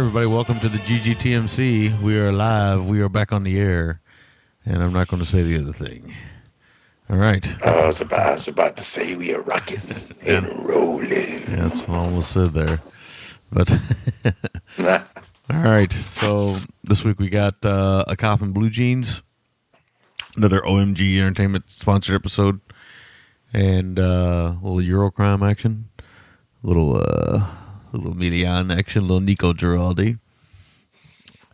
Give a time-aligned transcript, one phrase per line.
[0.00, 2.00] Everybody, welcome to the GGTMC.
[2.00, 2.86] We are live.
[2.86, 4.00] We are back on the air,
[4.64, 6.14] and I'm not going to say the other thing.
[7.10, 7.46] All right.
[7.62, 9.78] I was about, I was about to say we are rocking
[10.26, 11.10] and rolling.
[11.10, 12.80] Yeah, that's what I almost said there.
[13.52, 13.70] But
[15.52, 15.92] all right.
[15.92, 19.20] So this week we got uh, a cop in blue jeans,
[20.34, 22.60] another OMG Entertainment sponsored episode,
[23.52, 25.90] and uh, a little Eurocrime action,
[26.64, 27.46] a little uh,
[27.92, 30.18] a little Milian action, a little Nico Giraldi,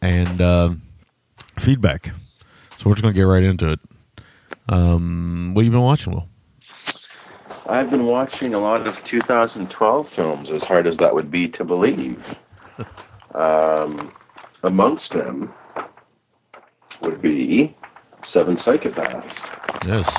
[0.03, 0.71] and uh,
[1.59, 2.13] feedback.
[2.79, 3.81] So we're just gonna get right into it.
[4.69, 6.29] Um, what have you been watching, Will?
[7.69, 11.65] I've been watching a lot of 2012 films, as hard as that would be to
[11.65, 12.39] believe.
[13.35, 14.13] Um,
[14.63, 15.53] amongst them
[17.03, 17.75] would be
[18.25, 19.37] Seven Psychopaths,
[19.87, 20.17] Yes.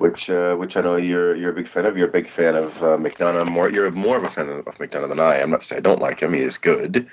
[0.00, 1.94] Which uh, which I know you're you're a big fan of.
[1.94, 3.50] You're a big fan of uh, McDonagh.
[3.50, 5.36] More, you're more of a fan of, McDonagh than I.
[5.36, 5.50] am.
[5.50, 6.32] Not saying I don't like him.
[6.32, 7.06] He is good.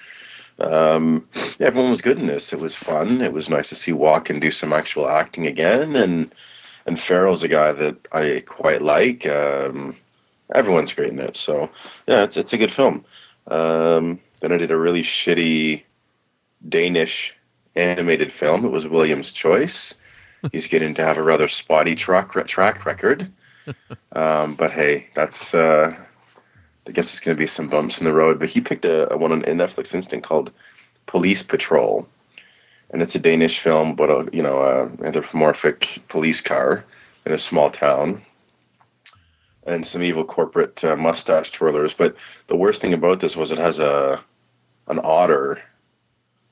[0.58, 1.28] Um,
[1.60, 2.54] yeah, everyone was good in this.
[2.54, 3.20] It was fun.
[3.20, 6.34] It was nice to see Walken do some actual acting again, and
[6.86, 9.26] and Farrell's a guy that I quite like.
[9.26, 9.98] Um,
[10.56, 11.70] everyone's great in it, so
[12.08, 13.04] yeah, it's it's a good film.
[13.48, 15.84] Um, then I did a really shitty
[16.70, 17.36] Danish
[17.76, 18.64] animated film.
[18.64, 19.94] It was William's choice.
[20.52, 23.32] He's getting to have a rather spotty track track record,
[24.12, 25.54] um, but hey, that's.
[25.54, 25.96] Uh,
[26.88, 29.12] I guess there's going to be some bumps in the road, but he picked a,
[29.14, 30.54] a one on Netflix instant called
[31.06, 32.08] Police Patrol,
[32.92, 36.86] and it's a Danish film, but a you know a anthropomorphic police car
[37.26, 38.22] in a small town,
[39.66, 41.96] and some evil corporate uh, mustache twirlers.
[41.98, 42.16] But
[42.48, 44.24] the worst thing about this was it has a
[44.88, 45.60] an otter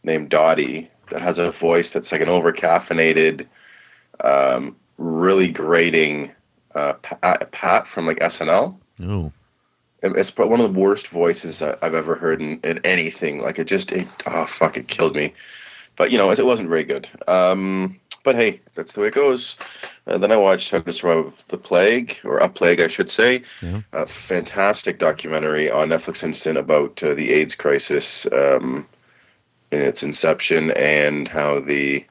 [0.03, 3.47] named Dottie that has a voice that's like an over caffeinated,
[4.23, 6.31] um, really grating
[6.73, 9.31] uh, Pat, Pat from like SNL Oh.
[10.01, 13.41] it's one of the worst voices I've ever heard in, in anything.
[13.41, 15.33] Like it just, it, oh fuck, it killed me.
[15.97, 17.07] But you know, it, it wasn't very good.
[17.27, 19.57] Um, but hey, that's the way it goes.
[20.07, 23.43] Uh, then I watched How to Survive the Plague, or A Plague, I should say.
[23.61, 23.81] Yeah.
[23.93, 28.87] A fantastic documentary on Netflix Instant about uh, the AIDS crisis um,
[29.71, 32.05] in its inception and how the,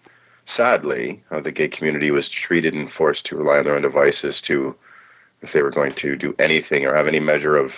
[0.44, 4.40] sadly, how the gay community was treated and forced to rely on their own devices
[4.42, 4.74] to
[5.42, 7.72] if they were going to do anything or have any measure of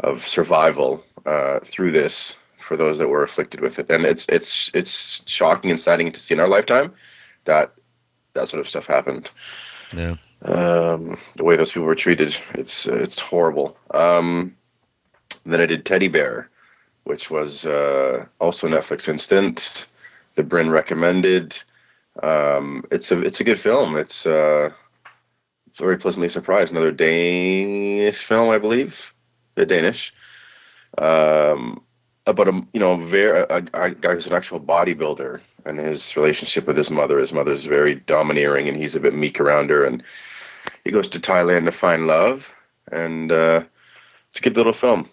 [0.00, 2.34] of survival uh, through this
[2.66, 3.90] for those that were afflicted with it.
[3.90, 6.92] And it's it's it's shocking and saddening to see in our lifetime
[7.44, 7.72] that
[8.34, 9.30] that sort of stuff happened.
[9.94, 10.16] Yeah.
[10.42, 13.76] Um, the way those people were treated, it's it's horrible.
[13.92, 14.56] Um,
[15.44, 16.50] then I did Teddy Bear,
[17.04, 19.88] which was uh, also Netflix instant.
[20.34, 21.54] The Bryn recommended.
[22.22, 23.96] Um, it's a it's a good film.
[23.96, 24.70] It's uh,
[25.78, 26.70] very pleasantly surprised.
[26.70, 28.94] Another Danish film, I believe,
[29.54, 30.12] the Danish,
[30.98, 31.82] um,
[32.26, 36.66] about a you know very a, a guy who's an actual bodybuilder and his relationship
[36.66, 37.18] with his mother.
[37.18, 39.84] His mother's very domineering, and he's a bit meek around her.
[39.84, 40.02] And
[40.84, 42.46] he goes to Thailand to find love,
[42.90, 43.64] and uh,
[44.30, 45.08] it's a good little film.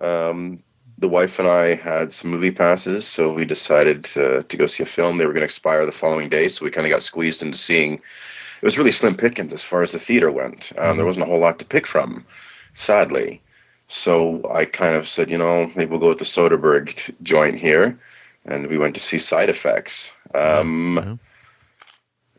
[0.00, 0.62] Um,
[0.98, 4.82] the wife and I had some movie passes, so we decided to, to go see
[4.82, 5.16] a film.
[5.16, 7.56] They were going to expire the following day, so we kind of got squeezed into
[7.56, 10.72] seeing it was really slim pickings as far as the theater went.
[10.76, 12.26] Um, There wasn't a whole lot to pick from,
[12.74, 13.40] sadly.
[13.86, 17.98] So I kind of said, you know, maybe we'll go with the Soderbergh joint here,
[18.44, 20.10] and we went to see Side Effects.
[20.34, 21.20] Um,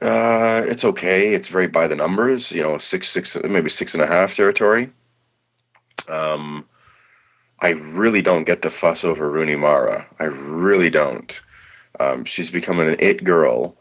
[0.01, 1.33] uh, it's okay.
[1.33, 4.91] It's very by the numbers, you know, six, six, maybe six and a half territory.
[6.09, 6.65] Um,
[7.61, 10.07] I really don't get the fuss over Rooney Mara.
[10.19, 11.33] I really don't.
[11.99, 13.77] Um, she's becoming an it girl,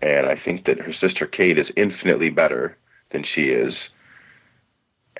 [0.00, 2.76] and I think that her sister Kate is infinitely better
[3.10, 3.90] than she is.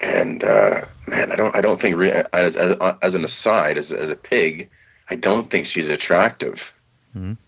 [0.00, 1.96] And uh, man, I don't, I don't think
[2.32, 4.68] as as, as an aside, as as a pig,
[5.10, 6.60] I don't think she's attractive.
[7.16, 7.38] Mhm.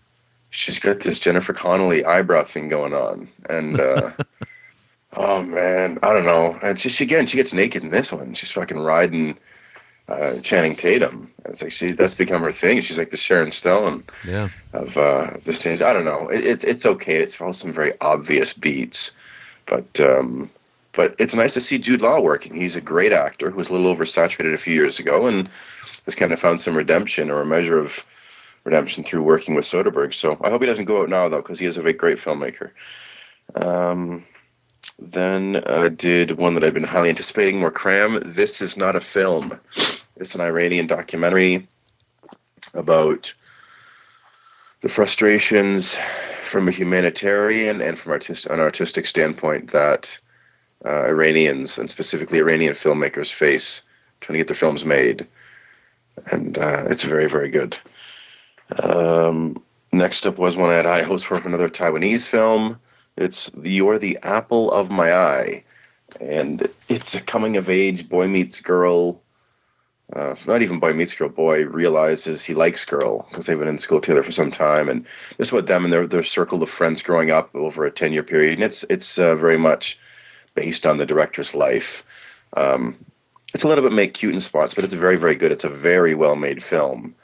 [0.49, 4.11] She's got this Jennifer Connelly eyebrow thing going on, and uh,
[5.13, 6.57] oh man, I don't know.
[6.61, 8.33] And she, she again, she gets naked in this one.
[8.33, 9.37] She's fucking riding
[10.09, 11.31] uh, Channing Tatum.
[11.45, 12.81] It's like she that's become her thing.
[12.81, 14.49] She's like the Sharon Stone Yeah.
[14.73, 15.81] of uh, the stage.
[15.81, 16.29] I don't know.
[16.29, 17.17] It, it's it's okay.
[17.17, 19.11] It's for some very obvious beats,
[19.67, 20.49] but um,
[20.95, 22.55] but it's nice to see Jude Law working.
[22.55, 25.49] He's a great actor who was a little oversaturated a few years ago and
[26.05, 27.91] has kind of found some redemption or a measure of
[28.63, 30.13] redemption through working with Soderbergh.
[30.13, 32.71] So I hope he doesn't go out now though, because he is a great filmmaker.
[33.55, 34.25] Um,
[34.97, 38.33] then I did one that I've been highly anticipating, more cram.
[38.35, 39.59] This is not a film.
[40.19, 41.69] It's an Iranian documentary
[42.73, 43.33] about
[44.81, 45.97] the frustrations
[46.51, 50.09] from a humanitarian and from artist, an artistic standpoint that
[50.83, 53.83] uh, Iranians and specifically Iranian filmmakers face
[54.19, 55.25] trying to get their films made.
[56.29, 57.77] And uh, it's very, very good.
[58.71, 59.63] Um,
[59.93, 62.81] next up was one I had high hopes for another Taiwanese film.
[63.15, 65.63] It's You're the Apple of My Eye.
[66.19, 69.21] And it's a coming of age boy meets girl.
[70.15, 71.29] Uh, not even boy meets girl.
[71.29, 75.05] Boy realizes he likes girl because they've been in school together for some time, and
[75.37, 78.11] this is what them and their their circle of friends growing up over a ten
[78.11, 78.55] year period.
[78.55, 79.99] And it's it's uh, very much
[80.55, 82.03] based on the director's life.
[82.53, 83.05] Um,
[83.53, 85.51] it's a little bit make cute in spots, but it's very very good.
[85.51, 87.15] It's a very well made film.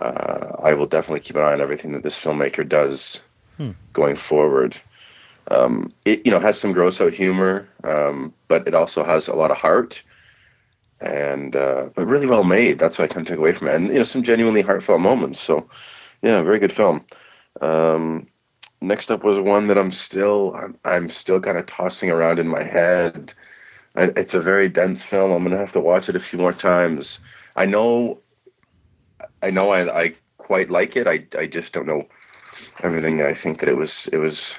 [0.00, 3.22] Uh, I will definitely keep an eye on everything that this filmmaker does
[3.58, 3.72] hmm.
[3.92, 4.80] going forward.
[5.48, 9.34] Um, it you know has some gross out humor, um, but it also has a
[9.34, 10.02] lot of heart,
[11.00, 12.78] and uh, but really well made.
[12.78, 15.00] That's what I kind of took away from it, and you know some genuinely heartfelt
[15.00, 15.40] moments.
[15.40, 15.68] So
[16.22, 17.04] yeah, very good film.
[17.60, 18.28] Um,
[18.80, 22.48] next up was one that I'm still I'm, I'm still kind of tossing around in
[22.48, 23.32] my head.
[23.96, 25.30] I, it's a very dense film.
[25.30, 27.20] I'm gonna have to watch it a few more times.
[27.56, 28.18] I know,
[29.42, 31.06] I know, I, I quite like it.
[31.06, 32.06] I I just don't know
[32.82, 33.22] everything.
[33.22, 34.58] I think that it was it was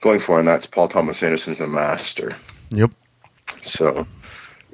[0.00, 2.36] going for, and that's Paul Thomas Anderson's The Master.
[2.70, 2.90] Yep.
[3.62, 4.06] So,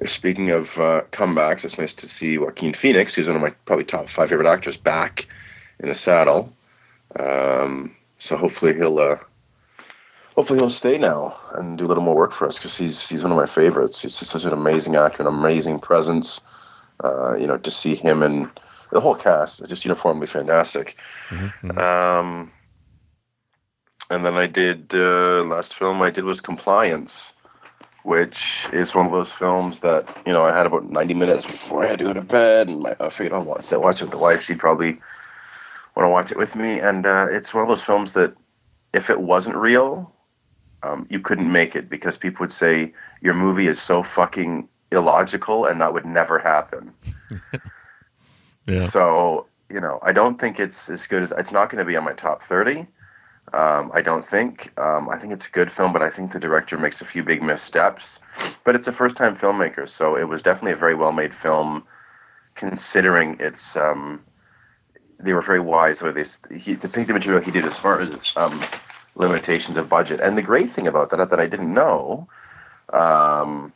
[0.04, 3.84] speaking of uh, comebacks, it's nice to see Joaquin Phoenix, who's one of my probably
[3.84, 5.26] top five favorite actors, back
[5.81, 6.52] in the saddle.
[7.19, 9.16] Um, so hopefully he'll uh,
[10.34, 13.22] hopefully he'll stay now and do a little more work for us because he's he's
[13.22, 14.02] one of my favorites.
[14.02, 16.40] He's just such an amazing actor, an amazing presence.
[17.02, 18.48] Uh, you know, to see him and
[18.90, 20.94] the whole cast just uniformly fantastic.
[21.31, 21.69] Mm-hmm.
[21.69, 21.78] mm-hmm.
[21.78, 22.52] Um,
[24.08, 27.32] and then I did uh, last film I did was Compliance,
[28.06, 31.85] which is one of those films that you know I had about ninety minutes before
[31.85, 34.12] I had to go to bed, and I figured I'll watch it, watch it with
[34.12, 34.43] the wife.
[34.43, 35.00] She'd probably
[35.97, 38.32] want to watch it with me, and uh, it's one of those films that
[38.94, 40.14] if it wasn't real,
[40.85, 42.93] um, you couldn't make it because people would say
[43.23, 46.93] your movie is so fucking illogical, and that would never happen.
[48.67, 48.87] yeah.
[48.87, 51.97] So you know, I don't think it's as good as it's not going to be
[51.97, 52.87] on my top thirty
[53.52, 54.72] um, I don't think.
[54.78, 57.22] Um, I think it's a good film, but I think the director makes a few
[57.22, 58.19] big missteps.
[58.64, 61.84] But it's a first-time filmmaker, so it was definitely a very well-made film,
[62.54, 63.76] considering its.
[63.76, 64.25] Um,
[65.19, 66.38] they were very wise with this.
[66.50, 68.62] He, to pick the material he did as far as um,
[69.14, 70.20] limitations of budget.
[70.20, 72.28] And the great thing about that that I didn't know,
[72.93, 73.72] um,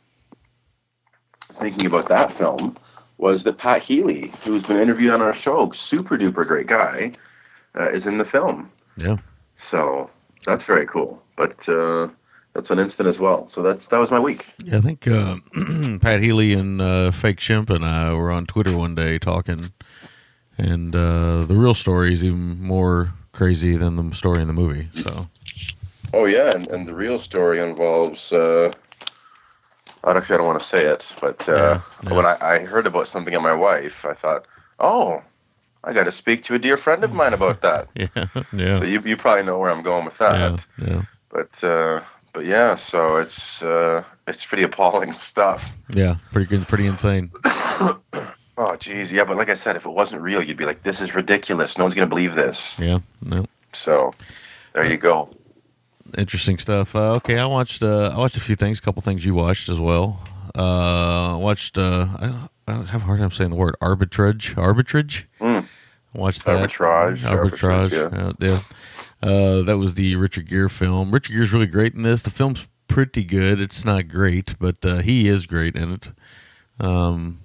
[1.59, 2.77] thinking about that film,
[3.17, 7.13] was that Pat Healy, who's been interviewed on our show, super duper great guy,
[7.79, 8.71] uh, is in the film.
[8.97, 9.17] Yeah.
[9.69, 10.09] So
[10.45, 11.21] that's very cool.
[11.37, 12.09] But uh,
[12.53, 13.47] that's an instant as well.
[13.47, 14.45] So that's that was my week.
[14.63, 15.37] Yeah, I think uh,
[15.99, 19.71] Pat Healy and uh, Fake Shemp and I were on Twitter one day talking,
[20.57, 24.89] and uh, the real story is even more crazy than the story in the movie.
[24.93, 25.27] So.
[26.13, 28.31] Oh yeah, and, and the real story involves.
[28.31, 28.73] Uh,
[30.03, 32.13] actually, I don't want to say it, but uh, yeah, yeah.
[32.13, 34.45] when I, I heard about something in my wife, I thought,
[34.79, 35.21] oh,
[35.83, 37.87] I got to speak to a dear friend of mine about that.
[37.95, 38.07] yeah,
[38.53, 38.79] yeah.
[38.79, 40.63] So you you probably know where I'm going with that.
[40.77, 41.01] Yeah, yeah.
[41.29, 42.01] But uh,
[42.33, 45.61] but yeah, so it's uh, it's pretty appalling stuff.
[45.93, 47.31] Yeah, pretty good, pretty insane.
[47.45, 49.23] oh geez, yeah.
[49.23, 51.77] But like I said, if it wasn't real, you'd be like, this is ridiculous.
[51.77, 52.75] No one's gonna believe this.
[52.77, 53.45] Yeah, no.
[53.73, 54.11] So
[54.73, 55.29] there you go.
[56.17, 56.95] Interesting stuff.
[56.95, 59.69] Uh, okay, I watched uh, I watched a few things, a couple things you watched
[59.69, 60.21] as well.
[60.53, 64.55] Uh, watched uh, I, I have a hard time saying the word arbitrage.
[64.55, 65.25] Arbitrage.
[65.39, 65.50] Mm.
[66.13, 66.69] Watch that.
[66.69, 67.21] Arbitrage.
[67.21, 67.89] Arbitrage.
[67.89, 68.47] arbitrage yeah.
[68.47, 68.59] yeah.
[69.23, 71.11] Uh, that was the Richard Gere film.
[71.11, 72.21] Richard Gere's really great in this.
[72.21, 73.59] The film's pretty good.
[73.59, 76.11] It's not great, but uh, he is great in it.
[76.79, 77.39] Um,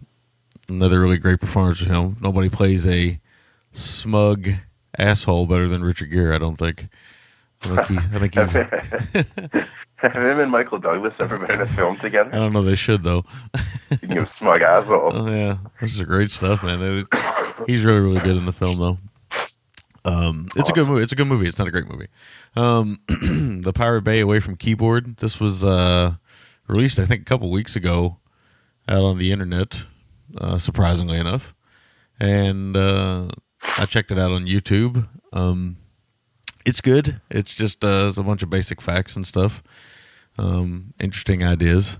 [0.68, 2.16] another really great performance from him.
[2.20, 3.20] Nobody plays a
[3.72, 4.48] smug
[4.98, 6.34] asshole better than Richard Gere.
[6.34, 6.88] I don't think.
[7.62, 8.08] I think he's.
[8.12, 9.62] I think he's
[9.96, 12.30] Have him and Michael Douglas ever been in a film together?
[12.32, 12.62] I don't know.
[12.62, 13.24] They should though.
[14.02, 15.10] you a smug asshole.
[15.14, 17.06] Oh, yeah, this is great stuff, man.
[17.66, 18.98] he's really, really good in the film, though.
[20.04, 20.72] Um, it's awesome.
[20.72, 21.02] a good movie.
[21.02, 21.48] It's a good movie.
[21.48, 22.08] It's not a great movie.
[22.54, 25.16] Um, the Pirate Bay Away from Keyboard.
[25.16, 26.14] This was uh,
[26.68, 28.18] released, I think, a couple weeks ago
[28.88, 29.84] out on the internet.
[30.36, 31.54] Uh, surprisingly enough,
[32.20, 33.28] and uh,
[33.62, 35.08] I checked it out on YouTube.
[35.32, 35.78] Um,
[36.66, 37.20] it's good.
[37.30, 39.62] It's just uh, it's a bunch of basic facts and stuff.
[40.36, 41.98] Um, interesting ideas.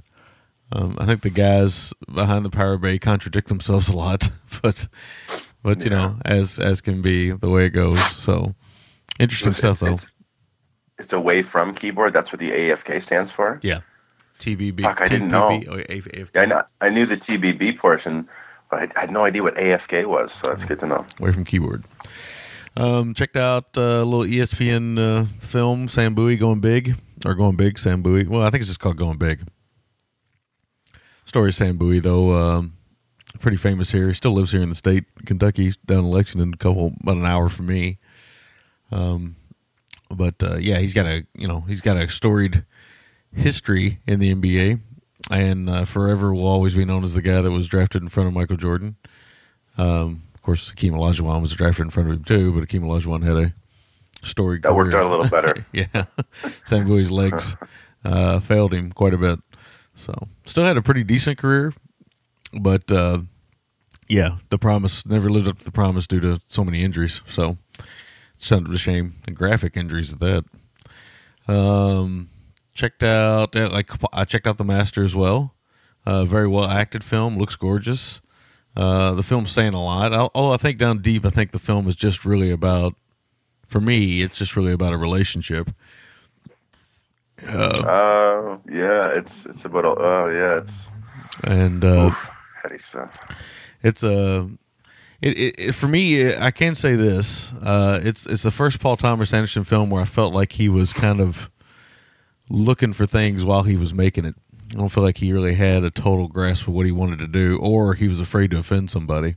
[0.72, 4.28] Um, I think the guys behind the Pirate Bay contradict themselves a lot,
[4.62, 4.88] but
[5.62, 8.04] but you know, as as can be the way it goes.
[8.10, 8.54] So
[9.18, 9.94] interesting It's- stuff, though.
[9.94, 10.06] It's,
[10.98, 12.12] it's away from keyboard.
[12.14, 13.60] That's what the AFK stands for.
[13.62, 13.80] Yeah,
[14.40, 14.80] TPB.
[14.80, 15.48] Fuck, I didn't know.
[15.68, 16.28] Oh, AFK.
[16.34, 18.26] Yeah, I, know, I knew the TPB portion,
[18.70, 20.32] but I, I had no idea what AFK was.
[20.32, 21.04] So that's good to know.
[21.20, 21.84] away from keyboard.
[22.76, 27.56] Um, checked out uh, a little ESPN uh, film, Sam Bowie going big or going
[27.56, 28.26] big, Sam Bowie.
[28.26, 29.40] Well, I think it's just called Going Big.
[31.24, 32.74] Story of Sam Bowie, though, um,
[33.40, 34.08] pretty famous here.
[34.08, 37.16] He still lives here in the state, Kentucky, down election in Lexington, a couple about
[37.16, 37.98] an hour from me.
[38.92, 39.36] Um,
[40.10, 42.64] but uh, yeah, he's got a you know he's got a storied
[43.32, 44.80] history in the NBA,
[45.30, 48.28] and uh, forever will always be known as the guy that was drafted in front
[48.28, 48.96] of Michael Jordan.
[49.78, 53.36] Um, course, Hakeem Olajuwon was drafted in front of him too, but Hakeem Olajuwon had
[53.36, 53.54] a
[54.24, 55.66] story That worked out a little better.
[55.72, 56.04] yeah,
[56.64, 57.56] Sam Bowie's legs
[58.04, 59.40] uh, failed him quite a bit.
[59.96, 61.72] So, still had a pretty decent career,
[62.58, 63.20] but uh,
[64.08, 67.22] yeah, the promise never lived up to the promise due to so many injuries.
[67.26, 67.58] So,
[68.34, 70.44] it's kind of a shame and graphic injuries at that.
[71.48, 72.28] Um,
[72.72, 75.54] checked out uh, like I checked out the Master as well.
[76.04, 78.20] Uh, very well acted film, looks gorgeous.
[78.76, 80.12] Uh, the film's saying a lot.
[80.12, 82.94] Al- Although I think down deep, I think the film is just really about,
[83.66, 85.70] for me, it's just really about a relationship.
[87.46, 90.72] Uh, yeah, it's it's about oh yeah, it's
[91.44, 92.28] and uh, oof,
[92.62, 93.14] heady stuff.
[93.82, 94.48] it's a
[95.20, 98.96] it, it, it for me I can say this uh, it's it's the first Paul
[98.96, 101.50] Thomas Anderson film where I felt like he was kind of
[102.48, 104.34] looking for things while he was making it.
[104.72, 107.26] I don't feel like he really had a total grasp of what he wanted to
[107.26, 109.36] do, or he was afraid to offend somebody,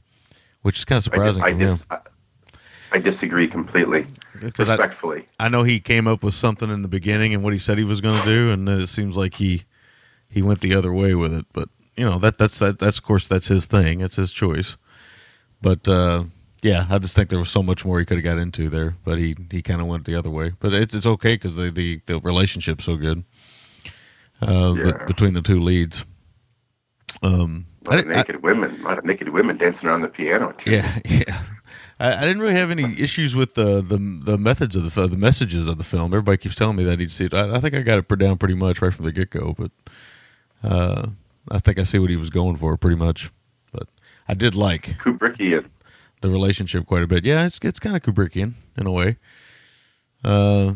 [0.61, 1.77] which is kind of I, dis- surprising I, from him.
[1.91, 1.97] I,
[2.91, 4.07] I disagree completely,
[4.53, 5.27] 'Cause I- respectfully.
[5.39, 7.83] I know he came up with something in the beginning and what he said he
[7.83, 9.63] was going to do, and then it seems like he
[10.27, 11.45] he went the other way with it.
[11.53, 14.01] But you know that that's that that's of course that's his thing.
[14.01, 14.77] It's his choice.
[15.61, 16.23] But uh,
[16.63, 18.95] yeah, I just think there was so much more he could have got into there,
[19.03, 20.53] but he he kind of went the other way.
[20.59, 23.23] But it's it's okay because the the the relationship's so good
[24.41, 25.05] uh, Yeah.
[25.07, 26.05] between the two leads.
[27.23, 29.89] Um, A I lot of didn't- I- naked women, a lot of naked women dancing
[29.89, 30.71] around the piano too.
[30.71, 31.41] yeah, yeah.
[31.99, 35.17] I, I didn't really have any issues with the the, the methods of the the
[35.17, 36.13] messages of the film.
[36.13, 37.33] Everybody keeps telling me that he'd see it.
[37.33, 39.53] I, I think I got it put down pretty much right from the get go,
[39.57, 39.71] but
[40.63, 41.07] uh,
[41.51, 43.31] I think I see what he was going for pretty much.
[43.73, 43.87] But
[44.27, 45.65] I did like Kubrickian.
[46.21, 47.25] the relationship quite a bit.
[47.25, 49.17] Yeah, it's it's kind of Kubrickian in a way.
[50.23, 50.73] Uh,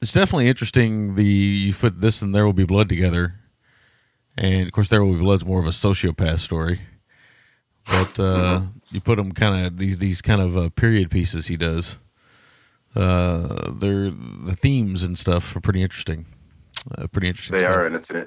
[0.00, 1.14] it's definitely interesting.
[1.14, 3.34] The you put this and There Will Be Blood together,
[4.36, 6.80] and of course There Will Be Blood's more of a sociopath story,
[7.86, 11.56] but uh, you put them kind of these these kind of uh, period pieces he
[11.56, 11.98] does.
[12.94, 16.26] Uh, they're the themes and stuff are pretty interesting.
[16.96, 17.58] Uh, pretty interesting.
[17.58, 17.76] They stuff.
[17.76, 18.26] are, and it's an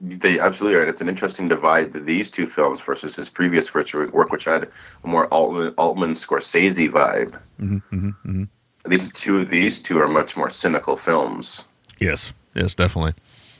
[0.00, 0.82] they absolutely are.
[0.82, 4.68] And it's an interesting divide these two films versus his previous work, which had
[5.04, 7.40] a more Altman, Altman Scorsese vibe.
[7.60, 8.44] Mm-hmm,
[8.88, 11.64] These two, of these two are much more cynical films.
[11.98, 13.14] Yes, yes, definitely,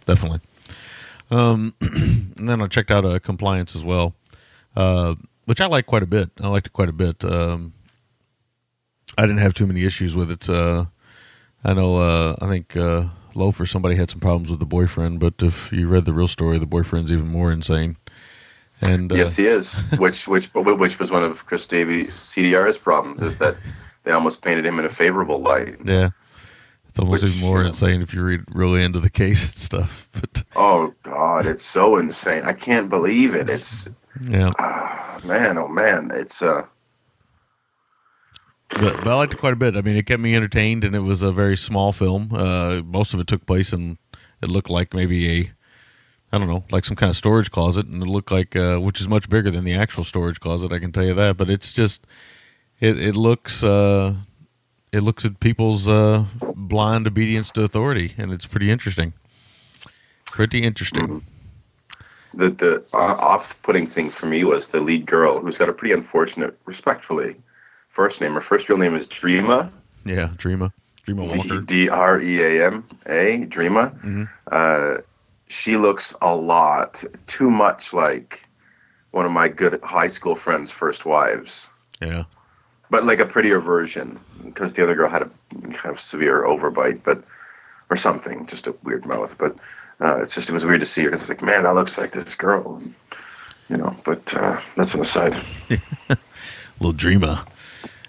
[0.05, 0.41] definitely.
[1.31, 4.15] Um, and then I checked out uh, Compliance as well,
[4.77, 5.15] uh,
[5.45, 6.31] which I like quite a bit.
[6.41, 7.25] I liked it quite a bit.
[7.25, 7.73] Um,
[9.19, 10.49] I didn't have too many issues with it.
[10.49, 10.87] Uh,
[11.65, 11.97] I know.
[11.97, 15.89] Uh, I think uh, Loafer somebody had some problems with the boyfriend, but if you
[15.89, 17.97] read the real story, the boyfriend's even more insane.
[18.81, 19.75] And uh, yes, he is.
[19.99, 23.57] which which which was one of Chris Davies CDR's problems is that
[24.07, 25.77] they almost painted him in a favorable light.
[25.85, 26.11] yeah,
[26.89, 29.59] it's almost Which, even more know- insane if you read really into the case and
[29.59, 30.09] stuff.
[30.21, 32.45] But Oh God, it's so insane.
[32.45, 33.51] I can't believe it.
[33.51, 33.87] It's
[34.23, 34.51] yeah.
[35.27, 36.65] man, oh man, it's uh.
[38.71, 39.77] but, but I liked it quite a bit.
[39.77, 42.31] I mean, it kept me entertained, and it was a very small film.
[42.33, 43.99] Uh, most of it took place in
[44.41, 45.53] it looked like maybe a
[46.33, 49.01] I don't know, like some kind of storage closet, and it looked like uh, which
[49.01, 50.73] is much bigger than the actual storage closet.
[50.73, 51.37] I can tell you that.
[51.37, 52.07] But it's just
[52.81, 54.15] it it looks uh,
[54.93, 56.25] it looks at people's uh,
[56.57, 59.13] blind obedience to authority, and it's pretty interesting.
[60.27, 61.23] Pretty interesting.
[62.35, 65.95] the the uh, off-putting thing for me was the lead girl, who's got a pretty
[65.95, 67.37] unfortunate, respectfully,
[67.91, 68.35] first name.
[68.35, 69.71] Her first real name is Dreama,
[70.05, 70.73] Yeah, Dreama,
[71.07, 71.61] Dreama Walker.
[71.63, 73.99] D R E A M A, Dreama.
[74.05, 74.29] Mhm.
[74.51, 75.01] Uh,
[75.49, 78.45] she looks a lot too much like
[79.13, 81.69] one of my good high school friends' first wives,
[82.03, 82.25] Yeah,
[82.91, 87.03] but like a prettier version, because the other girl had a kind of severe overbite,
[87.05, 87.23] but
[87.91, 89.57] or something, just a weird mouth, but.
[89.99, 91.97] Uh, it's just it was weird to see her because it's like, man, that looks
[91.97, 92.83] like this girl,
[93.71, 93.97] you know.
[94.05, 95.43] But uh, that's an aside.
[96.81, 97.45] little dreamer.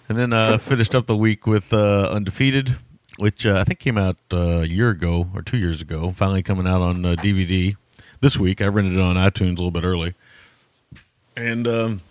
[0.09, 2.77] And then uh, finished up the week with uh, Undefeated,
[3.17, 6.11] which uh, I think came out uh, a year ago or two years ago.
[6.11, 7.75] Finally coming out on uh, DVD
[8.21, 8.61] this week.
[8.61, 10.13] I rented it on iTunes a little bit early,
[11.35, 12.01] and um,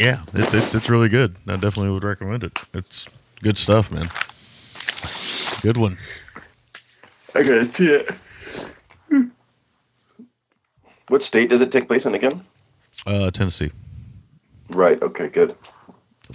[0.00, 1.36] yeah, it's it's it's really good.
[1.46, 2.58] I definitely would recommend it.
[2.72, 3.06] It's
[3.42, 4.10] good stuff, man.
[5.60, 5.98] Good one.
[7.34, 8.10] I gotta see it.
[11.08, 12.44] What state does it take place in again?
[13.06, 13.72] Uh, Tennessee,
[14.70, 15.02] Right.
[15.02, 15.28] Okay.
[15.28, 15.56] Good.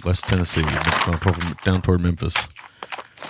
[0.04, 2.36] West Tennessee, down toward, down toward Memphis.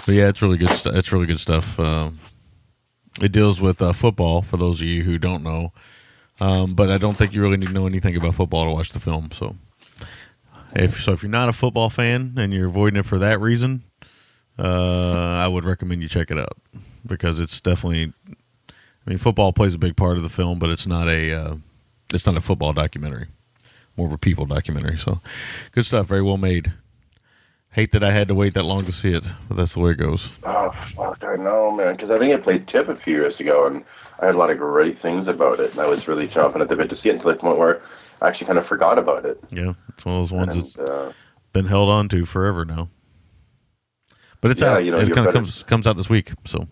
[0.05, 0.97] But yeah, it's really good stuff.
[0.97, 1.79] It's really good stuff.
[1.79, 2.19] Um,
[3.23, 5.73] it deals with uh, football for those of you who don't know.
[6.41, 8.91] Um, but I don't think you really need to know anything about football to watch
[8.91, 9.31] the film.
[9.33, 9.57] So,
[10.75, 13.83] if so, if you're not a football fan and you're avoiding it for that reason,
[14.59, 16.57] uh, I would recommend you check it out
[17.07, 18.13] because it's definitely.
[18.69, 21.57] I mean, football plays a big part of the film, but it's not a uh,
[22.13, 23.29] it's not a football documentary,
[23.97, 24.99] more of a people documentary.
[24.99, 25.21] So,
[25.73, 26.07] good stuff.
[26.07, 26.73] Very well made.
[27.73, 29.91] Hate that I had to wait that long to see it, but that's the way
[29.91, 30.41] it goes.
[30.45, 31.23] Oh fuck!
[31.23, 31.93] I know, man.
[31.93, 33.85] Because I think I played Tip a few years ago, and
[34.19, 36.69] I had a lot of great things about it, and I was really chomping at
[36.69, 37.83] the bit to see it until the point where
[38.21, 39.39] I actually kind of forgot about it.
[39.51, 41.13] Yeah, it's one of those ones that's And, uh,
[41.53, 42.89] been held on to forever now.
[44.41, 44.85] But it's Yeah, out.
[44.85, 46.33] you know, it kind of comes comes out this week.
[46.45, 46.69] So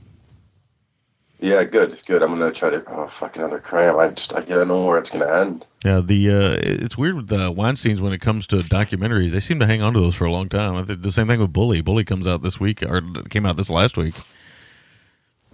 [1.41, 2.23] yeah, good, good.
[2.23, 2.83] I'm gonna try to.
[2.89, 3.37] Oh fuck!
[3.37, 3.99] Another cram.
[3.99, 5.67] I just I don't know where it's gonna end.
[5.85, 9.33] yeah, the uh, it's weird with the Weinstein's when it comes to documentaries.
[9.33, 10.77] They seem to hang on to those for a long time.
[10.77, 11.81] I think the same thing with Bully.
[11.83, 14.15] Bully comes out this week or came out this last week.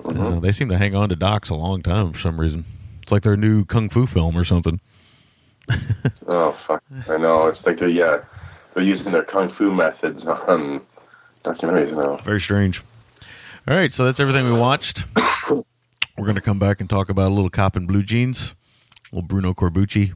[0.03, 0.21] Mm-hmm.
[0.21, 2.65] Uh, they seem to hang on to docs a long time for some reason.
[3.03, 4.81] It's like their new kung fu film or something.
[6.33, 6.85] Oh fuck!
[7.09, 7.49] I know.
[7.49, 8.25] It's like they're yeah, uh,
[8.73, 10.81] they're using their kung fu methods on
[11.45, 12.19] documentaries now.
[12.19, 12.85] Very strange.
[13.67, 15.05] All right, so that's everything we watched.
[15.51, 18.55] We're going to come back and talk about a little cop in blue jeans,
[19.11, 20.11] little Bruno Corbucci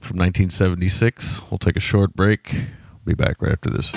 [0.00, 1.42] from 1976.
[1.50, 2.52] We'll take a short break.
[2.52, 3.92] We'll be back right after this.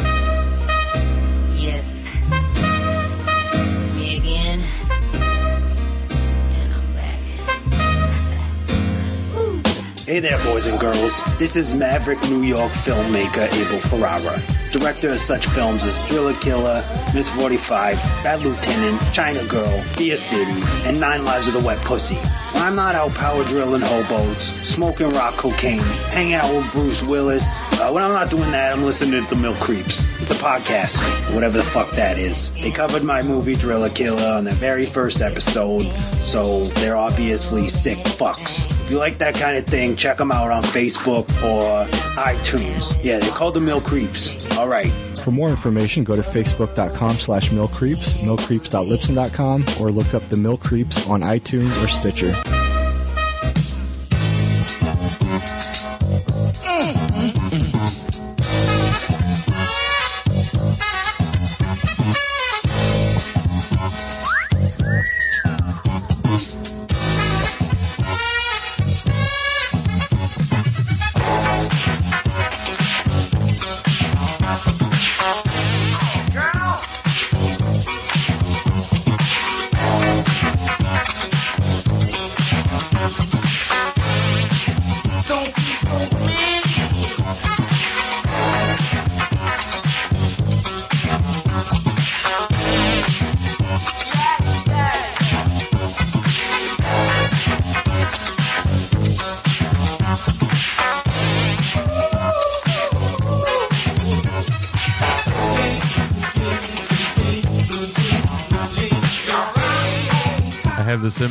[10.05, 11.19] Hey there, boys and girls.
[11.39, 14.39] This is Maverick New York filmmaker Abel Ferrara,
[14.71, 20.61] director of such films as Driller Killer, Miss 45, Bad Lieutenant, China Girl, Fear City,
[20.87, 22.19] and Nine Lives of the Wet Pussy.
[22.57, 27.43] I'm not out power drilling hobos, smoking rock cocaine, hanging out with Bruce Willis,
[27.85, 30.07] uh, when I'm not doing that, I'm listening to the Mill Creeps.
[30.21, 31.03] It's a podcast,
[31.35, 32.51] whatever the fuck that is.
[32.53, 35.83] They covered my movie Driller Killer on their very first episode,
[36.21, 38.71] so they're obviously sick fucks.
[38.85, 42.97] If you like that kind of thing, check them out on Facebook or iTunes.
[43.03, 44.49] Yeah, they're called the Mill Creeps.
[44.57, 44.91] All right.
[45.19, 51.09] For more information, go to facebook.com slash millcreeps, millcreeps.libsyn.com, or look up the Mill Creeps
[51.09, 52.54] on iTunes or Stitcher.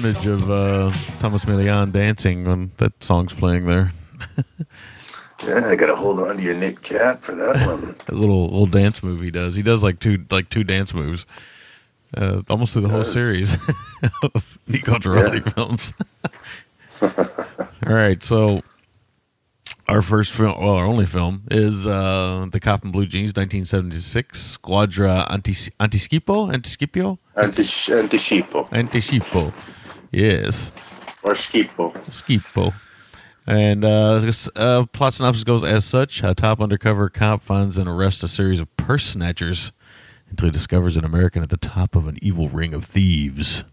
[0.04, 3.90] Image of uh, Tomas Milian dancing when that song's playing there.
[5.42, 7.96] Yeah, I gotta hold on to your knit cap for that one.
[8.08, 9.54] A little little dance move he does.
[9.54, 11.24] He does like two like two dance moves,
[12.14, 13.54] uh, almost through the whole series
[14.34, 15.52] of Nico Giraldi Yeah.
[15.52, 15.92] films.
[17.86, 18.60] All right, so
[19.88, 24.38] our first film, well, our only film is uh, the Cop in Blue Jeans, 1976,
[24.38, 29.52] Squadra Antis- Antiscipo, Antiscipio, Antish- Antiscipo Antiscipo.
[30.14, 30.70] Yes,
[31.24, 31.92] or Schipo.
[32.06, 32.72] Skipo.
[33.46, 38.22] And uh, uh, plot synopsis goes as such: A top undercover cop finds and arrests
[38.22, 39.72] a series of purse snatchers
[40.30, 43.64] until he discovers an American at the top of an evil ring of thieves.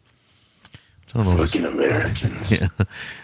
[1.13, 2.51] I don't know Fucking Americans.
[2.61, 2.67] yeah.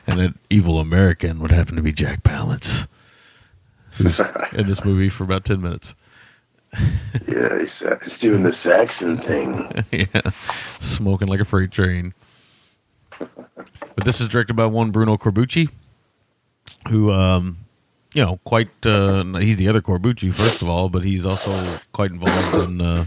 [0.05, 2.87] and that evil American would happen to be Jack Palance,
[3.97, 4.19] who's
[4.53, 5.95] in this movie for about ten minutes.
[7.27, 9.71] Yeah, he's, uh, he's doing the Saxon thing.
[9.91, 10.21] yeah,
[10.79, 12.13] smoking like a freight train.
[13.95, 15.69] But this is directed by one Bruno Corbucci,
[16.89, 17.57] who, um,
[18.13, 18.69] you know, quite.
[18.85, 23.05] Uh, he's the other Corbucci, first of all, but he's also quite involved in uh,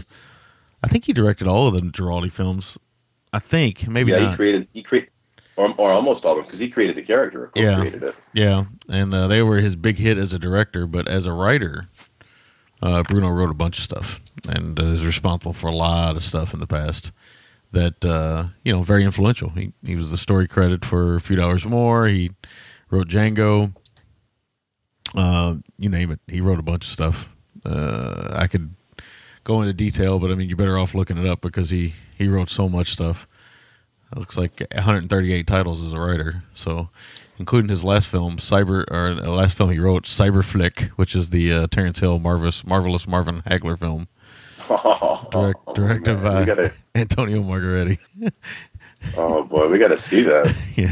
[0.83, 2.77] I think he directed all of the Giraldi films.
[3.33, 5.09] I think maybe yeah, he created he created
[5.57, 7.79] or, or almost all of them because he created the character, Yeah.
[7.79, 8.15] created it.
[8.33, 11.87] Yeah, and uh, they were his big hit as a director, but as a writer,
[12.81, 16.23] uh, Bruno wrote a bunch of stuff and uh, is responsible for a lot of
[16.23, 17.11] stuff in the past
[17.71, 19.49] that uh, you know very influential.
[19.49, 22.07] He he was the story credit for A Few Dollars More.
[22.07, 22.31] He
[22.89, 23.73] wrote Django.
[25.15, 27.29] Uh, you name it, he wrote a bunch of stuff.
[27.65, 28.73] Uh, I could
[29.43, 32.27] go into detail, but I mean, you're better off looking it up because he he
[32.27, 33.27] wrote so much stuff.
[34.11, 36.43] It looks like 138 titles as a writer.
[36.53, 36.89] So,
[37.37, 41.29] including his last film, Cyber, or the last film he wrote, Cyber Flick, which is
[41.29, 44.09] the uh, Terence Hill marvelous, marvelous Marvin Hagler film,
[45.31, 47.97] direct, Oh, directed man, by gotta, Antonio Margheriti.
[49.17, 50.55] oh boy, we got to see that.
[50.75, 50.91] yeah.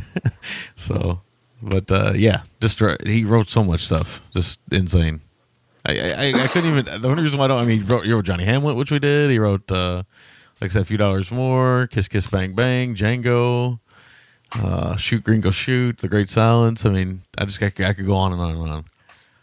[0.75, 1.21] So,
[1.61, 5.21] but uh, yeah, just he wrote so much stuff, just insane.
[5.85, 7.01] I, I, I couldn't even.
[7.01, 7.61] The only reason why I don't.
[7.61, 9.29] I mean, he wrote, he wrote Johnny Hamlet, which we did.
[9.31, 10.03] He wrote, uh,
[10.61, 13.79] like I said, a few dollars more, Kiss Kiss Bang Bang, Django,
[14.53, 16.85] uh, Shoot Gringo Shoot, The Great Silence.
[16.85, 18.85] I mean, I just I, could- I could go on and on and on.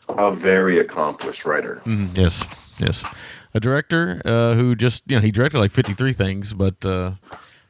[0.09, 1.81] A very accomplished writer.
[1.85, 2.45] Mhm, Yes,
[2.79, 3.03] yes.
[3.57, 7.13] A director uh, who just you know he directed like fifty three things, but uh,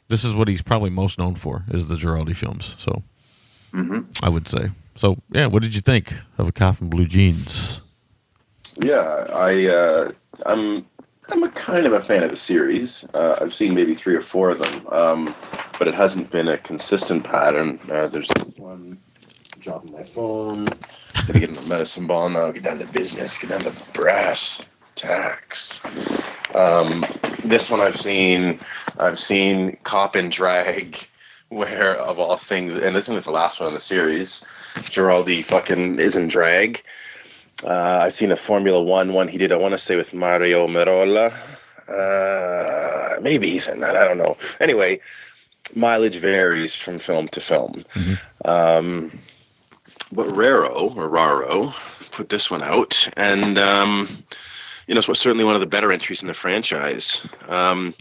[0.09, 2.75] this is what he's probably most known for is the Giraldi films.
[2.77, 3.05] So
[4.21, 4.71] I would say.
[4.97, 7.83] So yeah, what did you think of a cop in blue jeans?
[8.75, 10.13] Yeah, I uh,
[10.45, 10.85] I'm
[11.29, 13.05] I'm a kind of a fan of the series.
[13.15, 15.37] Uh, I've seen maybe three or four of them, um,
[15.79, 17.79] but it hasn't been a consistent pattern.
[17.89, 18.99] Uh, there's one
[19.61, 20.65] dropping my phone.
[21.29, 22.51] Gonna get in the medicine ball now.
[22.51, 23.39] Get down to business.
[23.39, 24.63] Get down to brass
[24.97, 25.81] tacks.
[26.55, 27.05] Um,
[27.45, 28.59] this one I've seen.
[28.99, 30.97] I've seen cop in drag.
[31.49, 34.45] Where of all things, and this one is the last one in the series.
[34.91, 36.83] Giraldi fucking is in drag.
[37.63, 39.53] Uh, I've seen a Formula One one he did.
[39.53, 41.33] I want to say with Mario Merola.
[41.89, 43.95] Uh, maybe he's in that.
[43.97, 44.37] I don't know.
[44.59, 45.01] Anyway,
[45.77, 47.85] mileage varies from film to film.
[48.45, 49.21] Um,
[50.11, 51.73] but Raro or Raro
[52.13, 54.25] put this one out, and um,
[54.87, 57.27] you know, it's certainly one of the better entries in the franchise.
[57.49, 57.95] Um,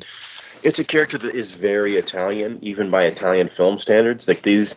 [0.64, 4.28] it's a character that is very Italian, even by Italian film standards.
[4.28, 4.76] Like these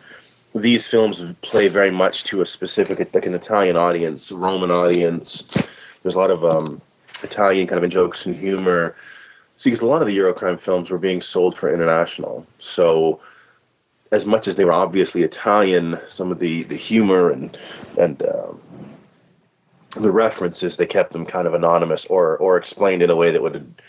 [0.55, 5.43] these films play very much to a specific, like an Italian audience, Roman audience.
[6.01, 6.81] There's a lot of um,
[7.21, 8.95] Italian kind of jokes and humor.
[9.57, 13.19] See, because a lot of the Eurocrime films were being sold for international, so
[14.11, 17.57] as much as they were obviously Italian, some of the, the humor and
[17.97, 18.88] and um,
[19.99, 23.41] the references they kept them kind of anonymous or or explained in a way that
[23.41, 23.81] would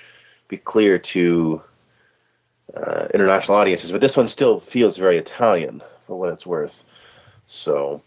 [0.49, 1.63] be clear to
[2.77, 3.91] uh, international audiences.
[3.91, 6.75] But this one still feels very Italian for what it's worth.
[7.49, 8.03] So,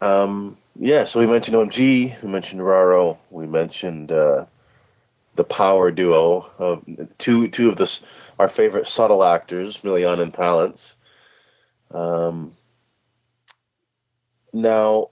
[0.00, 1.04] um, yeah.
[1.04, 4.46] So we mentioned OMG, we mentioned Raro, we mentioned uh,
[5.36, 6.84] the power duo of
[7.18, 7.90] two two of the
[8.38, 10.94] our favorite subtle actors, Milian and Palance.
[11.90, 12.54] Um,
[14.52, 15.10] now,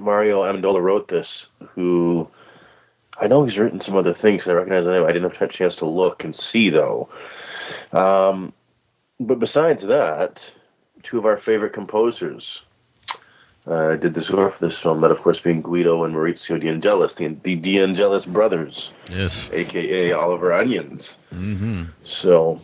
[0.00, 2.28] Mario Amendola wrote this, who
[3.20, 4.46] I know he's written some other things.
[4.46, 5.04] I recognize the name.
[5.04, 7.08] I didn't have a chance to look and see though.
[7.92, 8.52] Um,
[9.18, 10.40] but besides that,
[11.02, 12.60] two of our favorite composers
[13.66, 15.02] uh, did the score for this film.
[15.02, 19.50] That, of course, being Guido and Maurizio De Angelis, the, the De Angelis brothers, Yes.
[19.52, 21.14] aka Oliver Onions.
[21.32, 21.84] Mm-hmm.
[22.04, 22.60] So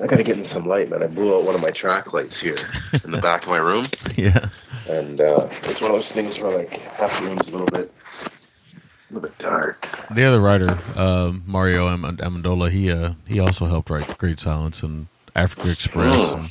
[0.00, 1.02] I got to get in some light, man.
[1.02, 2.56] I blew out one of my track lights here
[3.04, 4.48] in the back of my room, Yeah.
[4.90, 7.92] And uh, it's one of those things where like half the room's a little bit,
[8.24, 9.86] a little bit dark.
[10.14, 14.82] The other writer, uh, Mario Am- Amendola, he uh, he also helped write Great Silence
[14.82, 16.38] and Africa Express Oh.
[16.38, 16.50] and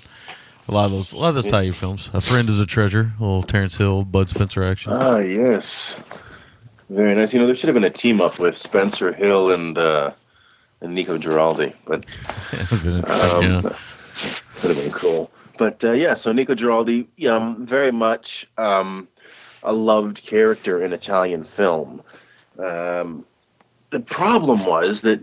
[0.68, 2.10] a lot of those a lot of those Italian films.
[2.14, 4.94] A Friend is a Treasure, a little Terence Hill, Bud Spencer action.
[4.94, 6.00] Ah, yes,
[6.90, 7.34] very nice.
[7.34, 10.12] You know, there should have been a team up with Spencer Hill and uh,
[10.82, 12.06] and Nico Giraldi, but
[12.54, 13.62] It would've been interesting, Um, yeah.
[14.64, 15.30] Would have been cool.
[15.60, 19.10] But uh, yeah, so Nico Giraldi, um, very much um,
[19.62, 22.02] a loved character in Italian film.
[22.58, 23.26] Um,
[23.92, 25.20] the problem was that,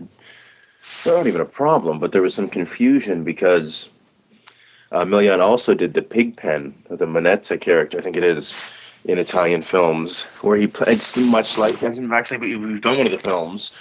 [1.03, 3.89] well, not even a problem, but there was some confusion because
[4.91, 8.53] uh, Milian also did the Pigpen, the Monnezza character, I think it is,
[9.05, 13.71] in Italian films, where he played much like, actually, we've done one of the films,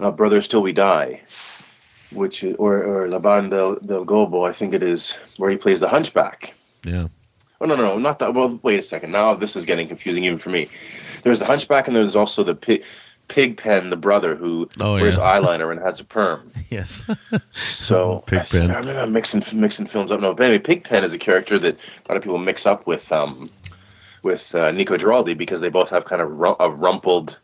[0.00, 1.20] uh, Brothers Till We Die
[2.12, 5.80] which is, or or La Banda del Gobbo, I think it is, where he plays
[5.80, 6.54] the Hunchback.
[6.84, 7.08] Yeah.
[7.60, 8.34] Oh no, no, no, not that.
[8.34, 9.12] Well, wait a second.
[9.12, 10.68] Now this is getting confusing even for me.
[11.24, 12.82] There's the Hunchback, and there's also the pig,
[13.28, 15.22] Pigpen, the brother who Oh, wears yeah.
[15.40, 16.52] eyeliner and has a perm.
[16.70, 17.06] Yes.
[17.52, 18.70] So Pigpen.
[18.72, 20.20] I, am mixing mixing films up.
[20.20, 23.10] No, but anyway, Pigpen is a character that a lot of people mix up with
[23.10, 23.48] um
[24.24, 27.36] with uh, Nico Giraldi because they both have kind of ru- a rumpled,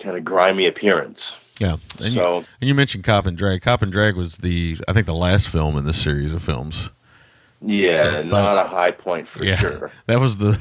[0.00, 1.34] kind of grimy appearance.
[1.60, 3.62] Yeah, and, you, So- and you mentioned Cop and Drag.
[3.62, 6.90] Cop and Drag was the I think the last film in this series of films.
[7.60, 9.90] Yeah, So, not but- a high point for yeah, sure.
[10.06, 10.56] that was the.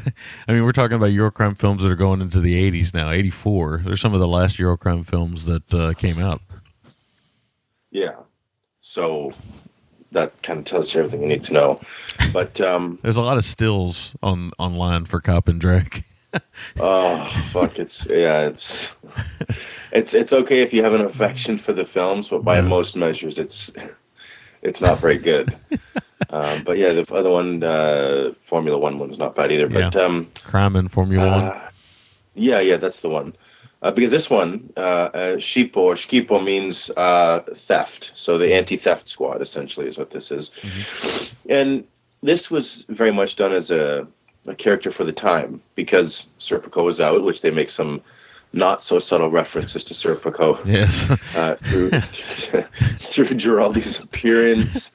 [0.47, 3.11] I mean, we're talking about Eurocrime films that are going into the '80s now.
[3.11, 3.83] '84.
[3.85, 6.41] They're some of the last Eurocrime films that uh, came out.
[7.91, 8.15] Yeah.
[8.81, 9.33] So
[10.11, 11.79] that kind of tells you everything you need to know.
[12.33, 16.03] But um, There's a lot of stills on online for Cop and Drag.
[16.79, 18.87] Oh fuck, it's yeah, it's
[19.91, 23.37] it's it's okay if you have an affection for the films, but by most measures,
[23.37, 23.71] it's
[24.61, 25.55] it's not very good.
[26.29, 29.67] um, but yeah, the other one, uh, Formula One one's not bad either.
[29.69, 30.01] But Yeah.
[30.01, 31.43] um, Crime in Formula One.
[31.43, 31.69] Uh,
[32.35, 33.33] yeah, yeah, that's the one.
[33.81, 38.11] Uh, because this one, uh, uh, Shipo or Shkipo means uh, theft.
[38.15, 40.51] So the anti-theft squad essentially is what this is.
[41.47, 41.83] And
[42.23, 44.07] this was very much done as a,
[44.47, 48.01] a character for the time because Serpico was out, which they make some
[48.53, 51.09] not so subtle references to Serpico Yes.
[51.35, 51.89] uh, through
[53.11, 54.91] through Giraldi's appearance,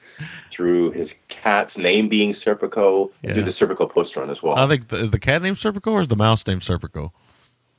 [0.51, 3.33] through his cat's name being Serpico, Yeah.
[3.33, 4.57] through the Serpico poster on as well.
[4.57, 7.11] I think the, is the cat named Serpico or is the mouse named Serpico?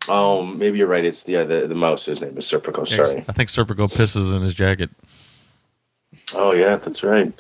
[0.09, 1.05] Oh, maybe you're right.
[1.05, 2.87] It's yeah, the the mouse's name is Serpico.
[2.87, 3.25] Sorry.
[3.27, 4.91] I think Serpico pisses in his jacket.
[6.35, 7.33] Oh yeah, that's right.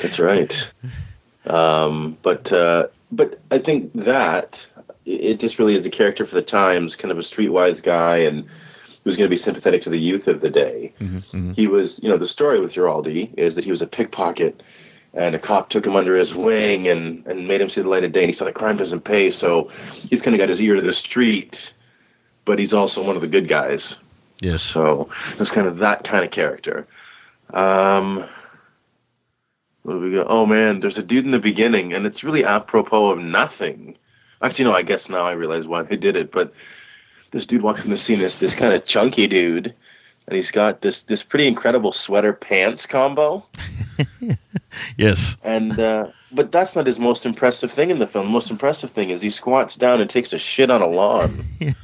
[0.00, 0.54] that's right.
[1.46, 4.58] Um, but uh, but I think that
[5.04, 8.46] it just really is a character for the times, kind of a streetwise guy, and
[9.04, 10.92] who's going to be sympathetic to the youth of the day.
[11.54, 14.62] He was, you know, the story with Giraldi is that he was a pickpocket,
[15.14, 18.04] and a cop took him under his wing and and made him see the light
[18.04, 20.60] of day, and he saw that crime doesn't pay, so he's kind of got his
[20.60, 21.72] ear to the street,
[22.44, 23.96] but he's also one of the good guys.
[24.42, 24.62] Yes.
[24.62, 26.86] So it was kind of that kind of character.
[27.54, 28.28] Um,
[29.88, 30.26] what do we go?
[30.28, 33.96] Oh man, there's a dude in the beginning, and it's really apropos of nothing.
[34.42, 36.30] Actually, no, I guess now I realize why they did it.
[36.30, 36.52] But
[37.32, 39.74] this dude walks in the scene, this this kind of chunky dude,
[40.26, 43.46] and he's got this this pretty incredible sweater pants combo.
[44.96, 45.36] Yes.
[45.42, 48.26] And uh, but that's not his most impressive thing in the film.
[48.26, 51.44] The most impressive thing is he squats down and takes a shit on a lawn
[51.60, 51.74] In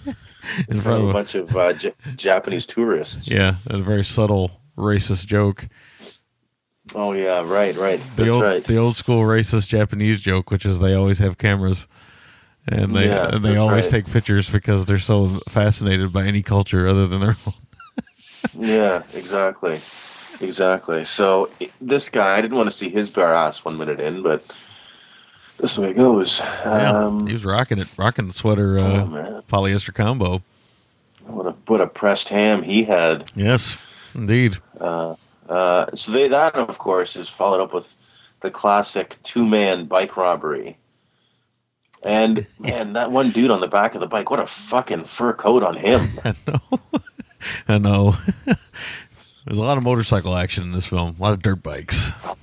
[0.69, 3.27] in front of a, bunch of uh, J- Japanese tourists.
[3.27, 5.67] yeah, a very subtle racist joke.
[6.95, 8.01] Oh yeah, right, right.
[8.17, 8.65] The That's old right.
[8.65, 11.87] the old school racist Japanese joke, which is they always have cameras.
[12.67, 13.91] And they Yeah, and they always right.
[14.05, 17.55] take pictures because they're so fascinated by any culture other than their own.
[18.57, 19.81] Yeah, exactly,
[20.41, 21.05] exactly.
[21.05, 24.45] So this guy, I didn't want to see his bare ass one minute in, but
[25.59, 26.39] this is the way it goes.
[26.41, 30.43] Yeah, Um, he was rocking it, rocking the sweater uh, oh, polyester combo.
[31.27, 33.31] what a what a pressed ham he had.
[33.35, 33.79] Yes,
[34.15, 34.59] indeed.
[34.79, 35.15] Uh,
[35.49, 37.87] Uh, so they, that, of course, is followed up with
[38.43, 40.79] the classic two man bike robbery.
[42.05, 45.33] And man, that one dude on the back of the bike, what a fucking fur
[45.33, 46.09] coat on him.
[46.25, 46.81] I know.
[47.69, 48.17] I know.
[48.45, 51.17] There's a lot of motorcycle action in this film.
[51.19, 52.13] A lot of dirt bikes.
[52.25, 52.37] A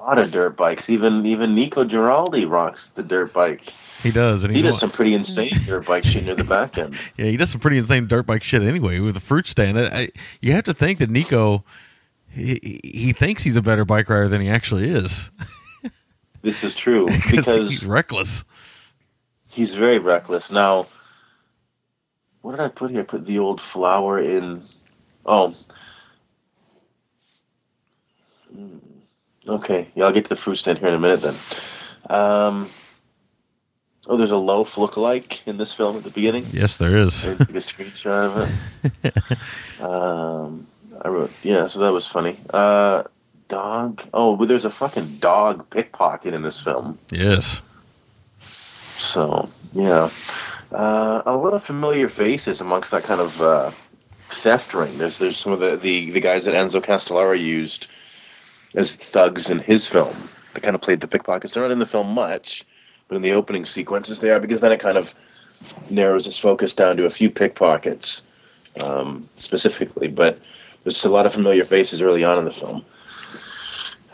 [0.00, 0.90] lot of dirt bikes.
[0.90, 3.62] Even even Nico Giraldi rocks the dirt bike.
[4.02, 6.94] He does, and He does some pretty insane dirt bike shit near the back end.
[7.16, 9.78] yeah, he does some pretty insane dirt bike shit anyway with the fruit stand.
[9.78, 10.08] I, I,
[10.40, 11.64] you have to think that Nico,
[12.38, 15.30] he, he thinks he's a better bike rider than he actually is
[16.42, 18.44] This is true because he's reckless.
[19.48, 20.50] he's very reckless.
[20.50, 20.86] Now,
[22.42, 23.00] what did I put here?
[23.00, 24.62] I put the old flower in.
[25.26, 25.54] Oh.
[28.54, 28.78] Hmm.
[29.46, 31.34] Okay, yeah, I'll get to the fruit stand here in a minute then.
[32.08, 32.70] Um,
[34.06, 36.46] oh, there's a loaf lookalike in this film at the beginning.
[36.52, 37.26] Yes, there is.
[37.26, 39.80] A screenshot of it.
[39.82, 40.67] um,
[41.02, 42.38] I wrote, yeah, so that was funny.
[42.50, 43.04] Uh,
[43.48, 44.02] dog.
[44.12, 46.98] Oh, but there's a fucking dog pickpocket in this film.
[47.10, 47.62] yes.
[48.98, 50.10] So yeah,
[50.72, 53.70] uh, a lot of familiar faces amongst that kind of uh,
[54.42, 54.98] theft ring.
[54.98, 57.86] There's there's some of the, the, the guys that Enzo Castellari used
[58.74, 60.28] as thugs in his film.
[60.54, 61.54] They kind of played the pickpockets.
[61.54, 62.64] They're not in the film much,
[63.08, 65.06] but in the opening sequences they are because then it kind of
[65.90, 68.22] narrows its focus down to a few pickpockets
[68.80, 70.08] um, specifically.
[70.08, 70.38] But
[70.88, 72.84] there's a lot of familiar faces early on in the film.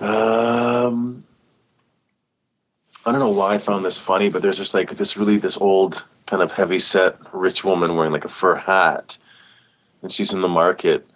[0.01, 1.25] Um,
[3.07, 5.57] I don't know why I found this funny, but there's just like this really this
[5.57, 9.17] old kind of heavy set rich woman wearing like a fur hat,
[10.03, 11.07] and she's in the market.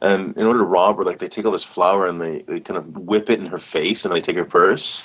[0.00, 2.60] And in order to rob her, like they take all this flour and they, they
[2.60, 5.02] kind of whip it in her face and they take her purse.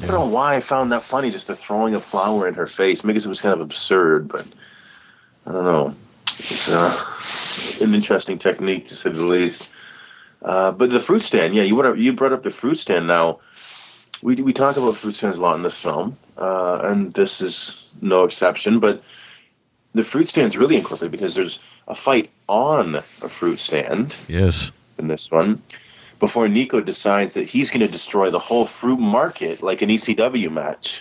[0.00, 2.66] I don't know why I found that funny, just the throwing of flour in her
[2.66, 3.04] face.
[3.04, 4.46] Maybe it was kind of absurd, but
[5.46, 5.94] I don't know.
[7.56, 9.70] It's an interesting technique to say the least.
[10.42, 13.06] Uh, but the fruit stand, yeah, you brought up, you brought up the fruit stand.
[13.06, 13.40] Now,
[14.22, 17.74] we we talk about fruit stands a lot in this film, uh, and this is
[18.02, 18.78] no exception.
[18.80, 19.02] But
[19.94, 24.70] the fruit stand's really incorporated because there's a fight on a fruit stand Yes.
[24.98, 25.62] in this one
[26.20, 30.50] before Nico decides that he's going to destroy the whole fruit market like an ECW
[30.50, 31.00] match.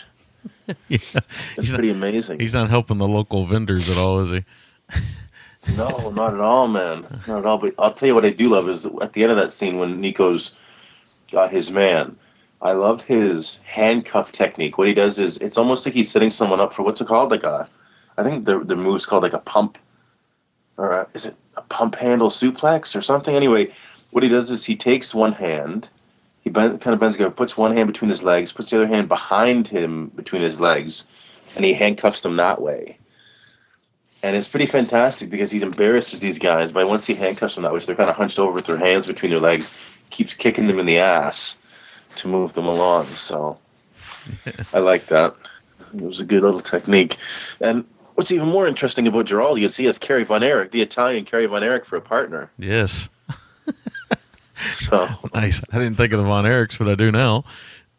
[0.88, 0.98] Yeah.
[1.14, 2.40] It's He's not, pretty amazing.
[2.40, 4.44] he's not helping the local vendors at all, is he?
[5.78, 7.02] No, not at all, man.
[7.28, 7.58] Not at all.
[7.58, 9.78] But I'll tell you what I do love is at the end of that scene
[9.80, 10.52] when Nico's
[11.32, 12.18] got his man.
[12.62, 14.78] I love his handcuff technique.
[14.78, 17.32] What he does is it's almost like he's setting someone up for what's it called?
[17.32, 17.70] Like a,
[18.18, 19.78] I think the the move's called like a pump,
[20.78, 23.36] or a, is it a pump handle suplex or something?
[23.36, 23.72] Anyway,
[24.12, 25.90] what he does is he takes one hand,
[26.42, 28.88] he bend, kind of bends together, puts one hand between his legs, puts the other
[28.88, 31.06] hand behind him between his legs,
[31.56, 32.98] and he handcuffs them that way.
[34.24, 37.74] And it's pretty fantastic because he embarrasses these guys, but once he handcuffs them that
[37.74, 39.70] way, so they're kind of hunched over with their hands between their legs,
[40.12, 41.56] keeps kicking them in the ass
[42.16, 43.08] to move them along.
[43.20, 43.58] So
[44.74, 45.36] I like that.
[45.94, 47.18] It was a good little technique.
[47.60, 51.26] And what's even more interesting about Giraldi is he has Kerry Von Erich, the Italian
[51.26, 52.50] Kerry Von Erich, for a partner.
[52.58, 53.10] Yes.
[54.88, 55.62] So Nice.
[55.72, 57.44] I didn't think of the Von Erichs, but I do now.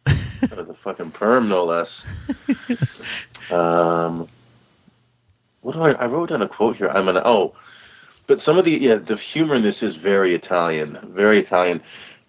[0.04, 2.06] the fucking perm, no less.
[3.50, 4.26] um,
[5.64, 5.92] what do I?
[5.92, 6.88] I wrote down a quote here.
[6.88, 7.22] I'm gonna.
[7.24, 7.54] Oh,
[8.26, 11.82] but some of the yeah, the humor in this is very Italian, very Italian.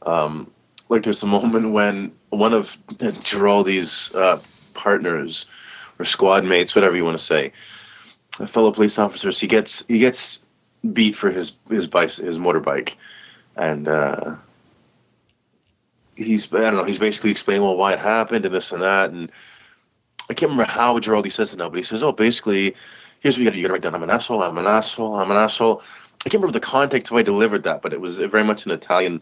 [0.04, 0.52] Um,
[0.88, 4.42] like there's a moment when one of Giraldi's uh,
[4.74, 5.46] partners
[6.00, 7.52] or squad mates, whatever you want to say,
[8.54, 10.40] fellow police officers, he gets he gets
[10.94, 12.92] beat for his his bike his motorbike,
[13.56, 13.88] and.
[13.88, 14.36] uh
[16.16, 16.86] he's I don't know.
[16.86, 19.30] He's basically explaining well why it happened and this and that, and
[20.30, 22.74] I can't remember how Giraldi says it now, but he says, "Oh, basically,
[23.26, 23.96] here's what you got to you got to write down.
[23.96, 24.44] I'm an asshole.
[24.44, 25.16] I'm an asshole.
[25.16, 25.82] I'm an asshole."
[26.24, 28.66] I can't remember the context of how I delivered that, but it was very much
[28.66, 29.22] an Italian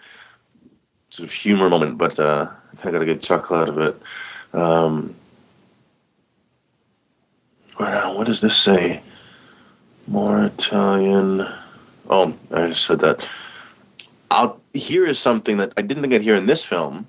[1.10, 1.98] sort of humor moment.
[1.98, 4.02] But uh, I kind of got a good chuckle out of it.
[4.54, 5.16] Um,
[7.78, 9.02] what, does this say?
[10.08, 11.48] More Italian.
[12.10, 13.26] Oh, I just said that.
[14.74, 17.08] Here is something that I didn't think I'd hear in this film,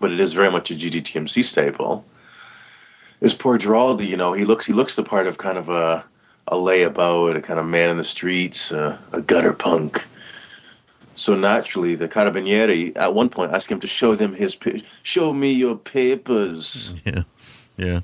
[0.00, 2.04] but it is very much a GGTMC staple.
[3.22, 6.04] Is poor Giraldi, you know, he looks he looks the part of kind of a
[6.48, 10.04] a layabout, a kind of man in the streets, uh, a gutter punk.
[11.14, 14.58] So naturally, the Carabinieri at one point asked him to show them his
[15.04, 17.22] show me your papers, Yeah.
[17.76, 18.00] Yeah.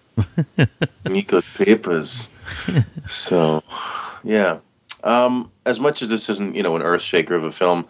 [1.09, 2.29] Nico's papers.
[3.09, 3.63] so,
[4.23, 4.59] yeah.
[5.05, 7.87] Um, as much as this isn't, you know, an earth shaker of a film,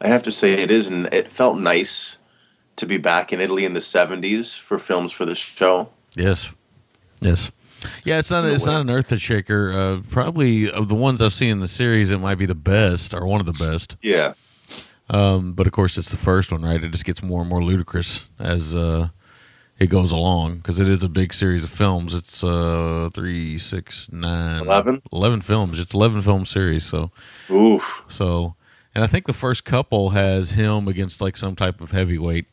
[0.00, 2.18] I have to say it is, and it felt nice
[2.76, 5.88] to be back in Italy in the '70s for films for this show.
[6.16, 6.52] Yes.
[7.20, 7.50] Yes.
[8.04, 9.72] Yeah, it's not it's not an earth shaker.
[9.72, 13.14] Uh, probably of the ones I've seen in the series, it might be the best
[13.14, 13.96] or one of the best.
[14.02, 14.32] Yeah,
[15.10, 16.82] Um, but of course, it's the first one, right?
[16.82, 19.08] It just gets more and more ludicrous as uh,
[19.78, 22.14] it goes along because it is a big series of films.
[22.14, 25.02] It's uh, three, six, nine, 11?
[25.12, 25.78] 11 films.
[25.78, 26.84] It's eleven film series.
[26.84, 27.12] So,
[27.50, 28.04] oof.
[28.08, 28.56] so,
[28.94, 32.46] and I think the first couple has him against like some type of heavyweight,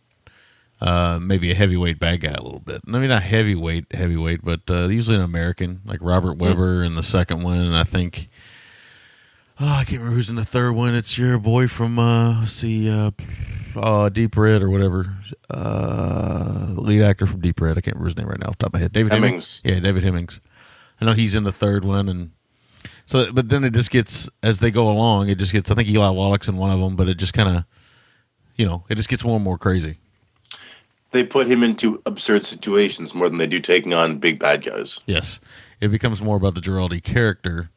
[0.81, 2.81] uh, maybe a heavyweight bad guy a little bit.
[2.87, 7.03] I mean, not heavyweight, heavyweight, but uh, usually an American like Robert Webber in the
[7.03, 8.29] second one, and I think.
[9.59, 10.95] Oh, I can't remember who's in the third one.
[10.95, 13.11] It's your boy from uh, let's see, uh,
[13.75, 15.15] uh, Deep Red or whatever.
[15.49, 17.77] Uh, lead actor from Deep Red.
[17.77, 18.91] I can't remember his name right now off the top of my head.
[18.91, 19.61] David Hemmings.
[19.61, 19.61] Hemmings.
[19.63, 20.41] Yeah, David Hemmings.
[20.99, 22.31] I know he's in the third one, and
[23.05, 25.29] so, but then it just gets as they go along.
[25.29, 25.69] It just gets.
[25.69, 27.65] I think Eli Wallach's in one of them, but it just kind of,
[28.55, 29.99] you know, it just gets more and more crazy.
[31.13, 34.97] They put him into absurd situations more than they do taking on big bad guys.
[35.05, 35.39] Yes,
[35.79, 37.69] it becomes more about the Giraldi character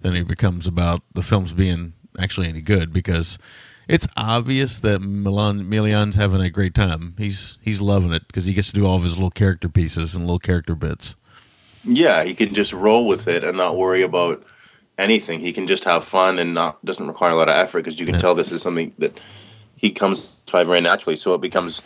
[0.00, 3.38] than it becomes about the films being actually any good because
[3.86, 7.14] it's obvious that Milan Milian's having a great time.
[7.18, 10.16] He's he's loving it because he gets to do all of his little character pieces
[10.16, 11.14] and little character bits.
[11.84, 14.42] Yeah, he can just roll with it and not worry about
[14.96, 15.40] anything.
[15.40, 18.06] He can just have fun and not doesn't require a lot of effort because you
[18.06, 18.20] can Yeah.
[18.22, 19.20] tell this is something that
[19.76, 21.16] he comes by very naturally.
[21.16, 21.80] So it becomes,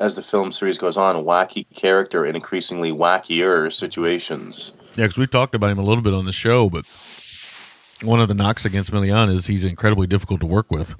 [0.00, 4.72] as the film series goes on, a wacky character in increasingly wackier situations.
[4.96, 6.84] Yeah, because we talked about him a little bit on the show, but
[8.02, 10.94] one of the knocks against Milian is he's incredibly difficult to work with,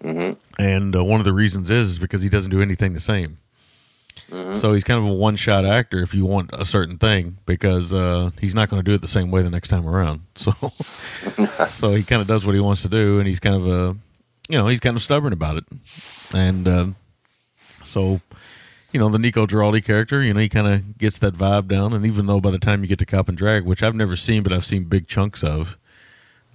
[0.00, 3.00] hmm and uh, one of the reasons is, is because he doesn't do anything the
[3.00, 3.38] same.
[4.54, 8.30] So he's kind of a one-shot actor if you want a certain thing, because uh,
[8.40, 10.20] he's not going to do it the same way the next time around.
[10.36, 10.52] So,
[11.66, 13.96] so he kind of does what he wants to do, and he's kind of a,
[14.48, 15.64] you know, he's kind of stubborn about it,
[16.34, 16.86] and uh,
[17.84, 18.20] so
[18.92, 21.92] you know, the Nico Giraldi character, you know, he kind of gets that vibe down.
[21.92, 24.16] And even though by the time you get to Cop in Drag, which I've never
[24.16, 25.78] seen, but I've seen big chunks of,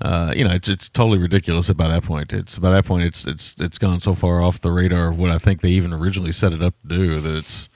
[0.02, 2.34] uh, you know, it's it's totally ridiculous by that point.
[2.34, 5.32] It's by that point, it's it's it's gone so far off the radar of what
[5.32, 7.70] I think they even originally set it up to do that it's,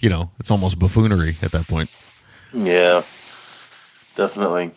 [0.00, 1.90] you know, it's almost buffoonery at that point.
[2.52, 3.02] Yeah.
[4.16, 4.72] definitely.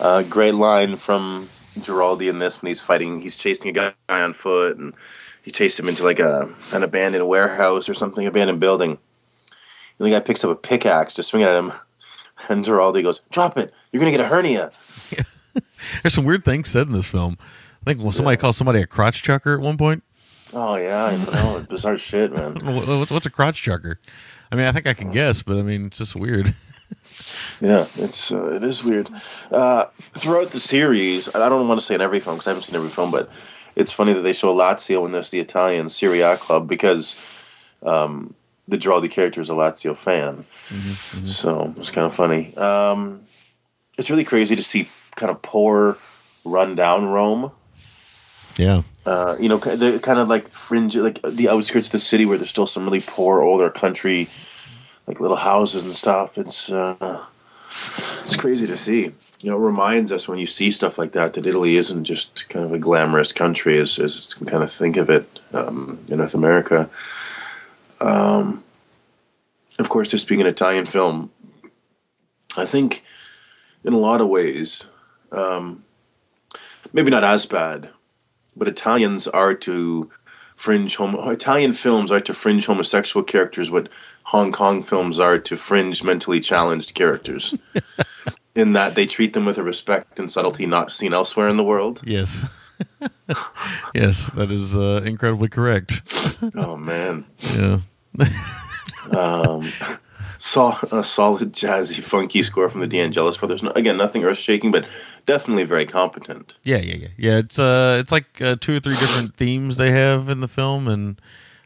[0.00, 1.48] Uh, great line from
[1.80, 3.20] Giraldi in this when he's fighting.
[3.20, 4.94] He's chasing a guy on foot, and
[5.42, 8.98] he chased him into like a an abandoned warehouse or something, abandoned building.
[9.98, 11.72] And the guy picks up a pickaxe to swing at him,
[12.48, 13.72] and Giraldi goes, "Drop it!
[13.90, 14.72] You're gonna get a hernia."
[16.02, 17.36] There's some weird things said in this film.
[17.82, 20.02] I think well, somebody called somebody a crotch chucker at one point.
[20.52, 21.56] Oh yeah, I know.
[21.58, 22.58] It's bizarre shit, man.
[22.62, 23.98] What's, what's a crotch chucker?
[24.50, 26.54] I mean, I think I can guess, but I mean, it's just weird.
[27.60, 29.08] Yeah, it's uh, it is weird.
[29.50, 32.64] Uh, throughout the series, I don't want to say in every film because I haven't
[32.64, 33.30] seen every film, but
[33.74, 37.42] it's funny that they show Lazio in this, the Italian Serie A club, because
[37.82, 38.34] um,
[38.68, 40.44] the Giraldi character is a Lazio fan.
[41.26, 42.56] So it's kind of funny.
[42.56, 43.22] Um,
[43.98, 45.96] it's really crazy to see kind of poor,
[46.44, 47.50] run-down Rome.
[48.56, 48.82] Yeah.
[49.06, 52.38] Uh, you know, the kind of like fringe, like the outskirts of the city where
[52.38, 54.28] there's still some really poor, older country,
[55.06, 56.36] like little houses and stuff.
[56.36, 57.24] It's uh,
[58.24, 59.12] it's crazy to see.
[59.40, 62.48] You know, it reminds us when you see stuff like that that Italy isn't just
[62.48, 66.34] kind of a glamorous country as as kind of think of it um, in North
[66.34, 66.88] America.
[68.00, 68.62] Um,
[69.78, 71.30] of course, this being an Italian film,
[72.56, 73.04] I think
[73.84, 74.86] in a lot of ways,
[75.30, 75.82] um,
[76.92, 77.88] maybe not as bad,
[78.54, 80.10] but Italians are to
[80.56, 83.88] fringe homo Italian films are to fringe homosexual characters what
[84.32, 87.54] Hong Kong films are to fringe mentally challenged characters.
[88.54, 91.62] in that they treat them with a respect and subtlety not seen elsewhere in the
[91.62, 92.00] world.
[92.02, 92.42] Yes.
[93.94, 96.00] yes, that is uh, incredibly correct.
[96.54, 97.26] Oh man.
[97.54, 97.80] Yeah.
[99.10, 99.68] Um,
[100.38, 103.62] saw a solid jazzy funky score from the De Angelis brothers.
[103.64, 104.86] No, again, nothing earth shaking, but
[105.26, 106.54] definitely very competent.
[106.62, 107.38] Yeah, yeah, yeah, yeah.
[107.38, 110.86] It's uh, it's like uh, two or three different themes they have in the film,
[110.86, 111.20] and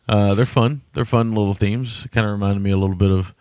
[0.08, 0.82] uh, they're fun.
[0.94, 2.06] They're fun little themes.
[2.12, 3.34] Kind of reminded me a little bit of,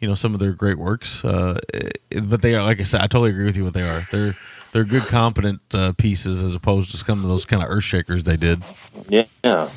[0.00, 1.24] you know, some of their great works.
[1.24, 3.64] Uh, it- but they are, like I said, I totally agree with you.
[3.64, 4.34] What they are, they're
[4.72, 8.24] they're good, competent uh, pieces as opposed to some of those kind of earth shakers
[8.24, 8.58] they did.
[9.08, 9.68] Yeah, yeah,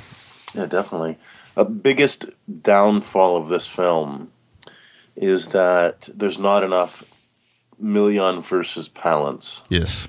[0.54, 1.18] yeah, definitely.
[1.58, 2.26] A biggest
[2.62, 4.32] downfall of this film
[5.16, 7.04] is that there's not enough
[7.82, 9.64] Milian versus Palance.
[9.70, 10.08] Yes.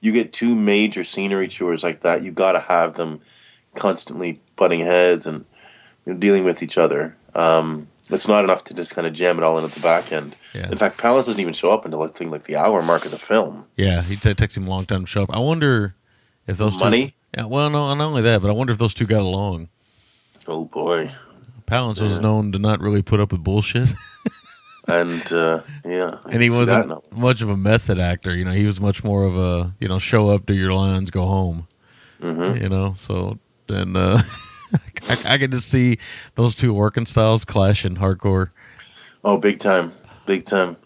[0.00, 3.20] You get two major scenery tours like that, you got to have them
[3.74, 5.44] constantly butting heads and
[6.06, 7.16] you know, dealing with each other.
[7.34, 10.12] Um, it's not enough to just kind of jam it all in at the back
[10.12, 10.36] end.
[10.52, 10.70] Yeah.
[10.70, 13.10] In fact, Palance doesn't even show up until I think like the hour mark of
[13.10, 13.66] the film.
[13.76, 15.34] Yeah, he t- takes him a long time to show up.
[15.34, 15.94] I wonder
[16.46, 17.06] if those Money?
[17.06, 17.12] two.
[17.38, 19.68] Yeah, well, no, not only that, but I wonder if those two got along.
[20.46, 21.12] Oh boy.
[21.66, 23.94] Palance was known to not really put up with bullshit.
[24.86, 28.36] And uh, yeah, and he wasn't that much of a method actor.
[28.36, 31.10] You know, he was much more of a you know show up, do your lines,
[31.10, 31.66] go home.
[32.20, 32.62] Mm-hmm.
[32.62, 34.20] You know, so then uh,
[34.72, 35.98] I, I could just see
[36.34, 38.50] those two working styles clash clashing hardcore.
[39.22, 39.92] Oh, big time,
[40.26, 40.76] big time.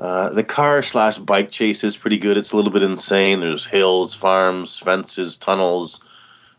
[0.00, 2.36] Uh, the car slash bike chase is pretty good.
[2.36, 3.40] It's a little bit insane.
[3.40, 6.00] There's hills, farms, fences, tunnels,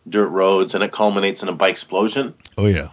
[0.08, 2.34] dirt roads, and it culminates in a bike explosion.
[2.58, 2.90] Oh yeah,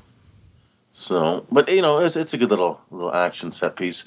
[0.92, 4.04] So, but you know, it's, it's a good little little action set piece.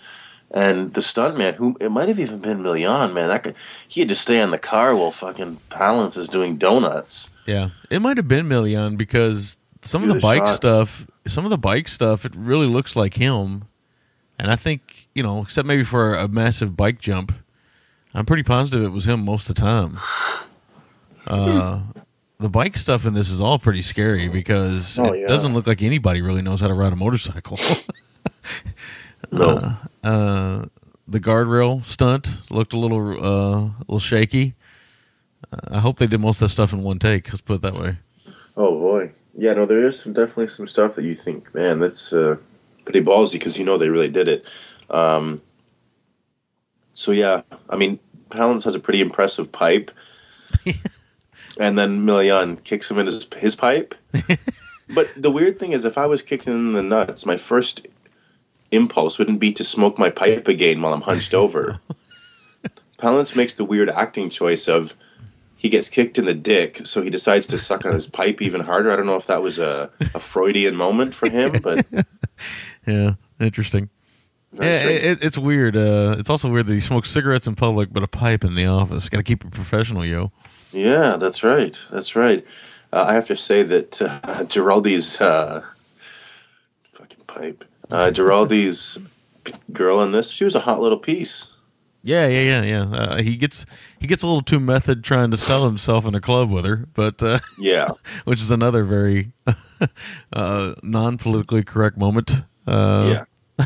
[0.51, 3.53] And the stuntman, who it might have even been Milian, man, that guy,
[3.87, 7.29] he had to stay in the car while fucking Palance is doing donuts.
[7.45, 7.69] yeah.
[7.89, 10.55] It might have been Milian because some Do of the the bike shots.
[10.55, 13.65] stuff, some of the bike stuff, it really looks like him.
[14.39, 17.33] And I think you know, except maybe for a massive bike jump,
[18.13, 19.97] I'm pretty positive it was him most of the time.
[21.27, 21.81] Uh,
[22.37, 25.27] the bike stuff in this is all pretty scary because Oh, it yeah.
[25.27, 27.57] doesn't look like anybody really knows how to ride a motorcycle.
[29.31, 30.65] No, uh,
[31.07, 34.55] the guardrail stunt looked a little uh, a little shaky.
[35.51, 37.27] Uh, I hope they did most of that stuff in one take.
[37.29, 37.97] Let's put it that way.
[38.57, 42.13] Oh boy, yeah, no, there is some definitely some stuff that you think, man, that's
[42.13, 42.37] uh,
[42.85, 44.45] pretty ballsy because you know they really did it.
[44.89, 45.41] Um,
[46.93, 47.99] so yeah, I mean,
[48.29, 49.91] Palance has a pretty impressive pipe,
[51.59, 53.95] and then Milian kicks him in his his pipe.
[54.93, 57.85] but the weird thing is, if I was kicked in the nuts, my first
[58.71, 61.79] impulse wouldn't be to smoke my pipe again while I'm hunched over.
[62.99, 64.93] Palance makes the weird acting choice of
[65.57, 68.61] he gets kicked in the dick, so he decides to suck on his pipe even
[68.61, 68.91] harder.
[68.91, 71.85] I don't know if that was a, a Freudian moment for him, but
[72.87, 73.89] Yeah, interesting.
[74.53, 75.75] Yeah, it, it- it's weird.
[75.75, 78.65] Uh, it's also weird that he smokes cigarettes in public, but a pipe in the
[78.67, 79.09] office.
[79.09, 80.31] Got to keep it professional, yo.
[80.71, 82.45] yeah, that's right, that's right.
[82.93, 85.63] Uh, I have to say that uh, Giraldi's uh,
[86.93, 88.97] fucking pipe, uh, Giraldi's
[89.71, 91.49] girl in this, she was a hot little piece.
[92.03, 92.83] Yeah, yeah, yeah, yeah.
[92.83, 93.65] Uh, he gets
[93.99, 96.87] he gets a little too method trying to sell himself in a club with her,
[96.93, 97.89] but uh, Yeah,
[98.25, 99.31] which is another very
[100.33, 102.43] uh, non politically correct moment.
[102.67, 103.25] Uh,
[103.57, 103.65] yeah.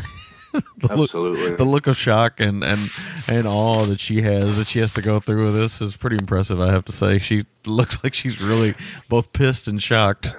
[0.52, 1.56] the look, Absolutely.
[1.56, 2.88] the look of shock and and
[3.28, 6.16] and awe that she has that she has to go through with this is pretty
[6.16, 6.62] impressive.
[6.62, 8.74] I have to say, she looks like she's really
[9.10, 10.34] both pissed and shocked.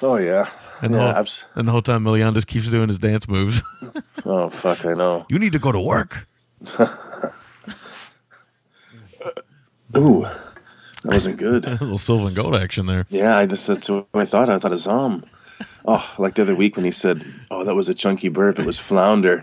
[0.00, 0.48] Oh yeah.
[0.82, 3.28] And, yeah, the, whole, abs- and the whole time, Milian just keeps doing his dance
[3.28, 3.62] moves.
[4.24, 5.26] oh fuck, I know.
[5.28, 6.26] you need to go to work.
[9.96, 11.64] Ooh, that wasn't good.
[11.68, 13.06] A little silver and gold action there.
[13.10, 14.48] Yeah, I just that's what I thought.
[14.48, 15.24] I thought of Zom.
[15.84, 18.58] Oh, like the other week when he said, "Oh, that was a chunky bird.
[18.58, 19.42] It was flounder."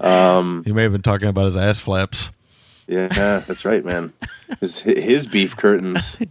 [0.00, 2.30] Um, he may have been talking about his ass flaps.
[2.86, 4.12] Yeah, that's right, man.
[4.60, 6.18] His his beef curtains.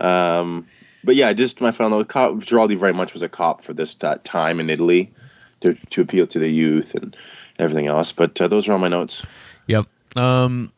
[0.00, 0.66] Um,
[1.04, 2.08] but yeah, just my final note.
[2.08, 5.12] Cop, Giraldi very much was a cop for this time in Italy
[5.60, 7.16] to to appeal to the youth and
[7.58, 8.12] everything else.
[8.12, 9.24] But uh, those are all my notes.
[9.66, 9.86] Yep.
[10.16, 10.72] Um,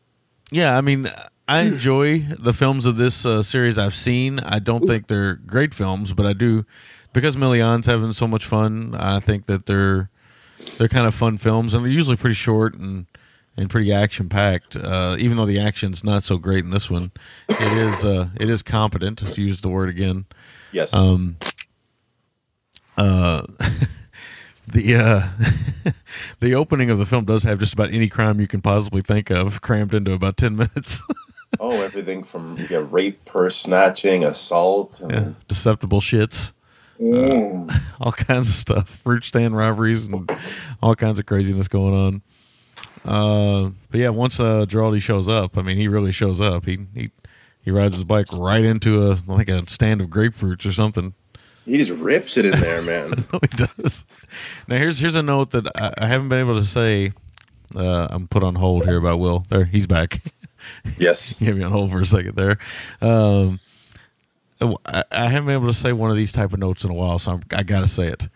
[0.51, 1.09] yeah, I mean,
[1.47, 4.39] I enjoy the films of this uh, series I've seen.
[4.39, 6.65] I don't think they're great films, but I do
[7.13, 8.95] because Milian's having so much fun.
[8.95, 10.09] I think that they're
[10.77, 13.05] they're kind of fun films, and they're usually pretty short and
[13.57, 14.75] and pretty action packed.
[14.75, 17.09] Uh, even though the action's not so great in this one,
[17.49, 19.19] it is uh, it is competent.
[19.19, 20.25] To use the word again.
[20.71, 20.93] Yes.
[20.93, 21.37] Um,
[22.97, 23.43] uh,
[24.67, 25.91] the uh,
[26.39, 29.29] the opening of the film does have just about any crime you can possibly think
[29.29, 31.01] of crammed into about ten minutes.
[31.59, 34.99] oh, everything from yeah, rape, purse snatching, assault.
[35.01, 36.51] And, yeah, deceptible shits,
[36.99, 37.73] Mm.
[37.99, 40.29] all kinds of stuff, fruit stand robberies, and
[40.81, 42.21] all kinds of craziness going on.
[43.05, 46.65] Uh, but yeah, once uh, Giraldi shows up, I mean, he really shows up.
[46.65, 47.11] He he
[47.61, 51.13] he rides his bike right into a like a stand of grapefruits or something.
[51.65, 53.11] He just rips it in there, man.
[53.33, 54.05] no, he does.
[54.67, 57.13] Now here's here's a note that I, I haven't been able to say.
[57.75, 59.45] Uh, I'm put on hold here by Will.
[59.49, 60.21] There, he's back.
[60.97, 61.35] yes.
[61.41, 62.57] you had me on hold for a second there.
[63.01, 63.59] Um,
[64.61, 66.93] I, I haven't been able to say one of these type of notes in a
[66.93, 68.29] while, so I'm, I got to say it.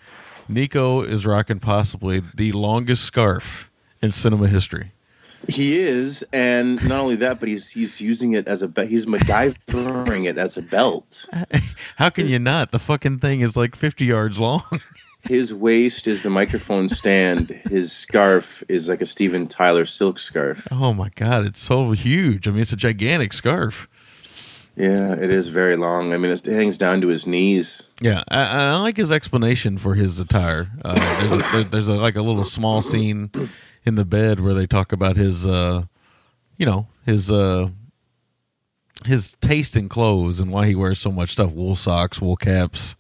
[0.49, 3.68] Nico is rocking possibly the longest scarf
[4.01, 4.91] in cinema history.
[5.47, 9.05] He is, and not only that, but he's he's using it as a be- he's
[9.05, 11.25] MacGyvering it as a belt.
[11.95, 12.71] How can you not?
[12.71, 14.63] The fucking thing is like 50 yards long.
[15.23, 17.49] His waist is the microphone stand.
[17.69, 20.65] His scarf is like a Steven Tyler silk scarf.
[20.71, 22.47] oh my god, it's so huge.
[22.47, 23.87] I mean, it's a gigantic scarf.
[24.79, 26.13] Yeah, it is very long.
[26.13, 27.83] I mean, it hangs down to his knees.
[28.01, 30.69] Yeah, I, I like his explanation for his attire.
[30.85, 33.29] Uh, there's a, there- there's a, like a little small scene
[33.83, 35.83] in the bed where they talk about his, uh,
[36.57, 37.69] you know, his uh,
[39.05, 42.95] his taste in clothes and why he wears so much stuff: wool socks, wool caps,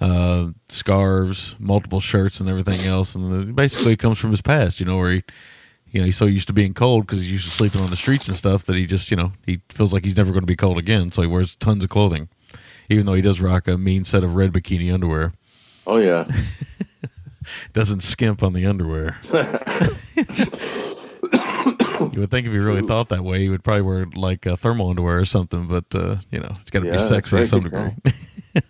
[0.00, 3.14] uh, scarves, multiple shirts, and everything else.
[3.14, 4.80] And basically, it comes from his past.
[4.80, 5.24] You know, where he.
[5.90, 7.96] You know, he's so used to being cold because he's used to sleeping on the
[7.96, 10.46] streets and stuff that he just, you know, he feels like he's never going to
[10.46, 11.10] be cold again.
[11.10, 12.28] So he wears tons of clothing
[12.88, 15.32] even though he does rock a mean set of red bikini underwear.
[15.86, 16.24] Oh yeah,
[17.72, 19.18] Doesn't skimp on the underwear.
[22.12, 24.56] you would think if he really thought that way, he would probably wear like uh,
[24.56, 25.66] thermal underwear or something.
[25.66, 27.90] But uh, you know, it's got to Yeah, be sexy to some degree.
[28.54, 28.60] yeah.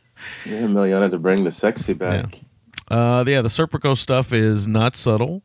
[0.45, 2.41] Milian had to bring the sexy back.
[2.89, 5.43] Uh, yeah, the Serpico stuff is not subtle.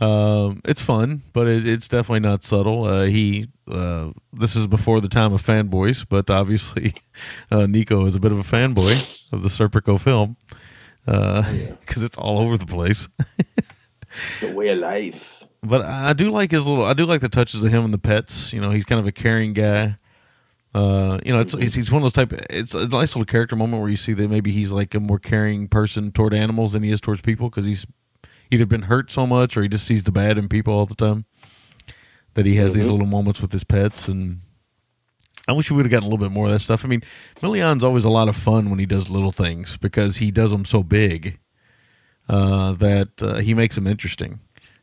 [0.00, 2.84] Um, it's fun, but it, it's definitely not subtle.
[2.84, 6.94] Uh, he, uh, this is before the time of fanboys, but obviously,
[7.50, 10.36] uh, Nico is a bit of a fanboy of the Serpico film
[11.04, 13.08] because it's all over the place.
[14.40, 15.44] The way of life.
[15.62, 16.84] but I do like his little.
[16.84, 18.52] I do like the touches of him and the pets.
[18.52, 19.96] You know, he's kind of a caring guy.
[20.74, 22.38] Uh, you know, it's he's, he's one of those type.
[22.50, 25.18] It's a nice little character moment where you see that maybe he's like a more
[25.18, 27.86] caring person toward animals than he is towards people because he's
[28.50, 30.94] either been hurt so much or he just sees the bad in people all the
[30.94, 31.24] time.
[32.34, 34.36] That he has these little moments with his pets, and
[35.48, 36.84] I wish we would have gotten a little bit more of that stuff.
[36.84, 37.02] I mean,
[37.40, 40.66] Milian's always a lot of fun when he does little things because he does them
[40.66, 41.38] so big
[42.28, 44.40] uh, that uh, he makes them interesting.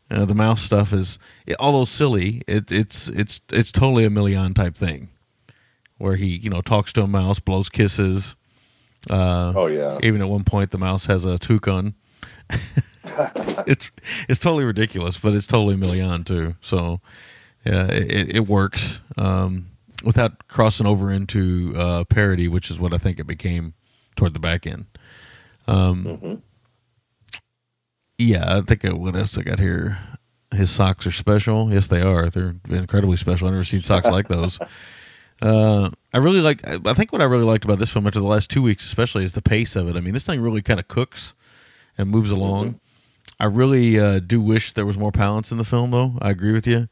[0.10, 1.20] Uh, the mouse stuff is,
[1.60, 5.10] although silly, it, it's it's it's totally a Milian type thing,
[6.00, 8.36] where he you know talks to a mouse, blows kisses.
[9.12, 10.00] Uh, Oh yeah.
[10.02, 11.94] even at one point, the mouse has a toucan.
[13.68, 13.92] it's
[14.30, 16.56] it's totally ridiculous, but it's totally Milian too.
[16.62, 17.02] So
[17.66, 19.68] yeah, it, it works um,
[20.04, 23.74] without crossing over into uh, parody, which is what I think it became
[24.16, 24.86] toward the back end.
[25.68, 26.42] Um,
[28.18, 29.98] Yeah, I think uh, what else I got here.
[30.54, 31.74] His socks are special.
[31.74, 32.30] Yes, they are.
[32.30, 33.48] They're incredibly special.
[33.48, 34.60] I've never seen socks like those.
[35.42, 36.66] Uh, I really like.
[36.88, 39.26] I think what I really liked about this film after the last two weeks, especially,
[39.26, 39.98] is the pace of it.
[39.98, 41.34] I mean, this thing really kind of cooks
[41.98, 42.80] and moves along.
[43.44, 46.14] I really uh, do wish there was more Palance in the film, though.
[46.22, 46.88] I agree with you.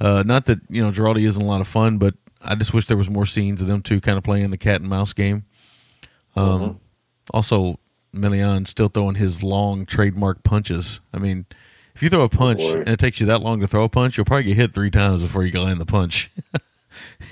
[0.00, 2.86] Uh, not that you know Giraldi isn't a lot of fun, but I just wish
[2.86, 5.44] there was more scenes of them two kind of playing the cat and mouse game.
[6.34, 6.80] Um,
[7.32, 7.78] Also,
[8.12, 10.98] Milian still throwing his long trademark punches.
[11.14, 11.46] I mean,
[11.94, 12.80] if you throw a punch boy.
[12.80, 14.90] and it takes you that long to throw a punch, you'll probably get hit three
[14.90, 16.30] times before you can land the punch.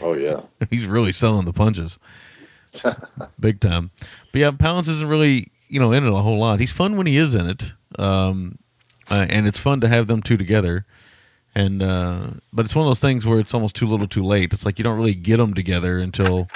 [0.01, 0.43] Oh yeah.
[0.71, 1.99] He's really selling the punches,
[3.41, 3.91] big time.
[4.33, 6.61] But yeah, Palance isn't really you know in it a whole lot.
[6.61, 8.59] He's fun when he is in it, um,
[9.11, 10.87] uh, and it's fun to have them two together.
[11.55, 14.53] And uh, but it's one of those things where it's almost too little, too late.
[14.53, 16.49] It's like you don't really get them together until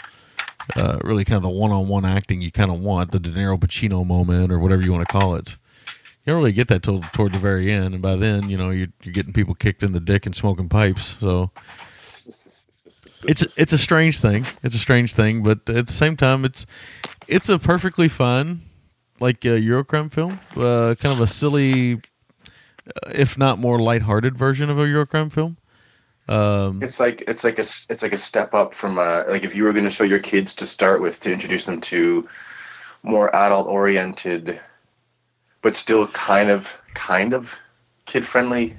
[0.76, 4.06] uh, really kind of the one-on-one acting you kind of want, the De Niro Pacino
[4.06, 5.56] moment or whatever you want to call it.
[6.24, 8.70] You don't really get that till toward the very end, and by then, you know,
[8.70, 11.18] you're, you're getting people kicked in the dick and smoking pipes.
[11.20, 11.50] So
[13.26, 14.46] it's it's a strange thing.
[14.62, 16.66] It's a strange thing, but at the same time, it's
[17.26, 18.62] it's a perfectly fun
[19.20, 24.70] like a Eurocrime film, uh, kind of a silly, uh, if not more lighthearted version
[24.70, 25.56] of a Eurocrime film.
[26.28, 29.54] Um, It's like it's like a it's like a step up from uh, like if
[29.54, 32.26] you were going to show your kids to start with to introduce them to
[33.02, 34.58] more adult oriented,
[35.60, 37.48] but still kind of kind of
[38.06, 38.76] kid friendly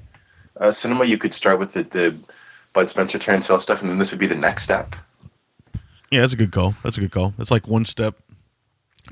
[0.59, 1.05] uh, cinema.
[1.05, 2.17] You could start with the, the
[2.73, 4.95] Bud Spencer, Terence Hill stuff, and then this would be the next step.
[6.09, 6.73] yeah, that's a good call.
[6.83, 7.35] That's a good call.
[7.37, 8.15] It's like one step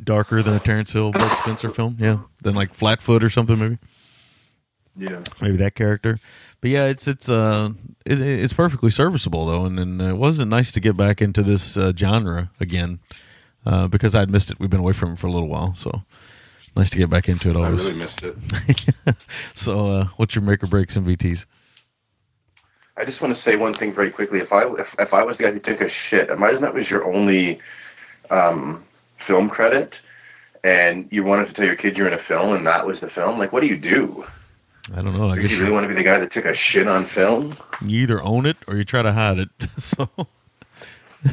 [0.03, 1.97] darker than a Terence Hill, Bud Spencer film.
[1.99, 3.77] Yeah, than like Flatfoot or something maybe.
[4.95, 5.23] Yeah.
[5.41, 6.19] maybe that character.
[6.61, 7.71] But yeah, it's it's uh
[8.05, 11.75] it, it's perfectly serviceable though, and, and it wasn't nice to get back into this
[11.75, 12.99] uh, genre again
[13.65, 14.59] uh, because I'd missed it.
[14.59, 16.03] We've been away from it for a little while, so
[16.75, 17.55] nice to get back into it.
[17.57, 17.83] I Always.
[17.83, 18.35] really missed it.
[19.55, 21.45] so, uh, what's your make or breaks and VTs?
[22.95, 24.39] I just want to say one thing very quickly.
[24.39, 26.89] If I if, if I was the guy who took a shit, imagine that was
[26.89, 27.59] your only
[28.29, 28.83] um,
[29.25, 30.01] film credit,
[30.63, 33.09] and you wanted to tell your kid you're in a film, and that was the
[33.09, 33.37] film.
[33.37, 34.25] Like, what do you do?
[34.95, 35.29] I don't know.
[35.29, 37.55] I guess you really want to be the guy that took a shit on film?
[37.81, 39.49] you either own it or you try to hide it.
[39.77, 40.09] so,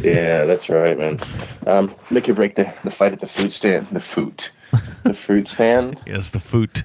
[0.00, 1.18] Yeah, that's right, man.
[1.66, 3.88] Um, make or break the, the fight at the food stand.
[3.90, 4.44] The food.
[5.02, 6.02] The food stand.
[6.06, 6.82] yes, the food.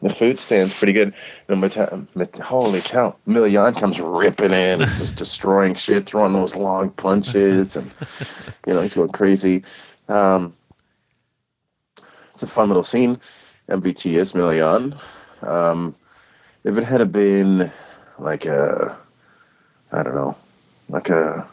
[0.00, 1.14] The food stand's pretty good.
[1.48, 3.14] And Mata- Mat- holy cow.
[3.26, 7.76] Milian comes ripping in and just destroying shit, throwing those long punches.
[7.76, 7.90] And,
[8.66, 9.62] you know, he's going crazy.
[10.08, 10.54] Um,
[12.30, 13.18] it's a fun little scene.
[13.68, 14.98] MVT is Milian.
[15.42, 15.94] Um,
[16.64, 17.70] if it had been
[18.18, 18.96] like a,
[19.92, 20.36] I don't know,
[20.88, 21.46] like a,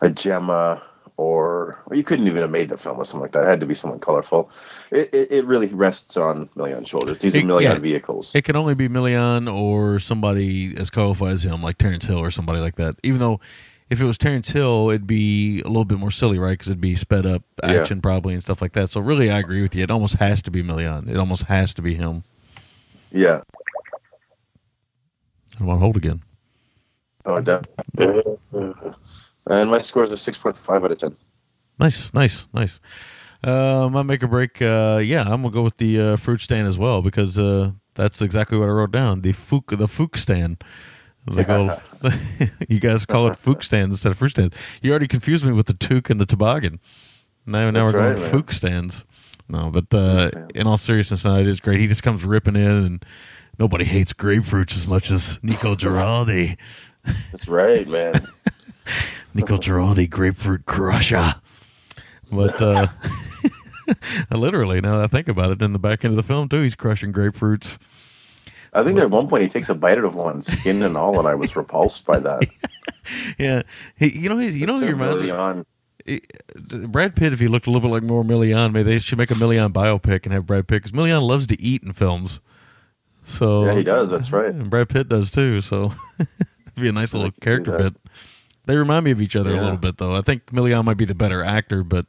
[0.00, 0.82] a Gemma
[1.16, 3.44] or, or you couldn't even have made the film or something like that.
[3.44, 4.50] It had to be someone colorful.
[4.90, 7.18] It, it, it really rests on Milian's shoulders.
[7.18, 7.78] These are It- Milian yeah.
[7.78, 8.32] vehicles.
[8.34, 12.30] It can only be Milian or somebody as colorful as him, like Terence Hill or
[12.30, 12.96] somebody like that.
[13.02, 13.40] Even though
[13.90, 16.52] if it was Terence Hill, it'd be a little bit more silly, right?
[16.52, 17.70] Because it'd be sped up Yeah.
[17.80, 18.90] action probably and stuff like that.
[18.90, 19.82] So really, I agree with you.
[19.84, 21.08] It almost has to be Milian.
[21.08, 22.24] It almost has to be him.
[23.12, 23.40] yeah.
[25.60, 26.22] I want to hold again.
[27.24, 28.34] Oh, definitely.
[29.46, 31.16] And my score is a 6.5 out of 10.
[31.78, 32.80] Nice, nice, nice.
[33.42, 34.60] Uh, my make or break.
[34.60, 38.20] Uh, yeah, I'm gonna go with the uh, fruit stand as well because uh, that's
[38.22, 39.20] exactly what I wrote down.
[39.22, 40.62] The fook, the fook stand.
[41.30, 41.78] They go,
[42.68, 44.56] you guys call it fook stands instead of fruit stands.
[44.82, 46.80] You already confused me with the toque and the toboggan.
[47.46, 49.04] Now, now we're That's going fook stands.
[49.48, 51.78] No, but uh, in all seriousness, no, it is great.
[51.78, 53.04] He just comes ripping in, and
[53.58, 56.56] nobody hates grapefruits as much as Nico Giraldi.
[57.04, 58.14] That's right, man.
[59.34, 61.34] Nico Giraldi, grapefruit crusher.
[62.32, 62.88] But uh,
[64.32, 66.62] literally, now that I think about it, in the back end of the film too,
[66.62, 67.78] he's crushing grapefruits.
[68.76, 71.18] I think at one point he takes a bite out of one, skin and all,
[71.18, 72.42] and I was repulsed by that.
[73.38, 73.62] Yeah,
[73.96, 75.30] he, you know, he, you know, who he reminds me.
[75.30, 75.64] on.
[76.88, 77.32] Brad Pitt.
[77.32, 79.72] If he looked a little bit like more Milian, maybe they should make a Milian
[79.72, 82.40] biopic and have Brad Pitt because Milian loves to eat in films.
[83.24, 84.10] So Yeah, he does.
[84.10, 84.46] That's right.
[84.52, 85.60] and Brad Pitt does too.
[85.60, 86.28] So it'd
[86.74, 87.94] be a nice little character bit.
[88.64, 90.16] They remind me of each other a little bit, though.
[90.16, 92.06] I think Milian might be the better actor, but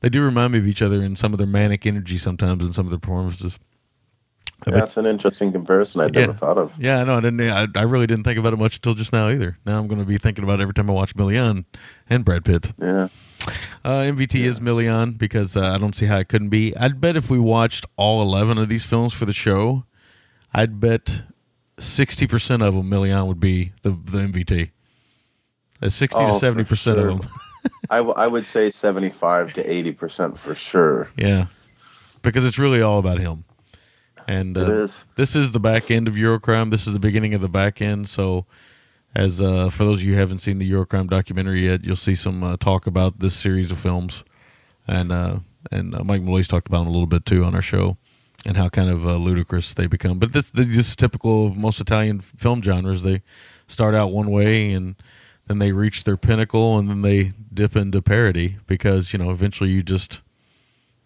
[0.00, 2.72] they do remind me of each other in some of their manic energy sometimes in
[2.72, 3.58] some of their performances.
[4.64, 6.72] Bet- That's an interesting comparison I'd never thought of.
[6.78, 7.14] Yeah, I know.
[7.14, 7.40] I didn't.
[7.40, 9.58] I, I really didn't think about it much until just now either.
[9.66, 11.64] Now I'm going to be thinking about it every time I watch Milian
[12.08, 12.72] and Brad Pitt.
[12.80, 13.08] Yeah.
[13.84, 16.76] Uh, MVT is Milian because uh, I don't see how it couldn't be.
[16.76, 19.84] I'd bet if we watched all 11 of these films for the show,
[20.54, 21.22] I'd bet
[21.78, 24.70] 60% of them, Milian would be the, the MVT.
[25.82, 27.08] Uh, 60 Oh, to 70% sure.
[27.08, 27.30] of them.
[27.90, 31.10] I, w- I would say 75 to 80% for sure.
[31.16, 31.46] yeah.
[32.22, 33.44] Because it's really all about him.
[34.32, 35.04] And uh, is.
[35.16, 36.70] this is the back end of Eurocrime.
[36.70, 38.08] This is the beginning of the back end.
[38.08, 38.46] So,
[39.14, 42.14] as uh, for those of you who haven't seen the Eurocrime documentary yet, you'll see
[42.14, 44.24] some uh, talk about this series of films,
[44.88, 47.60] and uh, and uh, Mike Malloy's talked about them a little bit too on our
[47.60, 47.98] show,
[48.46, 50.18] and how kind of uh, ludicrous they become.
[50.18, 53.02] But this this is typical of most Italian film genres.
[53.02, 53.20] They
[53.66, 54.96] start out one way and
[55.46, 59.68] then they reach their pinnacle, and then they dip into parody because you know eventually
[59.68, 60.22] you just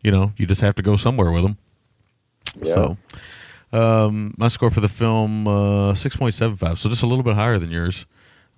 [0.07, 1.59] you know, you just have to go somewhere with them.
[2.65, 2.97] So,
[3.73, 7.25] um, my score for the film uh, six point seven five, so just a little
[7.25, 8.07] bit higher than yours.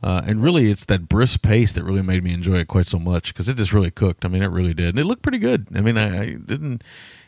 [0.00, 2.98] Uh, and really, it's that brisk pace that really made me enjoy it quite so
[3.00, 4.24] much because it just really cooked.
[4.24, 5.66] I mean, it really did, and it looked pretty good.
[5.74, 6.84] I mean, I, I didn't,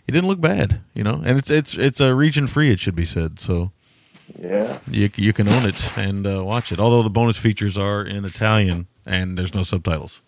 [0.06, 1.20] it didn't look bad, you know.
[1.24, 3.40] And it's it's it's a region free, it should be said.
[3.40, 3.72] So
[4.38, 4.78] Yeah.
[4.88, 6.78] you you can own it and uh, watch it.
[6.78, 10.20] Although the bonus features are in Italian and there's no subtitles.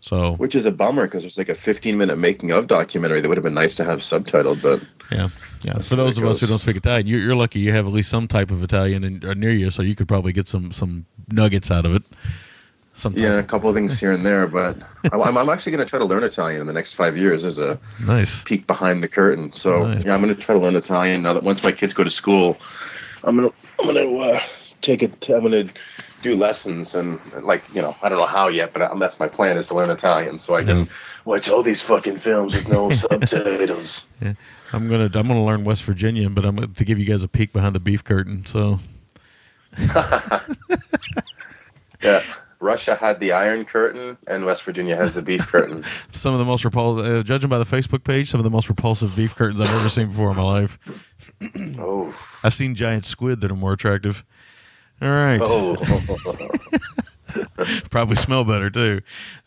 [0.00, 3.28] So Which is a bummer because there's like a 15 minute making of documentary that
[3.28, 5.28] would have been nice to have subtitled, but yeah,
[5.64, 5.74] yeah.
[5.74, 7.92] That's For those of us who don't speak Italian, you're, you're lucky you have at
[7.92, 10.70] least some type of Italian in, uh, near you, so you could probably get some
[10.72, 12.02] some nuggets out of it.
[12.96, 14.46] Some yeah, a couple of things here and there.
[14.46, 14.76] But
[15.12, 17.58] I'm, I'm actually going to try to learn Italian in the next five years as
[17.58, 18.44] a nice.
[18.44, 19.52] peek behind the curtain.
[19.52, 20.04] So Nice.
[20.04, 22.10] yeah, I'm going to try to learn Italian now that once my kids go to
[22.10, 22.56] school,
[23.24, 24.40] I'm going to I'm going to uh,
[24.80, 25.28] take it.
[25.28, 25.74] I'm going to
[26.24, 29.28] do lessons and like you know I don't know how yet, but I, that's my
[29.28, 30.84] plan is to learn Italian so I can Yeah.
[31.24, 34.06] watch all these fucking films with no subtitles.
[34.72, 37.28] I'm gonna I'm gonna learn West Virginian, but I'm gonna, to give you guys a
[37.28, 38.44] peek behind the beef curtain.
[38.46, 38.80] So
[42.02, 42.20] Yeah.
[42.60, 45.82] Russia had the Iron Curtain, and West Virginia has the Beef Curtain.
[46.12, 48.70] some of the most repulsive, uh, judging by the Facebook page, some of the most
[48.70, 50.78] repulsive beef curtains I've ever seen before in my life.
[51.78, 54.24] Oh, I've seen giant squid that are more attractive.
[55.04, 55.76] All right, oh,
[57.90, 59.00] probably smell better too.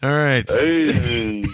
[0.04, 0.48] All right.
[0.50, 1.44] hey.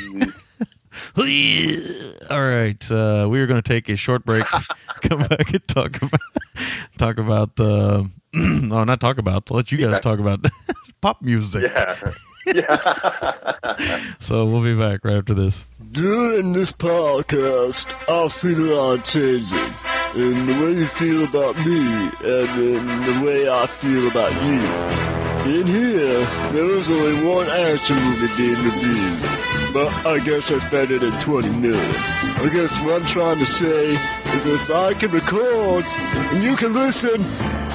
[2.29, 4.45] All right, uh, we are going to take a short break.
[5.01, 6.19] Come back and talk about
[6.97, 7.59] talk about.
[7.59, 9.49] Uh, no, not talk about.
[9.51, 9.99] Let you guys Yeah.
[9.99, 10.45] talk about
[11.01, 11.63] pop music.
[11.63, 11.95] Yeah.
[12.45, 13.85] Yeah.
[14.19, 15.63] So we'll be back right after this.
[15.93, 19.73] During this podcast, I've seen a lot of changing
[20.15, 21.81] in the way you feel about me
[22.23, 25.59] and in the way I feel about you.
[25.59, 26.19] In here,
[26.51, 31.49] there is only one action movie being reviewed, but I guess that's better than 20
[31.59, 31.95] million.
[32.45, 33.97] I guess what I'm trying to say
[34.35, 37.21] is if I can record and you can listen,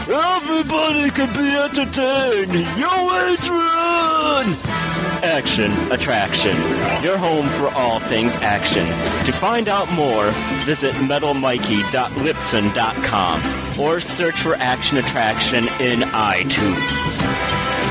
[0.09, 2.55] everybody can be entertained.
[2.79, 2.89] Yo,
[3.27, 5.08] Adrian!
[5.23, 6.57] Action Attraction,
[7.03, 8.87] your home for all things action.
[9.27, 10.31] To find out more,
[10.65, 17.88] visit metalmikey.lipson.com or search for Action Attraction in iTunes.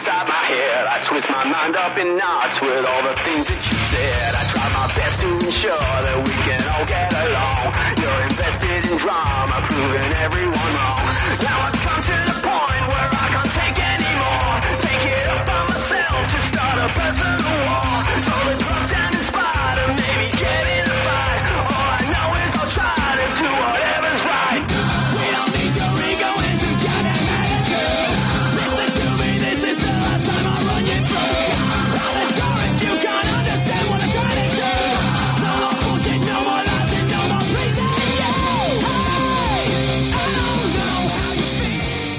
[0.00, 0.86] Inside my head.
[0.86, 4.32] I twist my mind up in knots with all the things that you said.
[4.32, 7.68] I try my best to ensure that we can all get along.
[8.00, 11.04] You're invested in drama, proving everyone wrong.
[11.44, 14.56] Now I've come to the point where I can't take anymore.
[14.80, 17.89] Take it up myself to start a personal war.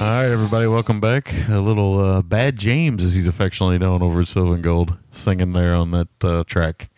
[0.01, 1.31] All right, everybody, welcome back.
[1.47, 5.53] A little uh, Bad James, as he's affectionately known over at Silver and Gold, singing
[5.53, 6.89] there on that uh, track.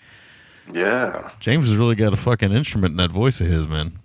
[0.72, 1.30] Yeah.
[1.42, 4.00] James has really got a fucking instrument in that voice of his, man.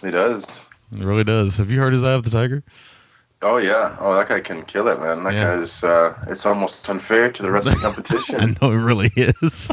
[0.00, 0.68] He does.
[0.96, 1.56] He really does.
[1.58, 2.62] Have you heard his Eye of the Tiger?
[3.42, 3.96] Oh yeah.
[3.98, 5.24] Oh, that guy can kill it, man.
[5.24, 5.56] That Yeah.
[5.56, 5.82] guy's.
[5.82, 8.36] Uh, it's almost unfair to the rest of the competition.
[8.36, 9.72] I know it really is.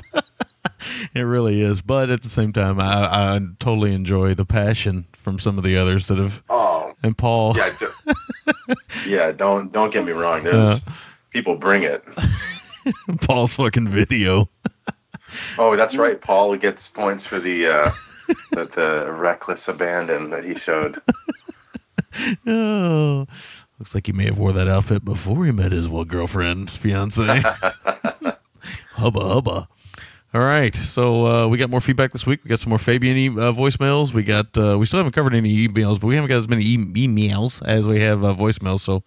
[1.13, 1.83] it really is.
[1.83, 5.77] But at the same time, I, I totally enjoy the passion from some of the
[5.77, 6.41] others that have.
[6.49, 6.66] Oh,
[7.03, 7.55] And Paul.
[7.55, 7.73] yeah.
[7.79, 7.91] Do,
[9.07, 9.31] yeah.
[9.31, 10.43] Don't don't get me wrong.
[10.43, 10.81] There's
[11.29, 12.03] people bring it.
[13.21, 14.49] Paul's fucking video.
[15.57, 16.19] Oh, that's right.
[16.19, 17.91] Paul gets points for the uh,
[18.51, 21.01] the, the reckless abandon that he showed.
[22.47, 23.27] Oh,
[23.77, 27.23] looks like he may have wore that outfit before he met his well girlfriend, fiance.
[28.93, 29.67] hubba hubba.
[30.37, 32.43] All right, so uh, we got more feedback this week.
[32.43, 34.13] We got some more Fabian e- uh, voicemails.
[34.13, 36.77] We got we still haven't covered any emails, but we haven't got as many e-
[37.07, 38.81] emails as we have uh, voicemails.
[38.81, 39.03] So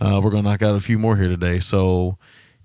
[0.00, 1.60] uh, we're going to knock out a few more here today.
[1.60, 2.18] So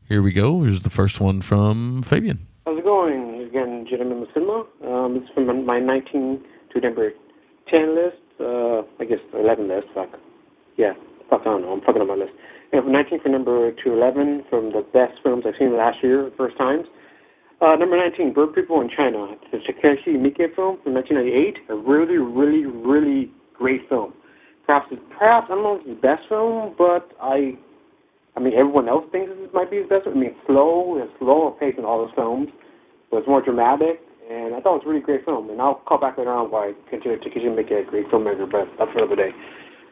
[0.10, 0.64] here we go.
[0.64, 2.48] Here's the first one from Fabian.
[2.66, 3.44] How's it going?
[3.44, 4.66] Again, Gentleman Cinema.
[4.84, 6.44] Um, it's from my 19
[6.74, 7.12] to number
[7.70, 8.18] 10 list.
[8.40, 9.90] Uh, I guess 11 list.
[9.94, 10.10] Fuck.
[10.76, 10.94] Yeah.
[11.30, 11.74] Fuck, I don't know.
[11.74, 12.34] I'm fucking on my list.
[12.72, 16.58] From 19 for number to 11 from the best films I've seen last year, first
[16.58, 16.88] times.
[17.62, 19.38] Uh, number 19, Bird People in China.
[19.54, 21.70] It's a Takashi Miike film from 1998.
[21.70, 24.14] A really, really, really great film.
[24.66, 27.54] Perhaps, perhaps I don't know if it's his best film, but I,
[28.36, 30.10] I mean, everyone else thinks it might be his best.
[30.10, 30.18] film.
[30.18, 32.50] I mean, slow, it's slower pace than all his films,
[33.14, 35.54] but it's more dramatic, and I thought it was a really great film.
[35.54, 38.74] And I'll call back later on why I consider Takashi Miike a great filmmaker, but
[38.82, 39.38] that's for another day.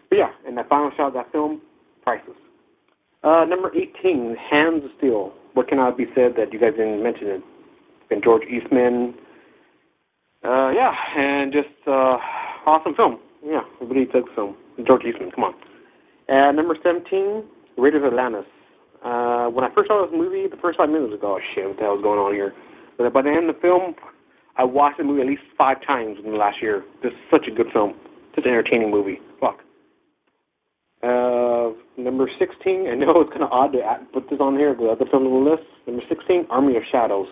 [0.09, 1.61] But yeah, and the final shot of that film,
[2.01, 2.38] priceless.
[3.22, 5.38] Uh, number 18, Hands of Steel.
[5.53, 7.43] What cannot be said that you guys didn't mention it?
[8.10, 9.14] And George Eastman.
[10.43, 12.18] Uh, yeah, and just uh,
[12.66, 13.20] awesome film.
[13.43, 14.55] Yeah, really good film.
[14.86, 15.53] George Eastman, come on.
[16.28, 17.43] And number 17,
[17.78, 18.45] Raiders of Atlantis.
[19.03, 21.78] Uh, when I first saw this movie, the first five minutes ago, oh shit, what
[21.78, 22.53] the hell's going on here?
[22.97, 23.95] But by the end of the film,
[24.57, 26.84] I watched the movie at least five times in the last year.
[27.01, 27.95] This is such a good film.
[28.36, 29.20] Such an entertaining movie.
[29.39, 29.60] Fuck.
[31.01, 33.80] Uh, number 16, I know it's kind of odd to
[34.14, 35.64] put this on here, but the other film on the list.
[35.88, 37.28] Number 16, Army of Shadows.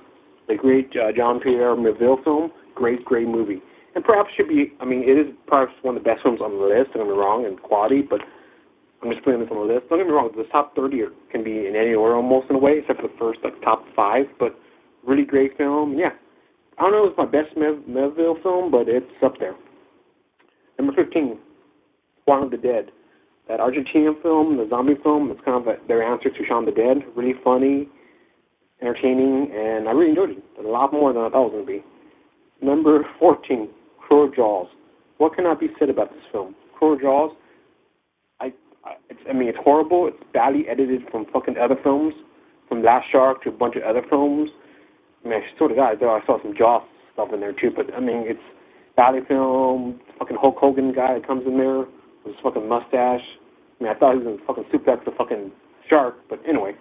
[0.47, 2.51] The great uh, Jean-Pierre Melville film.
[2.75, 3.61] Great, great movie.
[3.95, 6.51] And perhaps should be, I mean, it is perhaps one of the best films on
[6.51, 8.21] the list, don't get me wrong, in quality, but
[9.01, 9.89] I'm just putting this on the list.
[9.89, 12.55] Don't get me wrong, the top 30 are, can be in any order almost in
[12.55, 14.53] a way, except for the first, like, top five, but
[15.05, 15.97] really great film.
[15.97, 16.13] Yeah.
[16.77, 19.55] I don't know if it's my best Mev- Melville film, but it's up there.
[20.77, 21.39] Number 15,
[22.25, 22.91] Juan of the Dead
[23.47, 26.71] that Argentinian film, the zombie film, it's kind of a, their answer to Shaun the
[26.71, 26.97] Dead.
[27.15, 27.87] Really funny,
[28.81, 30.43] entertaining, and I really enjoyed it.
[30.59, 32.65] A lot more than I thought it was going to be.
[32.65, 33.69] Number 14,
[33.99, 34.67] Cruel Jaws.
[35.17, 36.55] What cannot be said about this film?
[36.77, 37.31] Cruel Jaws,
[38.39, 38.53] I,
[38.85, 40.07] I, it's, I mean, it's horrible.
[40.07, 42.13] It's badly edited from fucking other films,
[42.69, 44.49] from Last Shark to a bunch of other films.
[45.25, 47.71] I mean, I swear to God, though I saw some Jaws stuff in there too,
[47.75, 48.39] but I mean, it's
[48.95, 49.99] badly filmed.
[50.19, 51.87] Fucking Hulk Hogan guy that comes in there with
[52.25, 53.25] his fucking mustache.
[53.79, 55.51] I mean, I thought he was going to fucking suplex the fucking
[55.89, 56.73] shark, but anyway,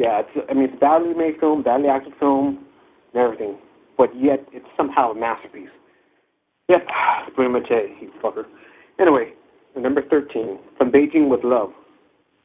[0.00, 2.64] yeah, it's I mean, it's badly made film, badly acted film,
[3.12, 3.58] and everything,
[3.98, 5.68] but yet it's somehow a masterpiece.
[6.70, 6.88] Yep,
[7.34, 8.44] pretty much it, you fucker.
[8.98, 9.32] Anyway,
[9.76, 11.70] number 13, From Beijing with Love.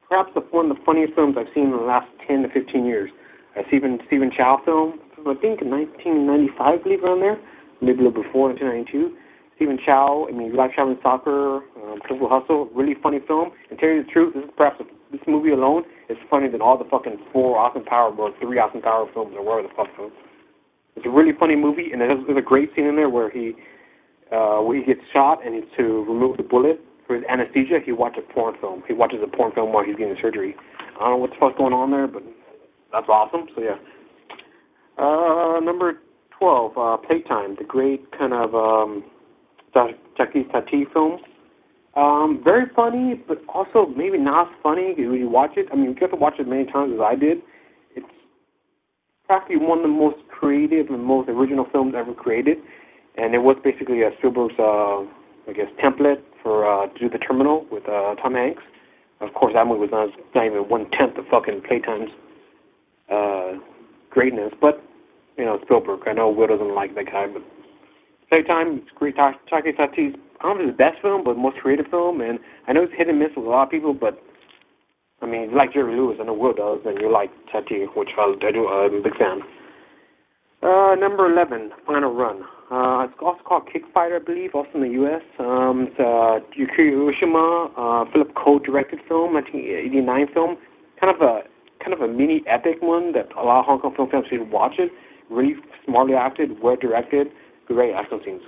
[0.10, 2.86] Perhaps the, one of the funniest films I've seen in the last 10 to 15
[2.86, 3.10] years.
[3.56, 7.40] A Stephen, Stephen Chow film, I think in 1995, I believe, around there,
[7.82, 9.16] maybe a little before, 1992.
[9.56, 13.52] Stephen Chow, I mean, like traveling soccer, um, Purple Hustle, really funny film.
[13.70, 16.62] And tell you the truth, this is perhaps a, this movie alone is funnier than
[16.62, 19.88] all the fucking four Austin Power or three Austin Power films or whatever the fuck.
[19.96, 20.12] Film.
[20.96, 23.54] It's a really funny movie, and there's, a great scene in there where he
[24.32, 27.80] uh, where he gets shot and he's to remove the bullet for his anesthesia.
[27.86, 28.82] He watches a porn film.
[28.88, 30.56] He watches a porn film while he's getting surgery.
[30.96, 32.24] I don't know what the fuck's going on there, but
[32.92, 33.48] that's awesome.
[33.56, 33.78] So yeah.
[34.98, 36.00] Uh, number
[36.38, 39.04] twelve, uh, Playtime, the great kind of um,
[40.18, 41.20] Jackie Tati film.
[41.96, 45.68] Um, very funny, but also maybe not funny when you watch it.
[45.72, 47.38] I mean, you have to watch it many times as I did.
[47.96, 48.06] It's
[49.26, 52.58] practically one of the most creative and most original films ever created,
[53.16, 55.08] and it was basically a Spielberg's, uh,
[55.48, 58.64] I guess, template for uh, to do the Terminal with uh, Tom Hanks.
[59.22, 62.12] Of course, that movie was not, not even one tenth of fucking Playtime's
[63.10, 63.58] uh,
[64.10, 64.84] greatness, but
[65.38, 66.02] you know Spielberg.
[66.08, 67.42] I know Will doesn't like that guy, but
[68.36, 69.16] Playtime, it's great.
[69.16, 70.12] Taki Tati's,
[70.42, 72.20] I don't know if it's the best film, but most creative film.
[72.20, 74.20] And I know it's hit and miss with a lot of people, but
[75.22, 78.10] I mean, you like Jerry Lewis, I know Will does, and you like Tati, which
[78.20, 78.68] I, I do.
[78.68, 79.40] I'm a big fan.
[80.60, 82.44] Uh, number 11, Final Run.
[82.68, 85.24] Uh, it's also called Kickfighter, I believe, also in the U.S.
[85.40, 90.58] Um, it's a Yukari Oshima, uh, Philip Ko directed film, 1989 film.
[91.00, 91.48] Kind of a
[91.80, 94.52] kind of a mini epic one that a lot of Hong Kong film fans should
[94.52, 94.92] watch it.
[95.30, 95.56] Really
[95.86, 97.28] smartly acted, well directed
[97.68, 98.42] great action scenes.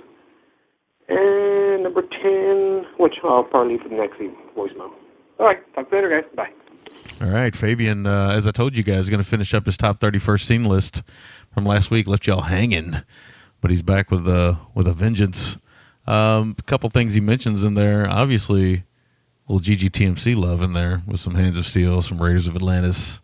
[1.08, 4.18] And number 10, which I'll probably leave for the next
[4.56, 4.90] voicemail.
[5.38, 6.30] All right, talk to you later, guys.
[6.36, 7.24] Bye.
[7.24, 9.76] All right, Fabian, uh, as I told you guys, is going to finish up his
[9.76, 11.02] top 31st scene list
[11.52, 12.06] from last week.
[12.06, 13.02] Left y'all hanging,
[13.60, 15.56] but he's back with a, with a vengeance.
[16.06, 18.08] Um, a couple things he mentions in there.
[18.08, 18.84] Obviously,
[19.48, 23.20] little GGTMC love in there with some Hands of Steel, some Raiders of Atlantis.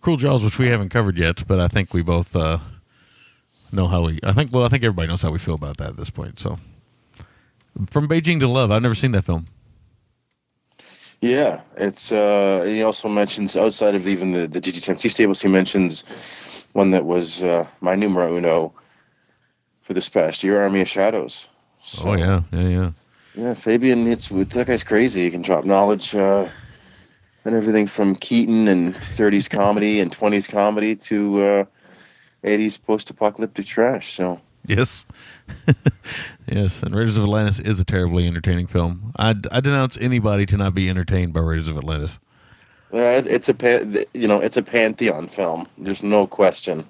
[0.00, 2.58] Cruel Jaws, which we haven't covered yet, but I think we both uh,
[3.72, 4.18] know how we.
[4.22, 4.52] I think.
[4.52, 6.38] Well, I think everybody knows how we feel about that at this point.
[6.38, 6.58] So,
[7.90, 9.46] from Beijing to Love, I've never seen that film.
[11.20, 12.12] Yeah, it's.
[12.12, 16.04] uh He also mentions outside of even the the GGTMC stables, he mentions
[16.72, 18.72] one that was uh my numero uno
[19.82, 21.48] for this past year, Army of Shadows.
[21.82, 22.90] So, oh yeah, yeah, yeah.
[23.34, 25.24] Yeah, Fabian, it's that guy's crazy.
[25.24, 26.48] He can drop knowledge uh,
[27.44, 31.66] and everything from Keaton and 30s comedy and 20s comedy to
[32.44, 34.14] uh, 80s post-apocalyptic trash.
[34.14, 35.06] So yes,
[36.46, 39.12] yes, and Raiders of Atlantis is a terribly entertaining film.
[39.18, 42.18] I, I denounce anybody to not be entertained by Raiders of Atlantis.
[42.92, 45.68] Yeah, it's a you know it's a pantheon film.
[45.78, 46.86] There's no question.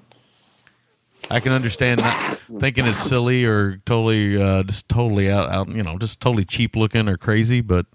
[1.31, 2.15] I can understand not
[2.61, 6.77] thinking it's silly or totally uh, just totally out, out you know just totally cheap
[6.77, 7.87] looking or crazy, but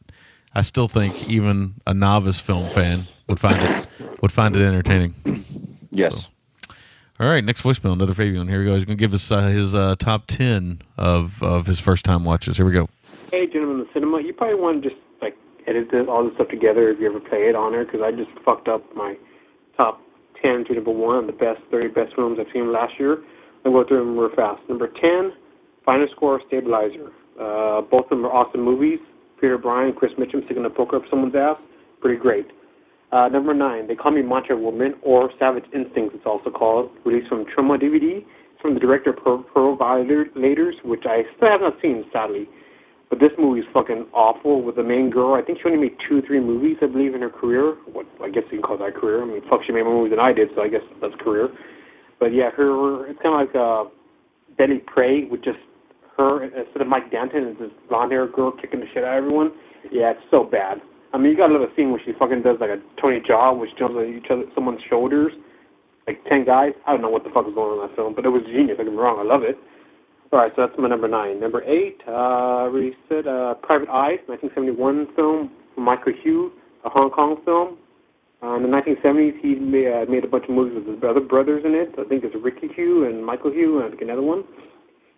[0.53, 3.88] I still think even a novice film fan would find it
[4.22, 5.45] would find it entertaining.
[5.89, 6.30] Yes.
[7.18, 8.49] All right, next voicemail, another Fabian.
[8.49, 8.74] Here we go.
[8.74, 12.26] He's going to give us uh, his uh, top ten of of his first time
[12.26, 12.57] watches.
[12.57, 12.89] Here we go.
[13.32, 15.34] Hey, gentlemen the cinema, you probably want to just like
[15.66, 18.11] edit this, all this stuff together if you ever play it on there, because I
[18.11, 19.16] just fucked up my
[19.78, 20.01] top
[20.41, 23.24] ten to number one, the best thirty best films I've seen last year.
[23.63, 24.61] I'll go through them real fast.
[24.68, 25.32] Number ten,
[25.86, 27.13] Final Score, Stabilizer.
[27.39, 28.99] Uh, both of them are awesome movies.
[29.39, 31.57] Peter Bryan, Chris Mitchum sticking a poker up someone's ass,
[32.01, 32.47] pretty great.
[33.16, 37.30] Uh, number nine, They Call Me Macho Woman, or Savage Instincts, it's also called, released
[37.30, 38.26] from Troma DVD.
[38.61, 42.49] From the director Pro- Provilators, which I still have not seen, sadly.
[43.09, 45.36] But this movie is fucking awful with the main girl.
[45.36, 47.78] I think she only made two, three movies, I believe, in her career.
[47.93, 49.22] What I guess you can call that career.
[49.22, 51.47] I mean, fuck, she made more movies than I did, so I guess that's career.
[52.20, 53.86] But yeah, her it's kind of like uh,
[54.57, 55.59] Deadly Prey with just
[56.18, 59.24] her instead of Mike Danton, it's this blonde haired girl kicking the shit out of
[59.24, 59.51] everyone.
[59.91, 60.82] Yeah, it's so bad.
[61.16, 63.55] I mean, you got a little scene where she fucking does like a Tony Jaa,
[63.55, 65.32] which jumps on each other, someone's shoulders,
[66.07, 66.76] like ten guys.
[66.86, 68.43] I don't know what the fuck is going on in that film, but it was
[68.51, 68.76] genius.
[68.76, 69.55] Don't get me wrong, I love it.
[70.34, 71.39] All right, so that's my number nine.
[71.39, 76.51] Number eight, uh, already said, uh, Private Eye, 1971 film, Michael Hui,
[76.84, 77.80] a Hong Kong film.
[78.43, 81.24] Uh, in the 1970s, he made, uh, made a bunch of movies with his other
[81.24, 81.95] brothers in it.
[81.95, 84.43] I think it's Ricky Hui and Michael Hui, and I think another one.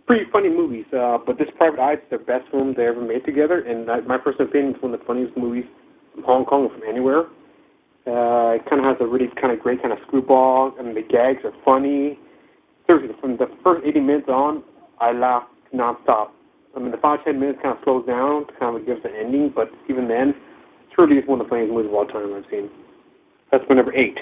[0.05, 3.25] Pretty funny movies, uh, but this Private Eye is their best film they ever made
[3.25, 5.65] together, and uh, my personal opinion, it's one of the funniest movies
[6.25, 7.25] Hong Kong or from anywhere.
[8.07, 11.01] Uh, it kind of has a really kind of great kind of screwball, and the
[11.01, 12.17] gags are funny.
[12.85, 14.63] Seriously, from the first 80 minutes on,
[14.99, 16.31] I laughed nonstop.
[16.75, 19.03] I mean, the final 10 minutes kind of slows down to kind of give us
[19.03, 20.33] an ending, but even then,
[20.95, 22.69] truly is one of the funniest movies of all time I've seen.
[23.51, 24.17] That's my number eight.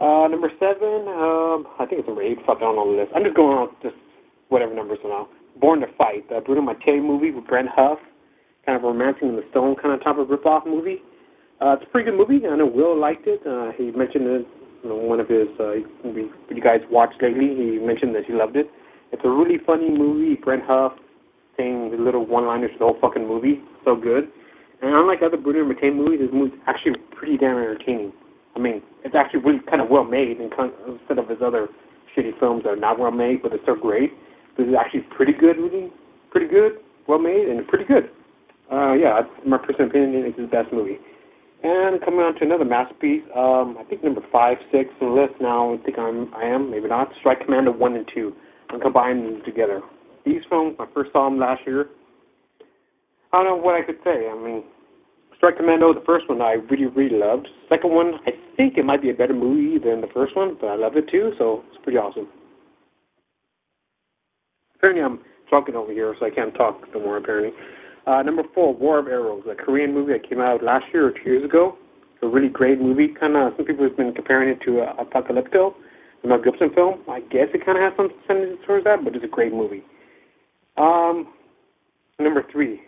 [0.00, 2.38] Uh, number seven, um, I think it's number eight.
[2.46, 3.12] Fuck, I don't know the list.
[3.14, 3.94] I'm just going on just
[4.48, 5.28] whatever numbers are now.
[5.60, 7.98] Born to Fight, the Bruno Mattei movie with Brent Huff,
[8.66, 10.98] kind of a romancing in the stone kind of type of rip-off movie.
[11.60, 12.46] Uh, it's a pretty good movie.
[12.46, 13.40] I know Will liked it.
[13.46, 14.46] Uh, he mentioned it
[14.84, 17.54] in one of his uh, you guys watched lately.
[17.54, 18.70] He mentioned that he loved it.
[19.12, 20.34] It's a really funny movie.
[20.34, 20.92] Brent Huff
[21.56, 23.60] saying the little one-liners the whole fucking movie.
[23.84, 24.28] So good.
[24.82, 28.12] And unlike other Bruno Mattei movies, this movie's actually pretty damn entertaining.
[28.56, 31.68] I mean, it's actually really kind of well made, and kind instead of his other
[32.14, 34.12] shitty films that are not well made, but they're so great.
[34.58, 35.90] This is actually pretty good, really,
[36.30, 36.78] pretty good,
[37.08, 38.10] well made, and pretty good.
[38.70, 40.24] Uh, yeah, that's my personal opinion.
[40.24, 40.98] It's his best movie.
[41.64, 45.40] And coming on to another masterpiece, um, I think number five, six on the list
[45.40, 45.72] now.
[45.72, 47.08] I think I'm, I am, maybe not.
[47.18, 48.34] Strike Commando one and two.
[48.68, 49.80] I'm combining them together.
[50.26, 51.88] These films, I first saw them last year.
[53.32, 54.28] I don't know what I could say.
[54.28, 54.62] I mean,
[55.38, 57.48] Strike Commando, the first one, I really, really loved.
[57.70, 60.66] Second one, I think it might be a better movie than the first one, but
[60.66, 62.28] I love it too, so it's pretty awesome.
[64.76, 67.16] Apparently, I'm talking over here, so I can't talk no more.
[67.16, 67.52] Apparently,
[68.06, 71.12] uh, number four, War of Arrows, a Korean movie that came out last year or
[71.12, 71.76] two years ago.
[72.14, 73.08] It's a really great movie.
[73.08, 75.74] Kind of, some people have been comparing it to uh, Apocalypto,
[76.22, 77.00] the Mel Gibson film.
[77.08, 79.82] I guess it kind of has some tendencies towards that, but it's a great movie.
[80.76, 81.32] Um,
[82.18, 82.80] number three,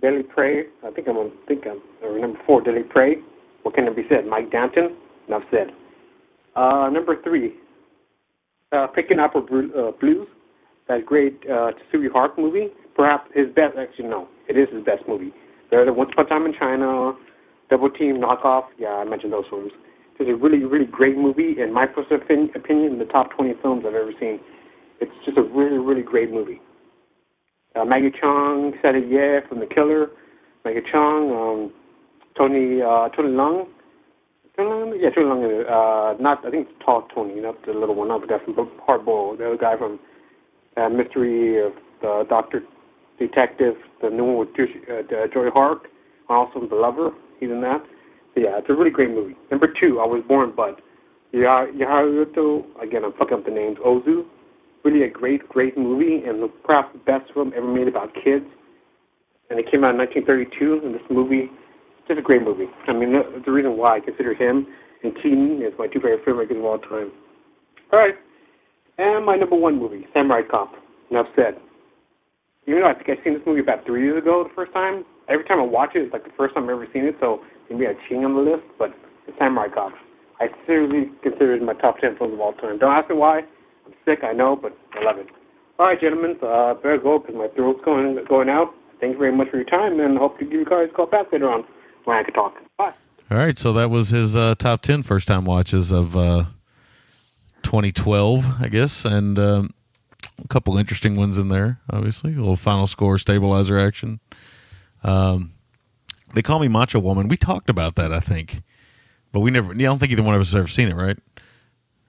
[0.00, 0.64] Deadly Prey.
[0.84, 1.32] I think I'm on.
[1.46, 3.16] Think I'm or number four, Deadly Prey.
[3.62, 4.26] What can it be said?
[4.26, 4.96] Mike Danton.
[5.28, 5.68] Enough said.
[6.56, 7.54] Uh, number three,
[8.72, 10.26] uh, Picking Up a uh, Blues.
[10.88, 12.68] That great uh, Tsui Hark movie.
[12.96, 13.76] Perhaps his best.
[13.78, 15.32] Actually, no, it is his best movie.
[15.70, 17.12] There, the Once Upon a Time in China,
[17.70, 18.64] Double Team, Knockoff.
[18.78, 19.72] Yeah, I mentioned those films.
[20.20, 21.56] It's a really, really great movie.
[21.58, 24.38] In my personal opinion, in the top 20 films I've ever seen.
[25.00, 26.60] It's just a really, really great movie.
[27.74, 30.08] Uh, Maggie Cheung said it, yeah, from The Killer.
[30.64, 31.72] Maggie Cheung, um,
[32.36, 33.66] Tony uh, Tony Leung.
[34.56, 34.92] Tony Leung?
[35.00, 35.64] Yeah, Tony Leung.
[35.64, 38.54] Uh, not I think it's tall Tony, not the little one, not the guy from
[38.86, 39.38] Hardball.
[39.38, 39.98] The other guy from
[40.76, 42.62] uh, Mystery of the Doctor
[43.26, 45.88] Detective, the new one with uh, Tsui Hark,
[46.28, 47.10] also The Lover.
[47.40, 47.82] He's in that.
[48.34, 49.36] So yeah, it's a really great movie.
[49.50, 50.80] Number two, I Was Born Bud.
[51.34, 53.78] Yaharuto, again, I'm fucking up the names.
[53.84, 54.24] Ozu,
[54.84, 58.44] really a great, great movie, and perhaps the best film ever made about kids.
[59.50, 61.50] And it came out in 1932, and this movie,
[62.08, 62.66] just a great movie.
[62.88, 63.14] I mean,
[63.44, 64.66] the reason why I consider him
[65.02, 67.12] and Keaton as my two favorite filmmakers of all time.
[67.92, 68.14] All right,
[68.98, 70.72] and my number one movie, Samurai Cop.
[71.10, 71.60] Enough said.
[72.66, 75.04] Even though I think I've seen this movie about three years ago the first time,
[75.28, 77.40] every time I watch it, it's like the first time I've ever seen it, so
[77.70, 78.94] maybe I cheating on the list, but
[79.26, 79.92] it's Samurai Cop.
[80.40, 82.78] I seriously consider it my top 10 films of all time.
[82.78, 83.42] Don't ask me why.
[83.86, 85.26] I'm sick, I know, but I love it.
[85.78, 88.74] All right, gentlemen, uh, better go because my throat's going going out.
[89.00, 91.06] Thank you very much for your time, and hope to give you guys a call
[91.06, 91.64] back later on
[92.04, 92.54] when I can talk.
[92.78, 92.92] Bye.
[93.30, 96.44] All right, so that was his uh, top 10 first time watches of uh,
[97.62, 99.74] 2012, I guess, and um,
[100.44, 101.80] a couple interesting ones in there.
[101.90, 104.20] Obviously, a little final score stabilizer action.
[105.04, 105.52] Um,
[106.34, 107.28] they call me Macho Woman.
[107.28, 108.62] We talked about that, I think,
[109.32, 109.72] but we never.
[109.72, 111.18] I don't think either one of us has ever seen it, right?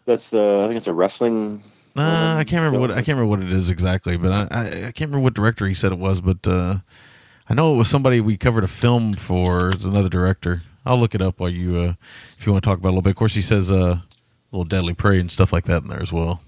[0.06, 0.62] That's the.
[0.64, 1.62] I think it's a wrestling.
[1.96, 4.66] Nah, I can't remember what I can't remember what it is exactly, but I, I,
[4.68, 6.78] I can't remember what director he said it was, but uh,
[7.50, 9.70] I know it was somebody we covered a film for.
[9.70, 10.64] Another director.
[10.86, 11.94] I'll look it up while you, uh,
[12.38, 13.12] if you want to talk about it a little bit.
[13.12, 14.04] Of course, he says uh, a
[14.52, 16.42] little Deadly Prey and stuff like that in there as well.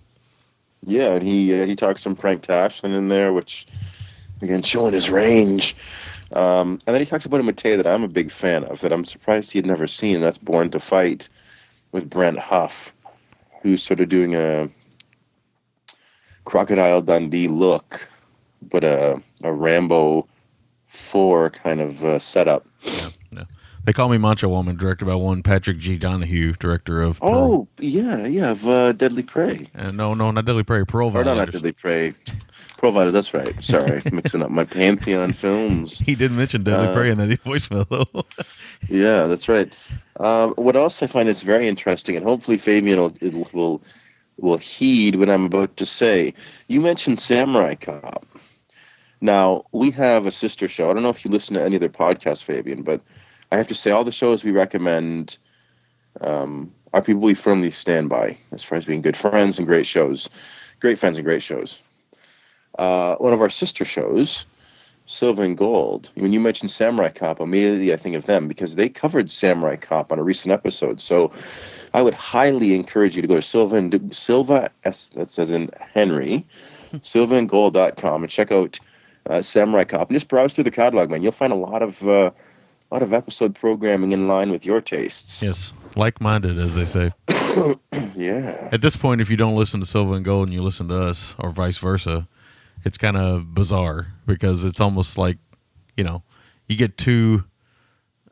[0.85, 3.67] Yeah, and he uh, he talks some Frank Tashlin in there, which
[4.41, 5.75] again showing his range.
[6.33, 8.91] Um, and then he talks about a Mattei that I'm a big fan of, that
[8.91, 10.21] I'm surprised he had never seen.
[10.21, 11.29] That's Born to Fight
[11.91, 12.93] with Brent Huff,
[13.61, 14.69] who's sort of doing a
[16.45, 18.09] Crocodile Dundee look,
[18.61, 20.27] but a, a Rambo
[20.87, 22.65] 4 kind of uh, setup.
[23.85, 25.95] They call me Macho Woman, directed by one Patrick G.
[25.97, 27.19] Donahue, director of.
[27.19, 29.69] Pearl- Oh, yeah, yeah, of uh, Deadly Prey.
[29.77, 30.79] Uh, no, no, not Deadly Prey.
[30.91, 32.13] Or no, not Deadly Prey.
[32.77, 33.63] Parole Violators, that's right.
[33.63, 35.99] Sorry, mixing up my Pantheon films.
[35.99, 38.25] He did mention Deadly Uh, Prey in that voicemail, though.
[38.89, 39.71] Yeah, that's right.
[40.19, 43.13] Um, what else I find is very interesting, and hopefully Fabian will,
[43.53, 43.81] will
[44.37, 46.33] will heed what I'm about to say.
[46.67, 48.25] You mentioned Samurai Cop.
[49.21, 50.89] Now we have a sister show.
[50.91, 53.01] I don't know if you listen to any of their podcasts, Fabian, but
[53.55, 55.37] I have to say all the shows we recommend
[56.19, 59.85] um, are people we firmly stand by as far as being good friends and great
[59.85, 60.29] shows,
[60.81, 61.81] great friends and great shows.
[62.77, 64.45] Uh, one of our sister shows
[65.05, 66.11] Silver and Gold.
[66.15, 70.11] When you mentioned Samurai Cop, immediately I think of them because they covered Samurai Cop
[70.11, 70.99] on a recent episode.
[70.99, 71.31] So
[71.93, 75.69] I would highly encourage you to go to Silva and Silva S that says in
[75.79, 76.45] Henry,
[76.95, 78.77] silvaandgold.com and check out
[79.29, 81.23] uh, Samurai Cop and just browse through the catalog, man.
[81.23, 82.31] You'll find a lot of uh,
[82.91, 85.41] a lot of episode programming in line with your tastes.
[85.41, 87.11] yes, like minded, as they say.
[88.17, 88.69] Yeah.
[88.71, 90.97] At this point, if you don't listen to Silver and Gold and you listen to
[90.97, 92.27] us, or vice versa,
[92.83, 95.37] it's kind of bizarre because it's almost like,
[95.95, 96.23] you know,
[96.67, 97.45] you get two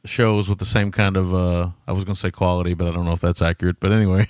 [0.05, 2.91] shows with the same kind of, uh, I was going to say quality, but I
[2.91, 3.79] don't know if that's accurate.
[3.79, 4.27] But anyway.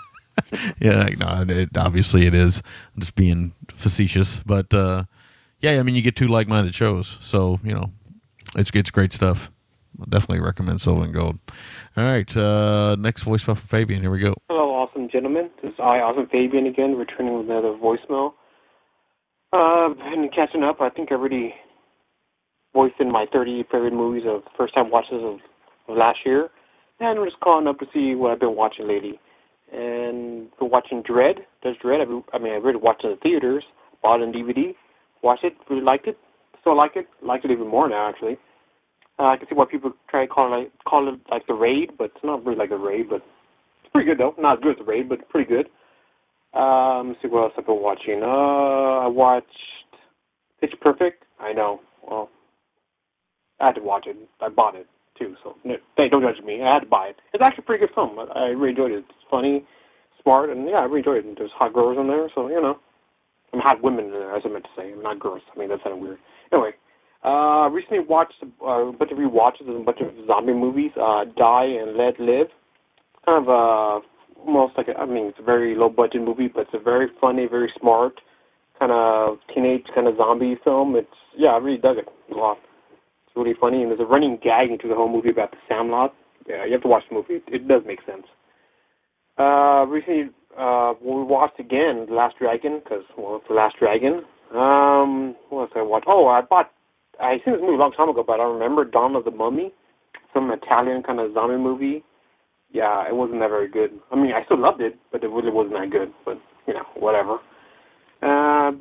[0.78, 2.62] yeah, no, it, obviously it is.
[2.94, 4.40] I'm just being facetious.
[4.40, 5.04] But, uh,
[5.60, 7.18] yeah, I mean, you get two like minded shows.
[7.20, 7.92] So, you know,
[8.56, 9.50] it's, it's great stuff.
[10.00, 11.38] I definitely recommend Silver and Gold.
[11.96, 12.36] All right.
[12.36, 14.02] Uh, next voicemail from Fabian.
[14.02, 14.34] Here we go.
[14.48, 15.50] Hello, awesome gentlemen.
[15.62, 18.32] This is I, Awesome Fabian again, returning with another voicemail.
[19.52, 20.80] Uh, been catching up.
[20.80, 21.54] I think I already
[22.74, 25.38] voiced in my 30 favorite movies of first time watches of,
[25.88, 26.50] of last year.
[27.00, 29.18] And I'm just calling up to see what I've been watching lately.
[29.72, 31.38] And been watching Dredd.
[31.62, 32.02] There's Dredd.
[32.02, 33.64] I've I mean, I already watched it in the theaters,
[34.02, 34.74] bought it on DVD,
[35.22, 36.18] watched it, really liked it.
[36.60, 37.06] Still like it.
[37.22, 38.38] Like it even more now, actually.
[39.18, 41.54] Uh, I can see why people try to call it like, call it like the
[41.54, 43.08] Raid, but it's not really like the Raid.
[43.08, 43.22] But
[43.82, 44.34] it's pretty good though.
[44.38, 45.66] Not as good as the Raid, but pretty good.
[46.58, 48.22] Um, let's see what else I've been watching.
[48.22, 49.46] Uh, I watched
[50.60, 51.24] Pitch Perfect.
[51.40, 51.80] I know.
[52.06, 52.30] Well,
[53.60, 54.16] I had to watch it.
[54.40, 54.86] I bought it
[55.18, 55.34] too.
[55.42, 56.62] So no, hey, don't judge me.
[56.62, 57.16] I had to buy it.
[57.32, 58.18] It's actually a pretty good film.
[58.18, 58.98] I, I really enjoyed it.
[58.98, 59.64] It's funny,
[60.22, 61.26] smart, and yeah, I really enjoyed it.
[61.26, 62.78] And there's hot girls in there, so you know,
[63.52, 64.92] I'm hot women in there, as I meant to say.
[64.92, 65.42] I'm not girls.
[65.54, 66.18] I mean, that sounded weird.
[66.52, 66.72] Anyway,
[67.26, 70.92] uh, recently watched uh, a bunch of rewatches of a bunch of zombie movies.
[71.00, 72.48] Uh, Die and Let Live.
[73.24, 74.06] Kind of uh,
[74.46, 77.08] almost like a, I mean, it's a very low budget movie, but it's a very
[77.20, 78.20] funny, very smart
[78.78, 80.96] kind of teenage kind of zombie film.
[80.96, 82.58] It's yeah, I really dug it a lot.
[83.26, 86.14] It's really funny, and there's a running gag into the whole movie about the Sandlot.
[86.48, 87.34] Yeah, you have to watch the movie.
[87.34, 88.26] It, it does make sense.
[89.38, 94.22] Uh, recently, uh, we watched again The Last Dragon because well, it's The Last Dragon.
[94.54, 96.06] Um, what else I watched?
[96.08, 96.70] Oh, I bought.
[97.20, 99.72] I seen this movie a long time ago, but I remember Dawn of the Mummy,
[100.34, 102.04] some Italian kind of zombie movie.
[102.72, 103.90] Yeah, it wasn't that very good.
[104.12, 106.12] I mean, I still loved it, but it really wasn't that good.
[106.24, 107.38] But you know, whatever.
[108.22, 108.72] Uh,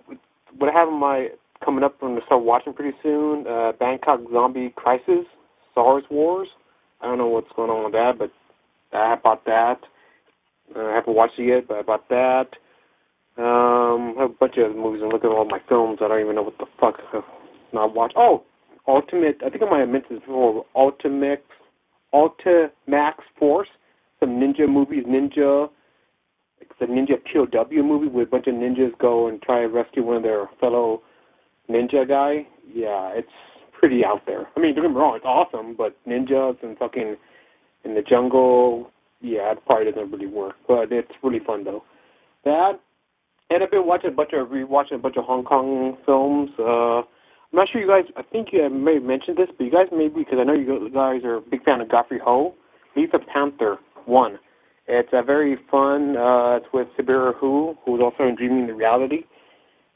[0.57, 1.29] what I have on my
[1.63, 3.47] coming up, I'm gonna start watching pretty soon.
[3.47, 5.25] Uh, Bangkok Zombie Crisis,
[5.73, 6.47] SARS Wars.
[7.01, 8.31] I don't know what's going on with that, but
[8.91, 9.79] I bought that.
[10.75, 12.47] Uh, I haven't watched it yet, but I bought that.
[13.37, 15.01] Um, I have a bunch of movies.
[15.03, 15.99] I'm looking at all my films.
[16.01, 16.95] I don't even know what the fuck
[17.73, 18.13] not watch.
[18.15, 18.43] Oh,
[18.87, 19.41] Ultimate.
[19.45, 20.65] I think I might have mentioned this before.
[20.75, 21.43] Ultimate,
[22.13, 23.67] Ultimax Force.
[24.19, 25.05] Some ninja movies.
[25.07, 25.69] Ninja.
[26.61, 30.03] It's a ninja POW movie where a bunch of ninjas go and try to rescue
[30.03, 31.01] one of their fellow
[31.69, 32.47] ninja guy.
[32.71, 33.27] Yeah, it's
[33.77, 34.47] pretty out there.
[34.55, 37.15] I mean, don't get me wrong, it's awesome, but ninjas and fucking
[37.83, 40.55] in the jungle, yeah, it probably doesn't really work.
[40.67, 41.83] But it's really fun though.
[42.45, 42.79] That
[43.49, 46.49] and I've been watching a bunch of rewatching a bunch of Hong Kong films.
[46.57, 47.01] Uh
[47.55, 48.03] I'm not sure you guys.
[48.17, 50.89] I think you may have mentioned this, but you guys maybe because I know you
[50.93, 52.53] guys are a big fan of Godfrey Ho.
[52.93, 54.39] He's a Panther one,
[54.89, 56.17] It's a very fun.
[56.17, 59.23] Uh, it's with Sibelle Hu, who's also in Dreaming the Reality,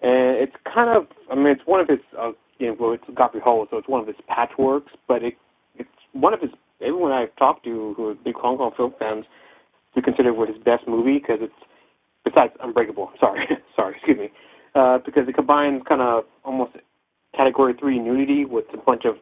[0.01, 1.07] and it's kind of.
[1.29, 1.99] I mean, it's one of his.
[2.17, 5.33] Uh, you know, well, it's Godfrey Ho, so it's one of his patchworks, but it
[5.75, 6.51] it's one of his.
[6.79, 9.25] Everyone I've talked to who are big Hong Kong film fans,
[9.97, 11.61] we consider it his best movie because it's
[12.23, 13.11] besides Unbreakable.
[13.19, 13.45] Sorry,
[13.75, 14.29] sorry, excuse me,
[14.75, 16.71] uh, because it combines kind of almost
[17.39, 19.15] category three nudity with a bunch of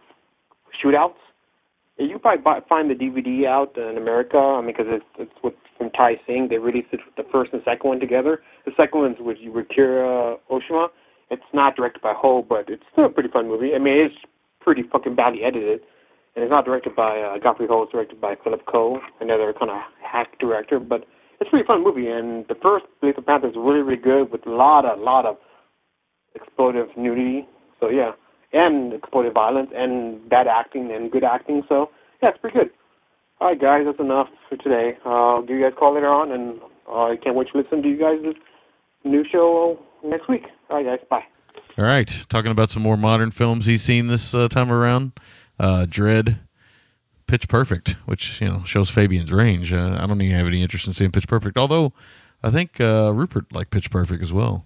[0.82, 1.22] shootouts.
[2.00, 4.38] You probably buy, find the DVD out in America.
[4.38, 6.48] I mean, because it's it's with from Tai Sing.
[6.50, 8.42] They released the first and second one together.
[8.66, 10.88] The second one's with with Yukari Oshima.
[11.30, 13.72] It's not directed by Ho, but it's still a pretty fun movie.
[13.76, 14.16] I mean, it's
[14.62, 15.82] pretty fucking badly edited,
[16.36, 17.84] and it's not directed by uh, Godfrey Ho.
[17.84, 20.80] It's directed by Philip Ko, another kind of hack director.
[20.80, 21.06] But
[21.40, 24.46] it's a pretty fun movie, and the first Black Panther is really, really good with
[24.48, 25.38] a lot, a lot of
[26.36, 27.48] explosive nudity.
[27.80, 28.12] So yeah,
[28.54, 31.64] and explosive violence and bad acting and good acting.
[31.68, 31.90] So
[32.22, 32.70] yeah, it's pretty good.
[33.40, 34.98] All right, guys, that's enough for today.
[35.06, 37.58] Uh, I'll give you guys a call later on, and uh, I can't wait to
[37.58, 38.34] listen to you guys'
[39.04, 40.44] new show next week.
[40.70, 41.24] All right, guys, bye.
[41.78, 45.12] All right, talking about some more modern films he's seen this uh, time around.
[45.60, 46.40] Uh, Dredd,
[47.28, 49.72] Pitch Perfect, which you know shows Fabian's range.
[49.72, 51.94] Uh, I don't even have any interest in seeing Pitch Perfect, although
[52.42, 54.66] I think uh, Rupert liked Pitch Perfect as well.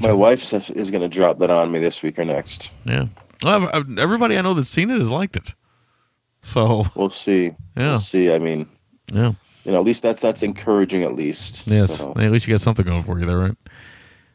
[0.00, 2.72] My wife is going to drop that on me this week or next.
[2.84, 3.06] Yeah,
[3.42, 5.54] well, I've, I've, everybody I know that's seen it has liked it.
[6.42, 7.52] So we'll see.
[7.76, 8.32] Yeah, we'll see.
[8.32, 8.68] I mean,
[9.12, 9.32] yeah,
[9.64, 11.02] you know, at least that's that's encouraging.
[11.02, 11.98] At least, yes.
[11.98, 12.12] So.
[12.16, 13.56] At least you got something going for you there, right?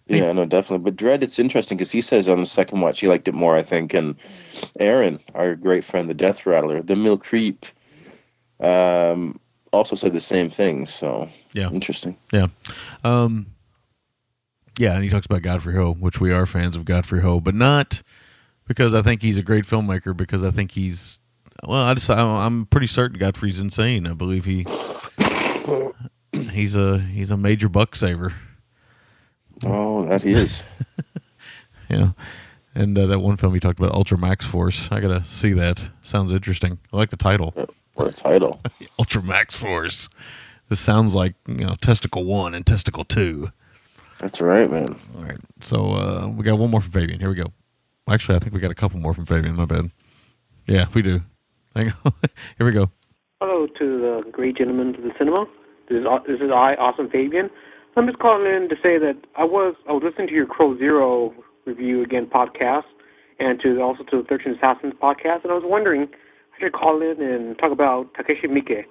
[0.08, 0.84] Yeah, no, definitely.
[0.92, 3.56] But Dredd, it's interesting because he says on the second watch he liked it more,
[3.56, 3.94] I think.
[3.94, 4.16] And
[4.80, 7.66] Aaron, our great friend, the Death Rattler, the Mill Creep,
[8.60, 9.40] um,
[9.72, 10.86] also said the same thing.
[10.86, 12.18] So yeah, interesting.
[12.34, 12.48] Yeah,
[13.06, 13.46] um,
[14.80, 17.56] yeah, and he talks about Godfrey Ho, which we are fans of Godfrey Ho, but
[17.56, 18.02] not
[18.68, 20.16] because I think he's a great filmmaker.
[20.16, 21.20] Because I think he's
[21.66, 24.08] well, I just I'm pretty certain Godfrey's insane.
[24.08, 24.66] I believe he
[26.32, 28.34] he's a he's a major buck saver.
[29.64, 30.64] Oh, that he is.
[31.90, 32.12] yeah.
[32.74, 34.90] And uh, that one film you talked about, Ultra Max Force.
[34.92, 35.90] I gotta see that.
[36.02, 36.80] Sounds interesting.
[36.94, 37.54] I like the title.
[37.96, 38.62] What title!
[39.00, 40.08] Ultra Max Force.
[40.70, 43.50] This sounds like you know Testicle One and Testicle Two.
[44.22, 44.96] That's right, man.
[45.18, 45.40] All right.
[45.62, 47.20] So uh, we got one more from Fabian.
[47.20, 47.52] Here we go.
[48.08, 49.56] Actually, I think we got a couple more from Fabian.
[49.56, 49.90] My bad.
[50.68, 51.22] Yeah, we do.
[51.76, 52.14] Hang on.
[52.58, 52.92] Here we go.
[53.42, 55.46] Hello to the great gentlemen to the cinema.
[55.90, 57.50] This is this is I, Awesome Fabian.
[57.98, 60.78] I'm just calling in to say that I was I was listening to your Crow
[60.78, 61.34] Zero
[61.66, 62.86] review again podcast,
[63.40, 67.02] and to also to the Thirteen Assassins podcast, and I was wondering I should call
[67.02, 68.86] in and talk about Takeshi Miike,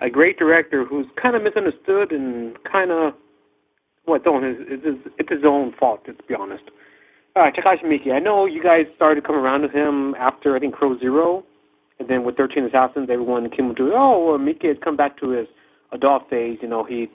[0.00, 3.27] a great director who's kind of misunderstood and kind of what
[4.08, 6.04] well, it's, it's, it's his own fault.
[6.06, 6.64] To be honest.
[7.36, 8.12] All right, Takashi Miike.
[8.12, 11.44] I know you guys started to come around to him after I think Crow Zero,
[12.00, 15.30] and then with Thirteen Assassins, everyone came to oh well, Miike has come back to
[15.30, 15.46] his
[15.92, 16.58] adult phase.
[16.62, 17.08] You know he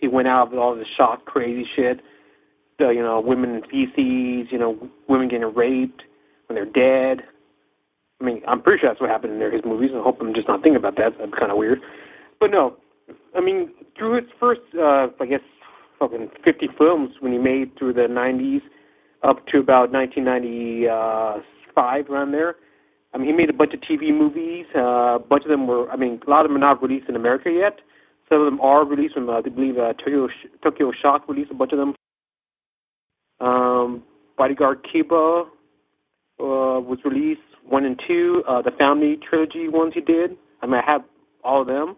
[0.00, 2.00] he went out with all this shock, crazy shit.
[2.78, 6.02] The, you know, women in feces, you know, women getting raped
[6.46, 7.24] when they're dead.
[8.20, 9.90] I mean, I'm pretty sure that's what happened in there, his movies.
[9.94, 11.12] I hope I'm just not thinking about that.
[11.18, 11.80] That's kind of weird.
[12.38, 12.76] But no,
[13.34, 15.40] I mean, through his first, uh, I guess,
[15.98, 18.60] fucking 50 films when he made through the 90s
[19.22, 22.56] up to about 1995, around there.
[23.14, 24.66] I mean, he made a bunch of TV movies.
[24.74, 27.08] Uh, a bunch of them were, I mean, a lot of them are not released
[27.08, 27.80] in America yet.
[28.28, 30.28] Some of them are released from, uh, I believe, uh, Tokyo
[30.62, 31.94] Tokyo Shock released a bunch of them.
[33.40, 34.02] Um,
[34.36, 35.46] Bodyguard Kiba uh,
[36.38, 38.42] was released one and two.
[38.48, 40.36] Uh, the Family trilogy ones he did.
[40.60, 41.02] I mean, I have
[41.44, 41.96] all of them.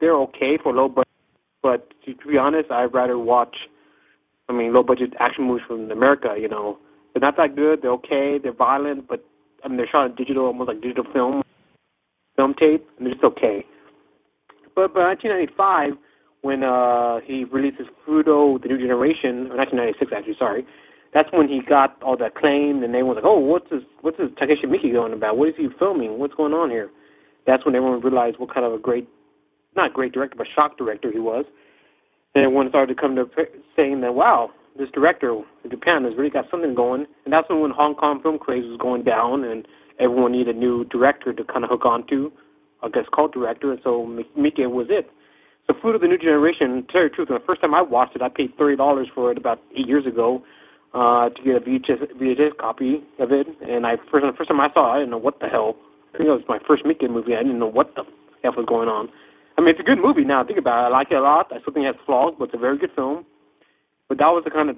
[0.00, 1.07] They're okay for low budget,
[1.62, 3.56] but to, to be honest, I'd rather watch.
[4.48, 6.34] I mean, low budget action movies from America.
[6.38, 6.78] You know,
[7.12, 7.82] they're not that good.
[7.82, 8.38] They're okay.
[8.42, 9.24] They're violent, but
[9.64, 11.42] I mean, they're shot in digital, almost like digital film,
[12.36, 13.64] film tape, and they're just okay.
[14.74, 15.98] But by 1995,
[16.42, 20.64] when uh, he released his Fudo, The New Generation, or 1996 actually, sorry,
[21.12, 23.82] that's when he got all the acclaim, and everyone was like, "Oh, what's this?
[24.02, 25.36] What's this Takeshi Miike going about?
[25.36, 26.18] What is he filming?
[26.18, 26.90] What's going on here?"
[27.46, 29.08] That's when everyone realized what kind of a great,
[29.76, 31.44] not great director, but shock director he was.
[32.34, 33.26] And everyone started to come to
[33.76, 35.32] saying that, "Wow, this director
[35.64, 38.78] in Japan has really got something going." And that's when Hong Kong film craze was
[38.78, 39.66] going down, and
[39.98, 42.30] everyone needed a new director to kind of hook onto.
[42.82, 45.10] I guess cult director, and so Miike was it.
[45.66, 47.82] So Food of the New Generation, to tell you the truth, the first time I
[47.82, 50.42] watched it, I paid thirty dollars for it about eight years ago
[50.94, 53.46] uh, to get a VHS, VHS copy of it.
[53.60, 55.76] And I first the first time I saw it, I didn't know what the hell.
[56.14, 57.34] I think it was my first Miike movie.
[57.34, 58.04] I didn't know what the
[58.44, 59.08] f was going on.
[59.58, 60.44] I mean, it's a good movie now.
[60.44, 60.86] Think about it.
[60.86, 61.48] I like it a lot.
[61.50, 63.26] I still think it has flaws, but it's a very good film.
[64.08, 64.76] But that was the kind of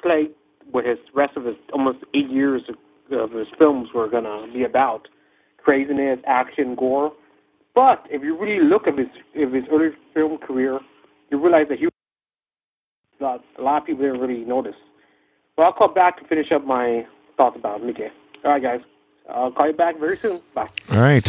[0.00, 0.28] play
[0.70, 2.62] what his rest of his almost eight years
[3.10, 5.08] of his films were gonna be about:
[5.58, 7.12] craziness, action, gore
[7.74, 10.78] But if you really look at his of his early film career,
[11.30, 11.88] you realize that he
[13.20, 14.76] lot a lot of people didn't really notice.
[15.58, 17.04] Well, I'll call back to finish up my
[17.36, 18.10] thoughts about Miike.
[18.44, 18.80] All right, guys.
[19.28, 20.40] I'll call you back very soon.
[20.54, 20.68] Bye.
[20.90, 21.28] All right.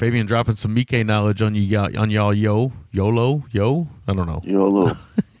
[0.00, 4.26] Fabian dropping some Miike knowledge on you y'all- on y'all yo YOLO yo I don't
[4.26, 4.96] know YOLO.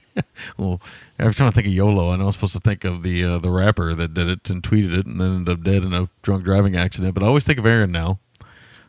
[0.58, 0.82] well,
[1.18, 3.38] every time I think of YOLO, I know I'm supposed to think of the uh,
[3.38, 6.10] the rapper that did it and tweeted it and then ended up dead in a
[6.20, 7.14] drunk driving accident.
[7.14, 8.18] But I always think of Aaron now.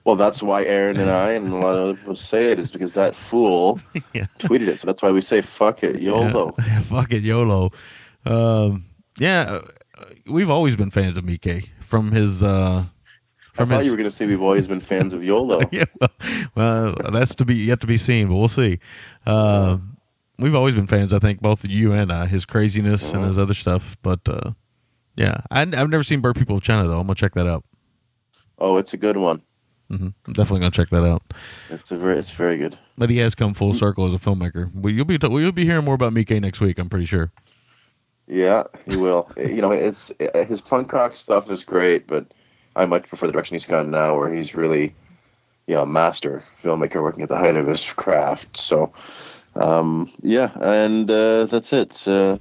[0.03, 2.69] Well, that's why Aaron and I and a lot of other people say it is
[2.69, 3.79] because that fool
[4.39, 4.79] tweeted it.
[4.79, 7.71] So that's why we say "fuck it, YOLO." Yeah, fuck it, YOLO.
[8.25, 8.87] Um,
[9.17, 9.61] yeah,
[9.97, 12.43] uh, we've always been fans of Miike from his.
[12.43, 12.87] Uh,
[13.61, 15.61] I thought you were going to say we've always been fans of YOLO.
[15.71, 15.85] yeah,
[16.55, 18.79] well, well, that's to be yet to be seen, but we'll see.
[19.25, 19.77] Uh,
[20.39, 23.53] we've always been fans, I think, both you and I, his craziness and his other
[23.53, 23.97] stuff.
[24.01, 24.51] But uh,
[25.15, 26.99] yeah, I, I've never seen Bird People of China though.
[26.99, 27.63] I'm gonna check that out.
[28.57, 29.41] Oh, it's a good one.
[29.89, 31.23] hmm I'm definitely gonna check that out.
[31.69, 32.77] It's a very, it's very good.
[32.97, 34.73] But he has come full circle as a filmmaker.
[34.73, 36.79] Well, you'll be well, you'll be hearing more about Miike next week.
[36.79, 37.31] I'm pretty sure.
[38.27, 39.29] Yeah, he will.
[39.37, 40.11] you know, it's
[40.47, 42.25] his punk rock stuff is great, but
[42.75, 44.95] I much prefer the direction he's gone now, where he's really,
[45.67, 48.57] you know, a master filmmaker working at the height of his craft.
[48.57, 48.93] So,
[49.55, 52.01] um, yeah, and uh, that's it.
[52.07, 52.39] Uh, All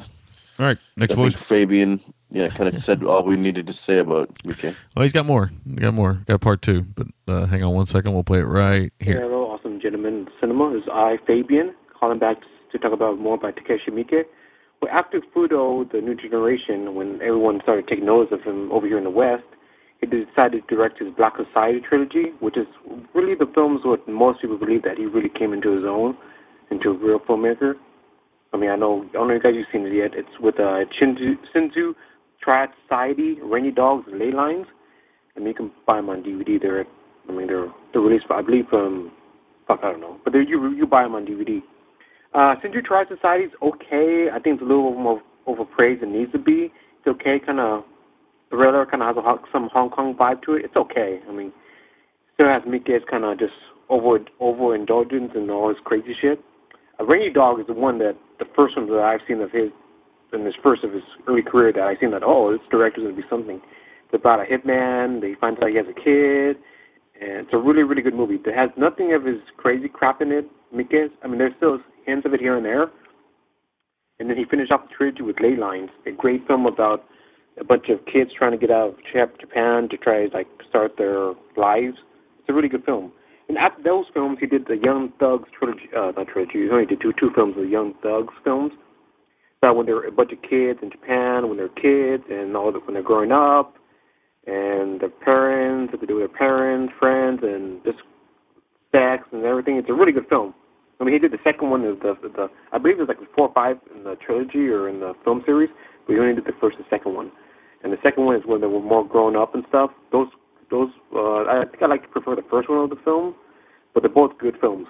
[0.58, 1.34] right, next I voice.
[1.34, 2.00] think Fabian,
[2.30, 4.74] yeah, kind of said all we needed to say about Miike.
[4.96, 5.50] Oh, he's got more.
[5.68, 6.14] He got more.
[6.26, 6.82] Got part two.
[6.82, 8.12] But uh, hang on one second.
[8.12, 9.20] We'll play it right here.
[9.20, 10.28] Hello, awesome gentlemen.
[10.40, 12.36] Cinema This is I, Fabian, calling back
[12.70, 14.24] to talk about more about Takeshi Miike.
[14.80, 18.96] Well, after Fudo, the new generation, when everyone started taking notice of him over here
[18.96, 19.44] in the West,
[20.00, 22.66] he decided to direct his Black Society trilogy, which is
[23.14, 26.16] really the films what most people believe that he really came into his own,
[26.70, 27.74] into a real filmmaker.
[28.52, 30.12] I mean, I know, I don't know if you guys have seen it yet.
[30.14, 31.92] It's with uh, Shinzu, Shinzu
[32.42, 34.66] Triad Society, Rainy Dogs, and Ley Lines.
[35.36, 36.60] I mean, you can buy them on DVD.
[36.60, 36.86] They're,
[37.28, 39.12] I mean, they're they're released, I believe, from
[39.68, 41.60] fuck, I don't know, but you you buy them on DVD.
[42.32, 44.28] Uh, Shinju Triad Society is okay.
[44.32, 46.72] I think it's a little more overpraised than it needs to be.
[46.98, 47.84] It's okay, kind of
[48.50, 50.64] thriller, kind of has a, some Hong Kong vibe to it.
[50.64, 51.20] It's okay.
[51.28, 51.52] I mean,
[52.34, 53.54] still has Miike's kind of just
[53.88, 56.40] over overindulgence and all his crazy shit.
[56.98, 59.70] A Rainy Dog is the one that the first one that I've seen of his
[60.32, 63.16] in his first of his early career that I've seen that oh this director's gonna
[63.16, 63.60] be something.
[64.04, 65.20] It's about a hitman.
[65.20, 66.56] They find out he has a kid,
[67.20, 68.36] and it's a really really good movie.
[68.36, 70.46] It has nothing of his crazy crap in it.
[70.74, 71.12] Miike's.
[71.22, 72.90] I mean, there's still hints of it here and there.
[74.18, 77.04] And then he finished off the trilogy with Ley Lines, a great film about
[77.58, 81.32] a bunch of kids trying to get out of Japan to try like start their
[81.56, 81.96] lives.
[82.38, 83.12] It's a really good film.
[83.48, 85.90] And after those films, he did the Young Thugs trilogy.
[85.96, 86.62] Uh, not trilogy.
[86.62, 88.72] He only did two two films, the Young Thugs films.
[89.62, 92.78] About when they're a bunch of kids in Japan, when they're kids, and all the,
[92.78, 93.74] when they're growing up,
[94.46, 97.98] and their parents, what they do with their parents, friends, and just
[98.92, 99.76] sex and everything.
[99.76, 100.54] It's a really good film.
[101.00, 103.48] I mean, he did the second one of the, the, I believe there's like four
[103.48, 105.70] or five in the trilogy or in the film series,
[106.12, 107.30] he only did the first and second one.
[107.82, 109.90] And the second one is when they were more grown up and stuff.
[110.12, 110.28] Those
[110.70, 113.34] those uh, I think I like to prefer the first one of the film,
[113.94, 114.86] but they're both good films.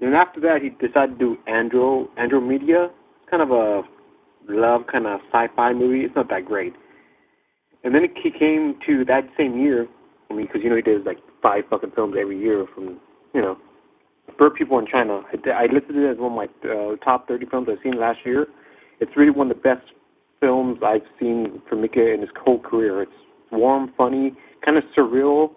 [0.00, 2.90] And then after that, he decided to do Andro Andro Media,
[3.30, 3.82] kind of a
[4.48, 6.04] love kind of sci-fi movie.
[6.04, 6.74] It's not that great.
[7.84, 9.86] And then he came to that same year.
[10.30, 13.00] I mean, because you know he does like five fucking films every year from
[13.34, 13.56] you know
[14.36, 15.22] Bird People in China.
[15.32, 18.18] I, I listed it as one of my uh, top 30 films I've seen last
[18.24, 18.46] year.
[19.00, 19.86] It's really one of the best
[20.40, 23.02] films I've seen from Miike in his whole career.
[23.02, 23.12] It's
[23.50, 24.34] warm, funny,
[24.64, 25.50] kind of surreal,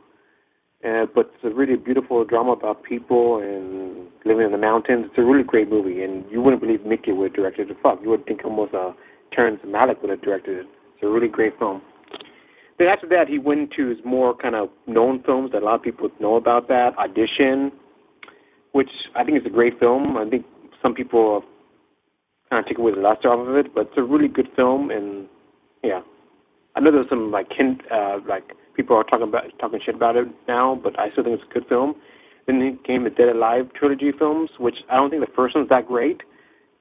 [0.85, 5.05] uh, but it's a really beautiful drama about people and living in the mountains.
[5.09, 7.77] It's a really great movie, and you wouldn't believe Miike would have directed it.
[7.83, 8.91] Fuck, you would think almost uh,
[9.33, 10.65] Terrence Malick would have directed it.
[10.95, 11.81] It's a really great film.
[12.77, 15.75] Then after that, he went to his more kind of known films that a lot
[15.75, 16.67] of people know about.
[16.67, 17.71] That Audition,
[18.71, 20.17] which I think is a great film.
[20.17, 20.45] I think
[20.81, 21.43] some people
[22.52, 24.91] kind of take away the luster off of it, but it's a really good film.
[24.91, 25.28] And
[25.84, 26.02] yeah,
[26.76, 28.44] I know there's some like hint, uh, like
[28.76, 31.53] people are talking about talking shit about it now, but I still think it's a
[31.53, 31.95] good film.
[32.45, 35.69] Then he came the Dead Alive trilogy films, which I don't think the first one's
[35.69, 36.22] that great.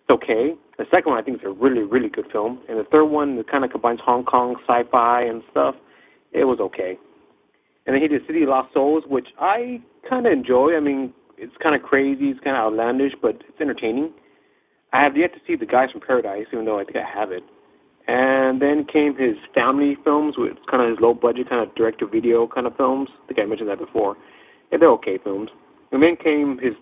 [0.02, 0.54] It's okay.
[0.76, 3.38] The second one I think is a really really good film, and the third one
[3.38, 5.76] it kind of combines Hong Kong sci-fi and stuff.
[6.32, 6.98] It was okay.
[7.86, 10.76] And then he did City of Lost Souls, which I kind of enjoy.
[10.76, 14.12] I mean, it's kind of crazy, it's kind of outlandish, but it's entertaining.
[14.92, 17.30] I have yet to see The Guys from Paradise, even though I think I have
[17.30, 17.44] it.
[18.08, 22.00] And then came his family films, which kind of his low budget, kind of direct
[22.00, 23.08] to video kind of films.
[23.22, 24.16] I think I mentioned that before.
[24.72, 25.50] Yeah, they're okay films.
[25.92, 26.74] And then came his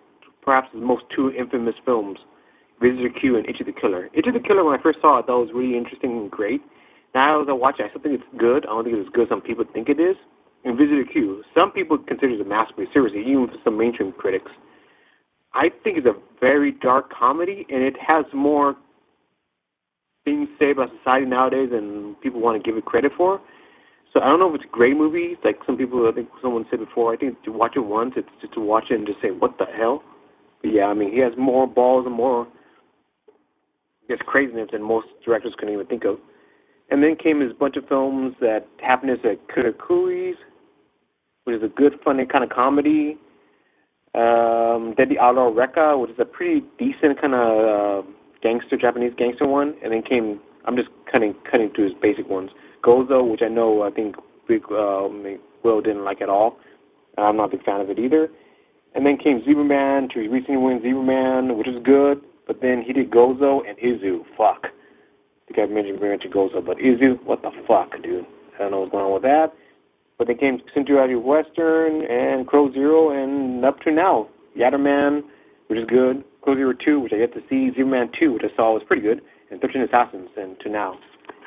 [0.43, 2.19] perhaps his most two infamous films,
[2.81, 4.09] Visitor Q and Ichi the Killer.
[4.15, 6.63] Ichi the Killer, when I first saw it, that was really interesting and great.
[7.15, 8.65] Now as I watch it, I still think it's good.
[8.65, 10.17] I don't think it's as good as some people think it is.
[10.65, 11.45] Invisitor Q.
[11.55, 14.51] Some people consider it a masterpiece, seriously, even for some mainstream critics.
[15.59, 18.77] I think it's a very dark comedy, and it has more
[20.25, 23.41] things say about society nowadays than people want to give it credit for.
[24.13, 25.37] So I don't know if it's a great movie.
[25.45, 27.13] Like some people, I think someone said before.
[27.13, 29.59] I think to watch it once, it's just to watch it and just say, "What
[29.59, 30.03] the hell?"
[30.63, 32.47] But yeah, I mean, he has more balls and more,
[34.09, 36.19] guess, craziness than most directors can even think of.
[36.91, 40.37] And then came his bunch of films that Happiness at Katakuris,
[41.45, 43.19] which is a good, funny kind of comedy.
[44.15, 48.09] Um, the Outlaw Rekka, which is a pretty decent kind of uh,
[48.43, 49.75] gangster, Japanese gangster one.
[49.83, 52.51] And then came, I'm just cutting cutting through his basic ones.
[52.83, 54.17] Gozu, which I know I think
[54.47, 55.09] Big uh,
[55.63, 56.59] Will didn't like at all.
[57.19, 58.29] I'm not a big fan of it either.
[58.95, 62.23] And then came Zebraman to recently win Zebraman, which is good.
[62.47, 64.25] But then he did Gozu and Izu.
[64.37, 64.65] Fuck.
[64.65, 68.25] I think I mentioned mentioned Gozu, but Izu, what the fuck, dude?
[68.55, 69.53] I don't know what's going on with that.
[70.19, 74.29] But they came Century Western and Crow Zero, and up to now,
[74.59, 75.23] Yatterman,
[75.69, 76.25] which is good.
[76.43, 77.71] Crow Zero Two, which I get to see.
[77.71, 80.99] Zebraman Two, which I saw was pretty good, and Thirteen Assassins, and to now.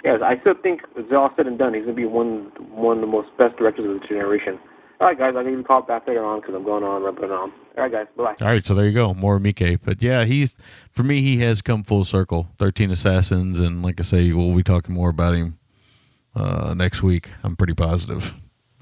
[0.04, 1.74] Yes, I still think it's all said and done.
[1.74, 4.58] He's gonna be one one of the most best directors of the generation.
[5.00, 7.32] All right, guys, I'll give you call back later on because I'm going on, it
[7.32, 7.32] on.
[7.32, 8.36] All right, guys, bye.
[8.40, 9.80] All right, so there you go, more Miike.
[9.84, 10.56] But yeah, he's
[10.92, 12.50] for me, he has come full circle.
[12.58, 15.58] Thirteen Assassins, and like I say, we'll be talking more about him
[16.36, 17.32] uh, next week.
[17.44, 18.34] I'm pretty positive,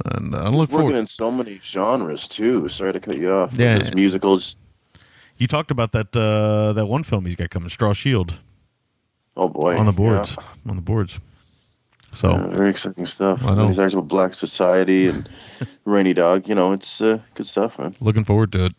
[0.05, 0.95] and I look He's working forward.
[0.95, 2.69] in so many genres too.
[2.69, 3.53] Sorry to cut you off.
[3.53, 3.79] Yeah.
[3.79, 4.57] his musicals.
[5.37, 8.39] You talked about that uh, that one film he's got coming, Straw Shield.
[9.37, 10.35] Oh boy, on the boards,
[10.67, 11.19] on the boards.
[12.13, 13.39] So Yeah, very exciting stuff.
[13.43, 13.67] I know.
[13.67, 15.29] He's talks about Black Society and
[15.85, 16.47] Rainy Dog.
[16.49, 17.95] You know, it's uh, good stuff, man.
[18.01, 18.73] looking forward to it.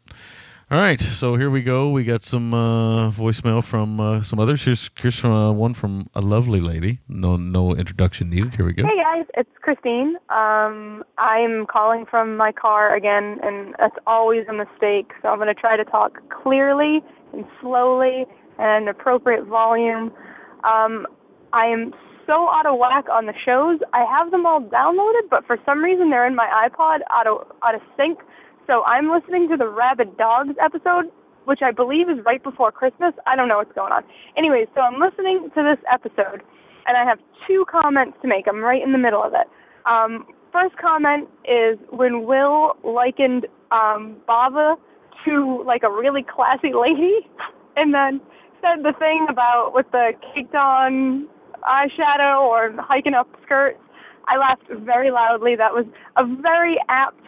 [0.73, 1.91] All right, so here we go.
[1.91, 4.65] We got some uh, voicemail from uh, some others.
[4.65, 7.01] Here's, here's from, uh, one from a lovely lady.
[7.09, 8.55] No, no introduction needed.
[8.55, 8.85] Here we go.
[8.85, 10.15] Hey guys, it's Christine.
[10.29, 15.11] Um, I'm calling from my car again, and that's always a mistake.
[15.23, 17.01] So I'm going to try to talk clearly
[17.33, 18.27] and slowly
[18.61, 20.13] and appropriate volume.
[20.63, 21.05] Um,
[21.53, 21.93] I am
[22.31, 23.81] so out of whack on the shows.
[23.93, 27.45] I have them all downloaded, but for some reason they're in my iPod out of
[27.65, 28.21] out of sync.
[28.67, 31.11] So I'm listening to the Rabid Dogs episode,
[31.45, 33.13] which I believe is right before Christmas.
[33.27, 34.05] I don't know what's going on.
[34.37, 36.43] Anyway, so I'm listening to this episode,
[36.87, 38.47] and I have two comments to make.
[38.49, 39.49] I'm right in the middle of it.
[39.87, 44.77] Um, first comment is when Will likened um, Bava
[45.25, 47.27] to like a really classy lady,
[47.77, 48.21] and then
[48.61, 51.29] said the thing about with the caked on
[51.67, 53.79] eyeshadow or hiking up skirts.
[54.29, 55.57] I laughed very loudly.
[55.57, 57.21] That was a very apt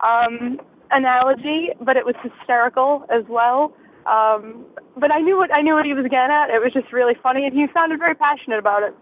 [0.00, 0.58] um,
[0.90, 3.74] analogy, but it was hysterical as well.
[4.06, 6.50] Um, but I knew what I knew what he was getting at.
[6.50, 8.94] It was just really funny, and he sounded very passionate about it.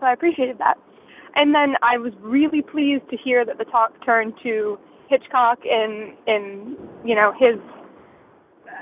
[0.00, 0.78] So I appreciated that.
[1.34, 4.78] And then I was really pleased to hear that the talk turned to
[5.08, 7.58] Hitchcock and in you know his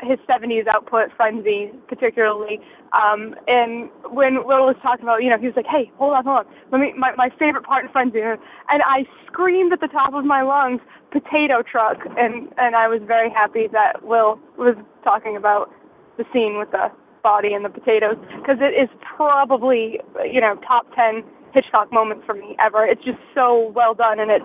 [0.03, 2.61] his 70s output, Frenzy, particularly.
[2.93, 6.25] Um, and when Will was talking about, you know, he was like, hey, hold on,
[6.25, 6.47] hold on.
[6.73, 8.21] Let me, my, my favorite part in Frenzy.
[8.21, 10.81] And I screamed at the top of my lungs,
[11.11, 11.99] potato truck.
[12.19, 15.71] And, and I was very happy that Will was talking about
[16.17, 16.91] the scene with the
[17.23, 19.99] body and the potatoes because it is probably,
[20.31, 22.85] you know, top 10 Hitchcock moments for me ever.
[22.85, 24.45] It's just so well done and it's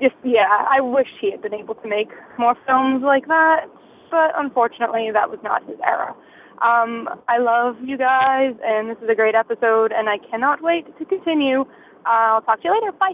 [0.00, 3.66] just, yeah, I wish he had been able to make more films like that
[4.10, 6.14] but unfortunately that was not his era.
[6.60, 10.86] Um, I love you guys, and this is a great episode, and I cannot wait
[10.98, 11.64] to continue.
[12.04, 12.92] I'll talk to you later.
[12.92, 13.12] Bye.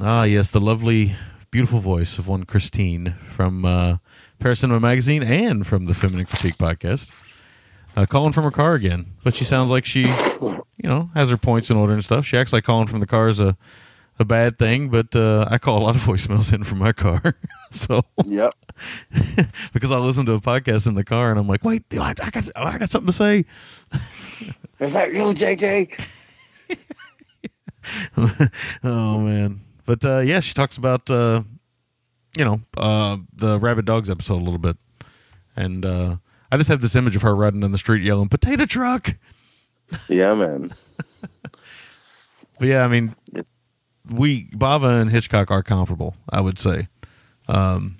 [0.00, 1.14] Ah, yes, the lovely,
[1.50, 3.96] beautiful voice of one Christine from uh,
[4.38, 7.10] Paris Cinema Magazine and from the Feminine Critique podcast.
[7.96, 11.36] Uh, calling from her car again, but she sounds like she, you know, has her
[11.36, 12.24] points in order and stuff.
[12.24, 13.56] She acts like calling from the car is a,
[14.18, 17.34] a bad thing, but uh, I call a lot of voicemails in from my car.
[17.70, 18.52] so Yep.
[19.72, 22.30] because I listen to a podcast in the car and I'm like, wait, I, I
[22.30, 23.44] got I got something to say.
[24.80, 26.00] Is that you, JJ?
[28.84, 31.42] oh man, but uh, yeah, she talks about uh,
[32.36, 34.76] you know uh, the rabid dogs episode a little bit,
[35.56, 36.16] and uh,
[36.52, 39.16] I just have this image of her riding down the street yelling "potato truck."
[40.08, 40.74] Yeah, man.
[42.58, 43.14] But yeah, I mean,
[44.10, 46.16] we Bava and Hitchcock are comparable.
[46.28, 46.88] I would say,
[47.48, 47.96] um,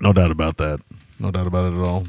[0.00, 0.80] no doubt about that.
[1.18, 2.06] No doubt about it at all.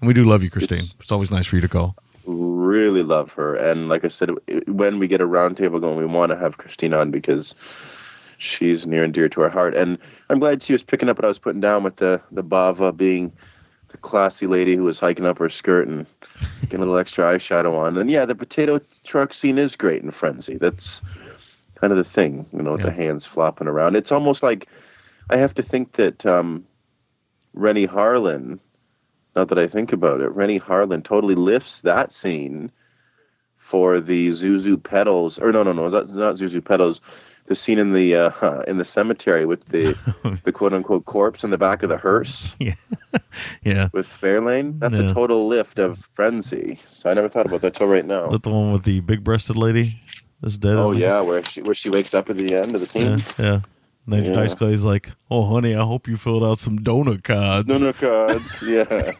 [0.00, 0.84] And we do love you, Christine.
[1.00, 1.96] It's, always nice for you to call.
[2.26, 4.30] Really love her, and like I said,
[4.66, 7.54] when we get a roundtable going, we want to have Christine on because
[8.38, 9.74] she's near and dear to our heart.
[9.74, 9.98] And
[10.30, 12.96] I'm glad she was picking up what I was putting down with the the Bava
[12.96, 13.32] being
[13.88, 16.06] the classy lady who was hiking up her skirt and
[16.62, 17.96] getting a little extra eyeshadow on.
[17.96, 20.56] And yeah, the potato truck scene is great in Frenzy.
[20.56, 21.00] That's
[21.84, 23.94] kind of the thing, you know, with the hands flopping around.
[23.94, 24.68] It's almost like
[25.28, 26.64] I have to think that um,
[27.52, 28.58] Renny Harlin.
[29.36, 32.70] Now that I think about it, Renny Harlin totally lifts that scene
[33.58, 37.00] for the Zuzu pedals, or no, no, no, that's not Zuzu pedals.
[37.46, 39.94] The scene in the uh, in the cemetery with the
[40.44, 42.56] the quote unquote corpse in the back of the hearse.
[42.60, 42.76] Yeah,
[43.62, 43.88] yeah.
[43.92, 45.10] With Fairlane, that's Yeah.
[45.10, 46.80] a total lift of frenzy.
[46.88, 48.28] So I never thought about that till right now.
[48.28, 50.00] That the one with the big breasted lady
[50.44, 50.76] that's dead.
[50.76, 53.24] Oh yeah, where she where she wakes up at the end of the yeah, scene.
[53.38, 53.60] yeah.
[54.06, 54.32] Major Yeah.
[54.34, 57.92] Dice Clay's like, "Oh, honey, I hope you filled out some donut cards." No, no
[57.92, 58.62] cards.
[58.66, 59.12] Yeah.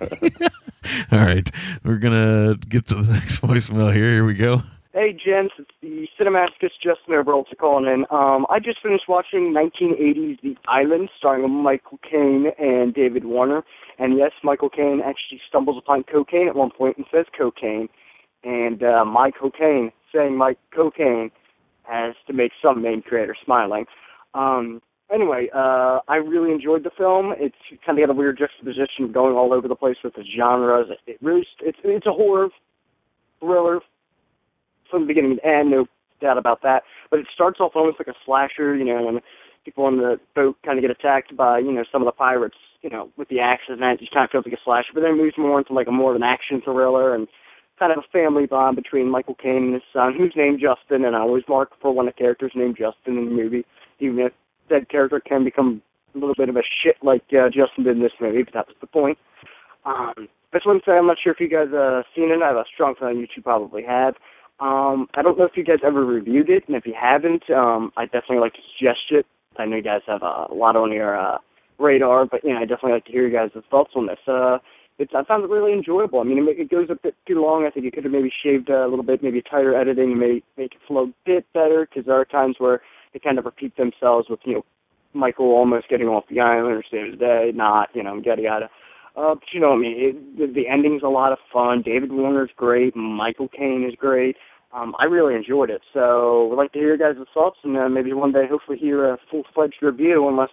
[1.10, 1.50] All right,
[1.82, 4.12] we're gonna get to the next voicemail here.
[4.12, 4.62] Here we go.
[4.92, 8.04] Hey, gents, it's the Cinematicus Justin Oberholtz calling in.
[8.10, 13.64] Um, I just finished watching 1980's The Island, starring Michael Caine and David Warner.
[13.98, 17.88] And yes, Michael Caine actually stumbles upon cocaine at one point and says cocaine.
[18.44, 21.30] And uh, my cocaine saying my cocaine
[21.82, 23.86] has to make some main creator smiling.
[24.32, 24.80] Um,
[25.12, 27.34] anyway, uh, I really enjoyed the film.
[27.38, 30.88] It's kind of got a weird juxtaposition going all over the place with the genres.
[31.06, 32.48] It really, it's it's a horror
[33.40, 33.80] thriller
[34.90, 35.86] from the beginning to end, no
[36.20, 36.82] doubt about that.
[37.10, 39.20] But it starts off almost like a slasher, you know, when
[39.64, 42.56] people on the boat kind of get attacked by, you know, some of the pirates,
[42.82, 44.92] you know, with the axes and that, it just kind of feels like a slasher.
[44.94, 47.26] But then it moves more into like a more of an action thriller and
[47.78, 51.16] kind of a family bond between Michael Caine and his son, who's named Justin, and
[51.16, 53.64] I always mark for when a character's named Justin in the movie,
[53.98, 54.32] even if
[54.70, 55.82] that character can become
[56.14, 58.68] a little bit of a shit like uh, Justin did in this movie, but that
[58.68, 59.18] was the point.
[59.84, 60.28] Um,
[60.64, 62.42] want to say I'm not sure if you guys uh seen it.
[62.42, 64.14] I have a strong feeling you two probably have.
[64.60, 67.92] Um, I don't know if you guys ever reviewed it, and if you haven't, um,
[67.96, 69.26] I definitely like to suggest it.
[69.58, 71.38] I know you guys have a lot on your uh,
[71.78, 74.18] radar, but you know, I definitely like to hear you guys' thoughts on this.
[74.28, 74.58] Uh,
[74.98, 76.20] it's I found it really enjoyable.
[76.20, 77.66] I mean, it, it goes a bit too long.
[77.66, 80.44] I think it could have maybe shaved a little bit, maybe tighter editing, and maybe
[80.56, 81.86] make it flow a bit better.
[81.88, 82.80] Because there are times where
[83.12, 84.64] they kind of repeat themselves with you know
[85.12, 88.70] Michael almost getting off the island or saving the day, not you know yada yada.
[89.16, 91.82] Uh, but you know, I mean, it, the, the ending's a lot of fun.
[91.84, 92.96] David Warner's great.
[92.96, 94.36] Michael Caine is great.
[94.72, 95.82] Um, I really enjoyed it.
[95.92, 99.08] So we'd like to hear your guys' thoughts, and uh, maybe one day, hopefully, hear
[99.08, 100.50] a full-fledged review, unless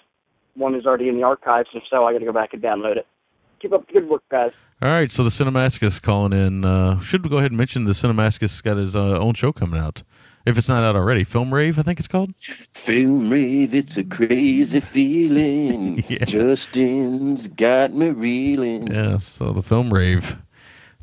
[0.54, 1.70] one is already in the archives.
[1.74, 3.08] If so, I got to go back and download it.
[3.62, 4.54] Keep up the good work, guys.
[4.82, 6.66] All right, so the Cinemascus calling in.
[6.66, 9.80] Uh, should we go ahead and mention the Cinemascus got his uh, own show coming
[9.80, 10.02] out?
[10.44, 12.34] If it's not out already, Film Rave, I think it's called.
[12.84, 16.02] Film rave, it's a crazy feeling.
[16.28, 18.92] Justin's got me reeling.
[18.92, 20.38] Yeah, so the Film Rave.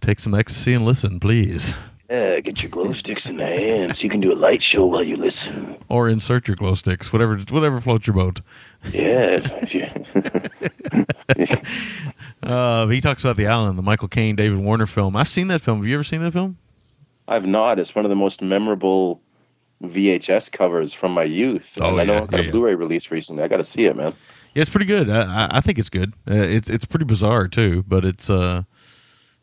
[0.00, 1.74] Take some ecstasy and listen, please.
[2.10, 4.86] Yeah, get your glow sticks in the hand so you can do a light show
[4.86, 5.76] while you listen.
[5.88, 8.40] Or insert your glow sticks, whatever whatever floats your boat.
[8.92, 9.40] Yeah.
[12.42, 15.16] Uh, he talks about the Island, the Michael Caine, David Warner film.
[15.16, 15.78] I've seen that film.
[15.78, 16.56] Have you ever seen that film?
[17.26, 17.78] I've not.
[17.78, 19.20] It's one of the most memorable
[19.82, 21.66] VHS covers from my youth.
[21.80, 22.52] Oh, and I know yeah, it got yeah, a.
[22.52, 23.42] Blu-ray release recently.
[23.42, 24.14] I got to see it, man.
[24.54, 25.10] Yeah, it's pretty good.
[25.10, 26.14] I, I, I think it's good.
[26.28, 28.62] Uh, it's it's pretty bizarre too, but it's uh,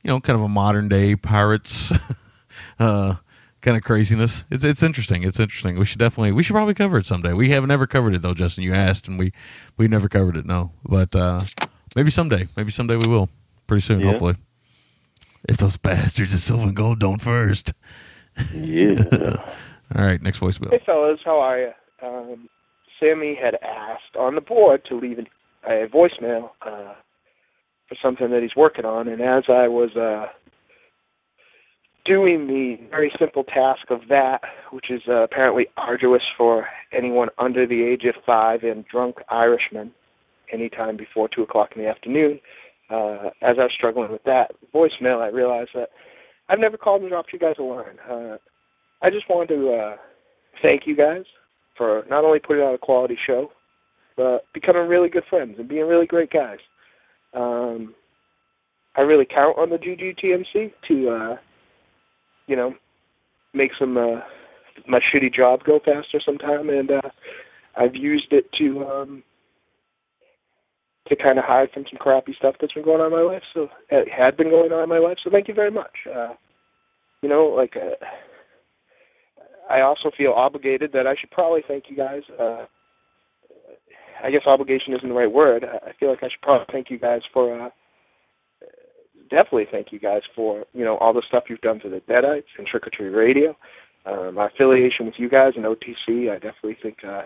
[0.04, 1.94] you know, kind of a modern day pirates,
[2.80, 3.16] uh,
[3.62, 4.46] kind of craziness.
[4.50, 5.24] It's it's interesting.
[5.24, 5.78] It's interesting.
[5.78, 7.34] We should definitely we should probably cover it someday.
[7.34, 8.64] We have never covered it though, Justin.
[8.64, 9.32] You asked, and we
[9.78, 10.46] we never covered it.
[10.46, 11.44] No, but uh,
[11.96, 12.48] maybe someday.
[12.56, 13.30] Maybe someday we will.
[13.68, 14.12] Pretty soon, Yeah.
[14.12, 14.36] hopefully.
[15.48, 17.74] If those bastards of Silver and Gold don't first.
[18.54, 19.04] Yeah.
[19.96, 20.72] All right, next voicemail.
[20.72, 21.72] Hey fellas, how are you?
[22.02, 22.50] Um,
[23.00, 25.28] Sammy had asked on the board to leave an,
[25.68, 26.94] a voicemail uh,
[27.88, 30.26] for something that he's working on, and as I was uh,
[32.06, 34.42] doing the very simple task of that,
[34.72, 39.92] which is uh, apparently arduous for anyone under the age of five and drunk Irishmen,
[40.56, 42.40] anytime before two o'clock in the afternoon,
[42.90, 45.90] uh, as I was struggling with that voicemail, I realized that
[46.49, 47.98] I've never called and dropped you guys a line.
[48.10, 48.38] Uh,
[49.02, 49.95] I just wanted to uh,
[50.61, 51.23] thank you guys
[51.77, 53.49] for not only putting out a quality show,
[54.15, 56.60] but becoming really good friends and being really great guys.
[57.34, 57.94] Um,
[58.95, 61.36] I really count on the GGTMC to, uh,
[62.48, 62.73] you know,
[63.53, 64.22] make some uh,
[64.88, 67.10] my shitty job go faster sometime, and uh,
[67.77, 69.23] I've used it to um,
[71.07, 73.44] to kind of hide from some crappy stuff that's been going on in my life.
[73.53, 75.18] So it had been going on in my life.
[75.23, 75.94] So thank you very much.
[76.14, 76.34] Uh,
[77.22, 78.06] you know, like uh,
[79.69, 82.22] I also feel obligated that I should probably thank you guys.
[82.40, 82.65] Uh,
[84.23, 85.64] I guess obligation isn't the right word.
[85.65, 87.69] I feel like I should probably thank you guys for uh,
[89.30, 92.44] definitely thank you guys for you know all the stuff you've done for the Deadites
[92.57, 93.56] and Trick or Treat Radio.
[94.06, 97.23] Uh, my affiliation with you guys and OTC, I definitely think uh,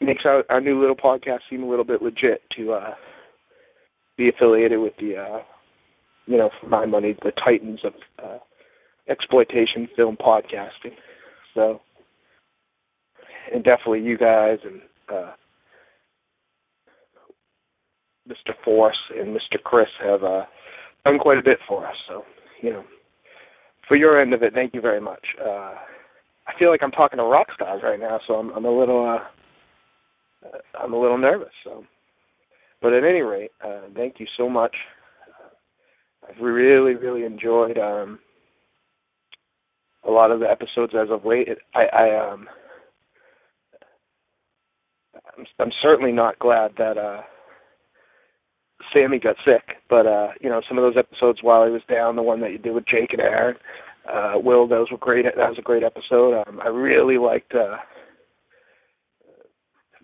[0.00, 2.94] makes our, our new little podcast seem a little bit legit to uh,
[4.16, 5.42] be affiliated with the uh,
[6.26, 7.92] you know for my money the titans of
[8.22, 8.38] uh,
[9.08, 10.94] exploitation film podcasting.
[11.54, 11.80] So
[13.52, 14.80] and definitely you guys and
[15.12, 15.32] uh,
[18.28, 18.52] Mr.
[18.64, 19.62] Force and Mr.
[19.62, 20.42] Chris have uh,
[21.04, 21.96] done quite a bit for us.
[22.08, 22.24] So,
[22.62, 22.84] you know,
[23.86, 25.24] for your end of it, thank you very much.
[25.40, 25.74] Uh,
[26.46, 29.08] I feel like I'm talking to rock stars right now, so I'm, I'm a little,
[29.08, 29.24] uh,
[30.80, 31.52] I'm a little nervous.
[31.64, 31.84] So,
[32.80, 34.74] but at any rate, uh, thank you so much.
[36.28, 38.18] I've really, really enjoyed um,
[40.06, 41.48] a lot of the episodes as of late.
[41.48, 42.46] It, I, I um,
[45.36, 47.22] I'm, I'm certainly not glad that uh,
[48.92, 52.16] Sammy got sick, but uh, you know, some of those episodes while he was down,
[52.16, 53.56] the one that you did with Jake and Aaron,
[54.12, 55.24] uh, Will, those were great.
[55.24, 56.42] That was a great episode.
[56.46, 57.76] Um, I really liked uh,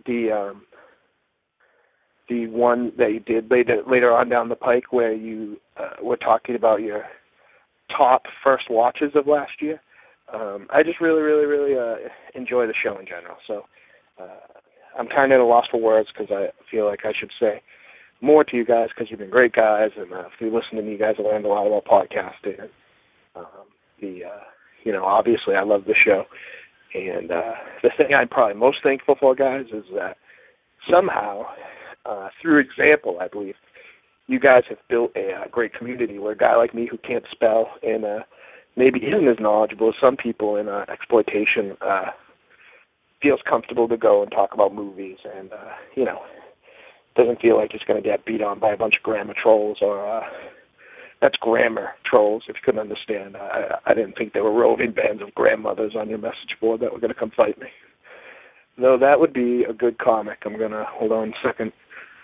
[0.07, 0.63] the um,
[2.29, 6.17] the one that you did later later on down the pike, where you uh, were
[6.17, 7.05] talking about your
[7.97, 9.81] top first watches of last year.
[10.33, 13.37] Um, I just really, really, really uh, enjoy the show in general.
[13.47, 13.65] So
[14.21, 14.59] uh,
[14.99, 17.63] I'm kind of at a loss for words because I feel like I should say
[18.21, 20.83] more to you guys because you've been great guys, and uh, if you listen to
[20.83, 22.69] me, you guys have learned a lot about podcasting.
[23.37, 23.69] Um,
[24.01, 24.45] the uh,
[24.85, 26.25] you know, obviously, I love the show,
[26.95, 27.53] and uh,
[27.83, 30.17] the thing I'm probably most thankful for, guys, is that
[30.91, 31.43] somehow,
[32.07, 33.55] uh, through example, I believe,
[34.27, 37.25] you guys have built a uh, great community where a guy like me who can't
[37.31, 38.21] spell and uh,
[38.77, 42.07] maybe isn't as knowledgeable as some people in uh, exploitation uh,
[43.21, 46.21] feels comfortable to go and talk about movies and uh, you know
[47.17, 49.79] doesn't feel like he's going to get beat on by a bunch of grammar trolls
[49.81, 50.23] or uh,
[51.25, 52.43] that's grammar trolls.
[52.49, 56.11] If you couldn't understand, I, I didn't think there were roving bands of grandmothers on
[56.11, 57.69] your message board that were going to come fight me.
[58.77, 60.41] Though that would be a good comic.
[60.45, 61.73] I'm going to hold on a second,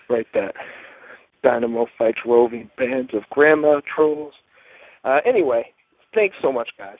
[0.07, 0.53] write that.
[1.41, 4.33] Dynamo fights roving bands of grandma trolls.
[5.03, 5.65] Uh, anyway,
[6.13, 6.97] thanks so much, guys.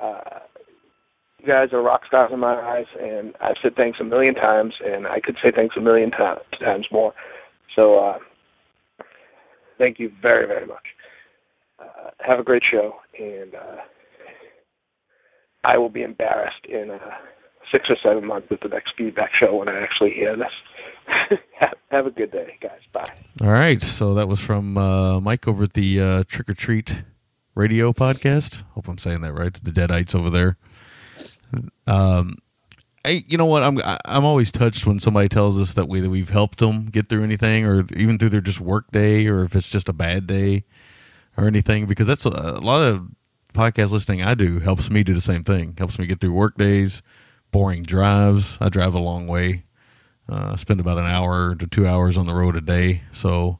[0.00, 0.40] Uh,
[1.38, 4.74] you guys are rock stars in my eyes, and I've said thanks a million times,
[4.84, 7.14] and I could say thanks a million times, times more.
[7.74, 8.18] So, uh,
[9.78, 10.82] thank you very, very much.
[11.80, 13.76] Uh, have a great show, and uh,
[15.64, 16.98] I will be embarrassed in uh,
[17.72, 21.38] six or seven months at the next feedback show when I actually hear this.
[21.58, 22.80] have, have a good day, guys.
[22.92, 23.04] Bye.
[23.42, 27.04] All right, so that was from uh, Mike over at the uh, Trick or Treat
[27.54, 28.62] Radio podcast.
[28.74, 29.52] Hope I'm saying that right.
[29.52, 30.56] The Deadites over there.
[31.86, 32.36] Um,
[33.04, 33.62] I, you know what?
[33.62, 37.08] I'm I'm always touched when somebody tells us that we that we've helped them get
[37.08, 40.26] through anything, or even through their just work day, or if it's just a bad
[40.26, 40.64] day,
[41.36, 41.86] or anything.
[41.86, 43.06] Because that's a, a lot of
[43.54, 45.74] podcast listening I do helps me do the same thing.
[45.78, 47.02] Helps me get through work days,
[47.50, 48.58] boring drives.
[48.60, 49.64] I drive a long way.
[50.28, 53.58] Uh, spend about an hour to two hours on the road a day, so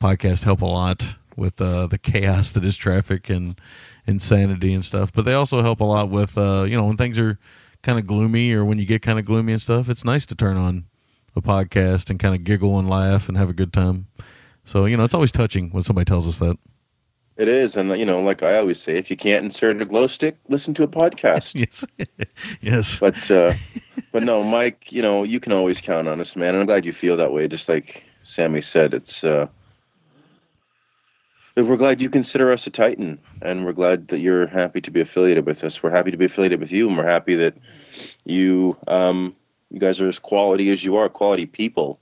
[0.00, 3.60] podcasts help a lot with uh, the chaos that is traffic and
[4.06, 5.12] insanity and stuff.
[5.12, 7.38] But they also help a lot with uh, you know when things are
[7.82, 9.88] kind of gloomy or when you get kind of gloomy and stuff.
[9.90, 10.86] It's nice to turn on
[11.36, 14.06] a podcast and kind of giggle and laugh and have a good time.
[14.64, 16.56] So you know it's always touching when somebody tells us that.
[17.40, 20.06] It is, and you know, like I always say, if you can't insert a glow
[20.08, 21.52] stick, listen to a podcast.
[21.54, 21.86] yes,
[22.60, 23.00] yes.
[23.00, 23.54] But uh,
[24.12, 26.50] but no, Mike, you know, you can always count on us, man.
[26.50, 27.48] And I'm glad you feel that way.
[27.48, 29.46] Just like Sammy said, it's uh,
[31.56, 35.00] we're glad you consider us a Titan, and we're glad that you're happy to be
[35.00, 35.82] affiliated with us.
[35.82, 37.54] We're happy to be affiliated with you, and we're happy that
[38.26, 39.34] you um,
[39.70, 42.00] you guys are as quality as you are, quality people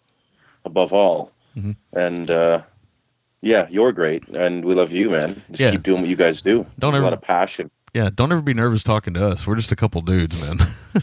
[0.64, 1.30] above all.
[1.56, 1.76] Mhm.
[1.92, 2.62] And uh,
[3.42, 5.42] yeah, you're great, and we love you, man.
[5.50, 5.70] Just Yeah.
[5.72, 6.66] keep doing what you guys do.
[6.78, 7.70] Don't a lot of passion.
[7.94, 9.46] Yeah, don't ever be nervous talking to us.
[9.46, 10.58] We're just a couple dudes, man.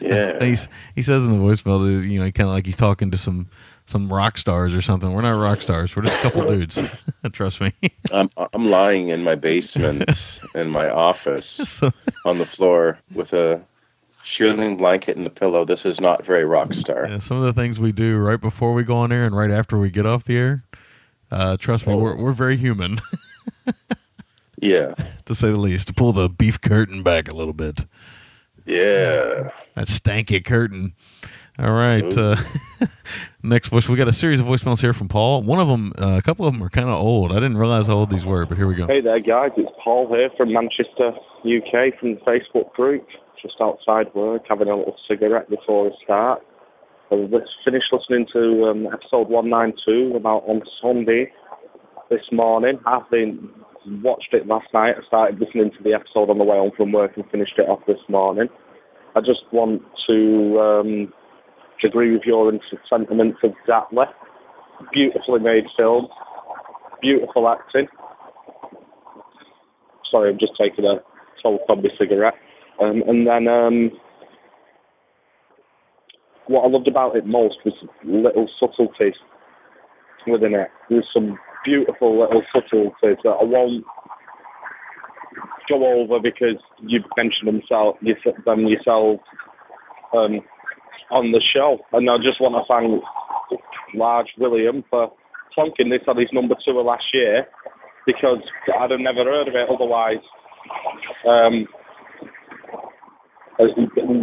[0.00, 0.42] Yeah.
[0.44, 3.48] He's, he says in the voicemail, you know, kind of like he's talking to some
[3.86, 5.12] some rock stars or something.
[5.12, 5.94] We're not rock stars.
[5.94, 6.80] We're just a couple dudes.
[7.32, 7.72] Trust me.
[8.12, 10.10] I'm I'm lying in my basement
[10.56, 11.80] in my office
[12.24, 13.62] on the floor with a
[14.24, 15.64] shearling blanket and a pillow.
[15.64, 17.06] This is not very rock star.
[17.08, 19.52] Yeah, some of the things we do right before we go on air and right
[19.52, 20.64] after we get off the air.
[21.32, 23.00] Uh, trust me, we're we're very human,
[24.60, 24.94] Yeah.
[25.24, 25.88] to say the least.
[25.88, 27.86] To pull the beef curtain back a little bit.
[28.66, 29.50] Yeah.
[29.74, 30.92] That stanky curtain.
[31.58, 32.16] All right.
[32.16, 32.36] Uh,
[33.42, 33.88] next voice.
[33.88, 35.42] We got a series of voicemails here from Paul.
[35.42, 37.32] One of them, uh, a couple of them are kind of old.
[37.32, 38.86] I didn't realize how old these were, but here we go.
[38.86, 39.50] Hey there, guys.
[39.56, 41.12] It's Paul here from Manchester,
[41.44, 43.06] UK, from the Facebook group.
[43.40, 46.42] Just outside work, having a little cigarette before we start.
[47.12, 47.28] I
[47.62, 51.30] finished listening to um, episode 192 about on Sunday
[52.08, 52.80] this morning.
[52.86, 53.50] I've been
[54.02, 54.94] watched it last night.
[54.96, 57.68] I started listening to the episode on the way home from work and finished it
[57.68, 58.48] off this morning.
[59.14, 61.12] I just want to um,
[61.84, 62.50] agree with your
[62.88, 64.06] sentiments exactly.
[64.90, 66.08] Beautifully made film,
[67.02, 67.88] beautiful acting.
[70.10, 71.02] Sorry, I'm just taking a
[71.42, 72.34] toll from cigarette.
[72.80, 73.90] Um, and then um,
[76.46, 77.74] what I loved about it most was
[78.04, 79.14] little subtleties
[80.26, 80.68] within it.
[80.88, 83.84] There's some beautiful little subtleties that I won't
[85.70, 87.62] go over because you've mentioned them,
[88.44, 89.20] them yourself
[90.12, 90.40] um,
[91.10, 91.78] on the show.
[91.92, 93.02] And I just want to thank
[93.94, 95.12] Large William for
[95.56, 97.46] plonking this on his number two of last year
[98.06, 98.42] because
[98.78, 100.22] I'd have never heard of it otherwise.
[101.28, 101.66] Um,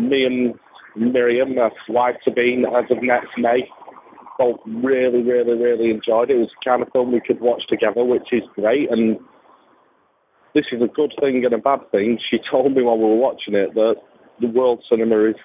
[0.09, 0.55] me and
[0.95, 3.67] Miriam, my wife to be, as of next May,
[4.37, 6.37] both really, really, really enjoyed it.
[6.37, 8.89] It was the kind of film we could watch together, which is great.
[8.91, 9.17] And
[10.55, 12.19] this is a good thing and a bad thing.
[12.29, 13.95] She told me while we were watching it that
[14.39, 15.35] the world cinema is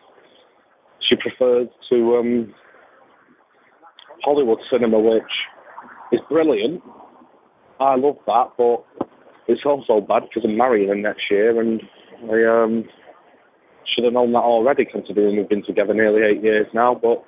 [1.08, 2.54] she prefers to um,
[4.24, 5.22] Hollywood cinema, which
[6.12, 6.82] is brilliant.
[7.80, 8.84] I love that, but
[9.48, 11.82] it's also bad because I'm marrying her next year, and
[12.30, 12.84] I um,
[13.92, 16.94] should have known that already, considering we've been together nearly eight years now.
[16.94, 17.24] But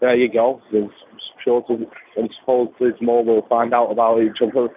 [0.00, 0.60] there you go.
[0.72, 0.90] There's
[1.44, 1.86] sure to,
[2.16, 4.68] and suppose there's more we'll find out about each other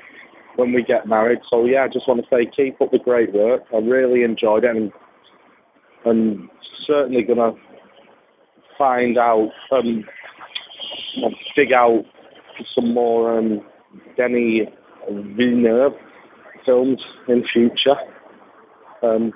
[0.56, 1.40] when we get married.
[1.50, 3.64] So yeah, I just want to say keep up the great work.
[3.74, 4.92] I really enjoyed it, and
[6.06, 6.50] and
[6.88, 7.52] certainly gonna
[8.78, 10.04] find out, um,
[11.56, 12.04] dig out
[12.76, 13.62] some more um,
[14.18, 14.68] Denis
[15.10, 15.94] Villeneuve
[16.66, 17.96] films in future.
[19.04, 19.32] Um,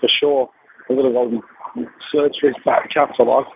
[0.00, 0.48] for sure,
[0.96, 1.28] Gonna go
[1.74, 3.46] and search his back catalogue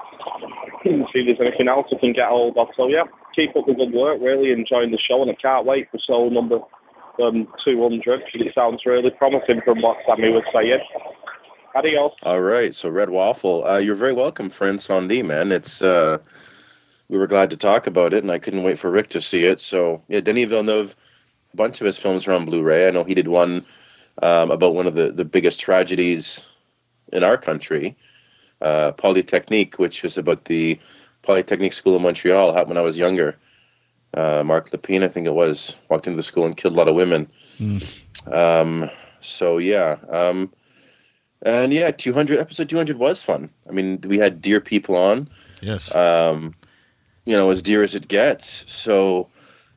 [0.85, 2.69] and see there's anything else I can get hold of.
[2.77, 3.05] So yeah,
[3.35, 4.21] keep up the good work.
[4.21, 6.61] Really enjoying the show, and I can't wait for show number
[7.23, 10.81] um, 200 because it sounds really promising from what Sammy was saying.
[11.75, 12.13] Adios.
[12.23, 15.53] All right, so Red Waffle, uh, you're very welcome, friend Sandy, man.
[15.53, 16.19] It's uh,
[17.09, 19.45] we were glad to talk about it, and I couldn't wait for Rick to see
[19.45, 19.61] it.
[19.61, 20.95] So yeah, Denis Villeneuve,
[21.53, 22.89] a bunch of his films are on Blu-ray.
[22.89, 23.67] I know he did one
[24.23, 26.47] um, about one of the the biggest tragedies
[27.13, 27.97] in our country,
[28.61, 30.79] uh, Polytechnique, which was about the
[31.23, 32.53] Polytechnique School of Montreal.
[32.53, 33.37] Happened when I was younger.
[34.15, 36.89] Uh, Marc Lépine, I think it was, walked into the school and killed a lot
[36.89, 37.31] of women.
[37.59, 37.85] Mm.
[38.33, 40.53] Um, so yeah, um,
[41.43, 43.51] and yeah, 200 episode 200 was fun.
[43.69, 45.29] I mean, we had dear people on.
[45.61, 45.95] Yes.
[45.95, 46.55] Um,
[47.25, 48.65] you know, as dear as it gets.
[48.69, 49.29] So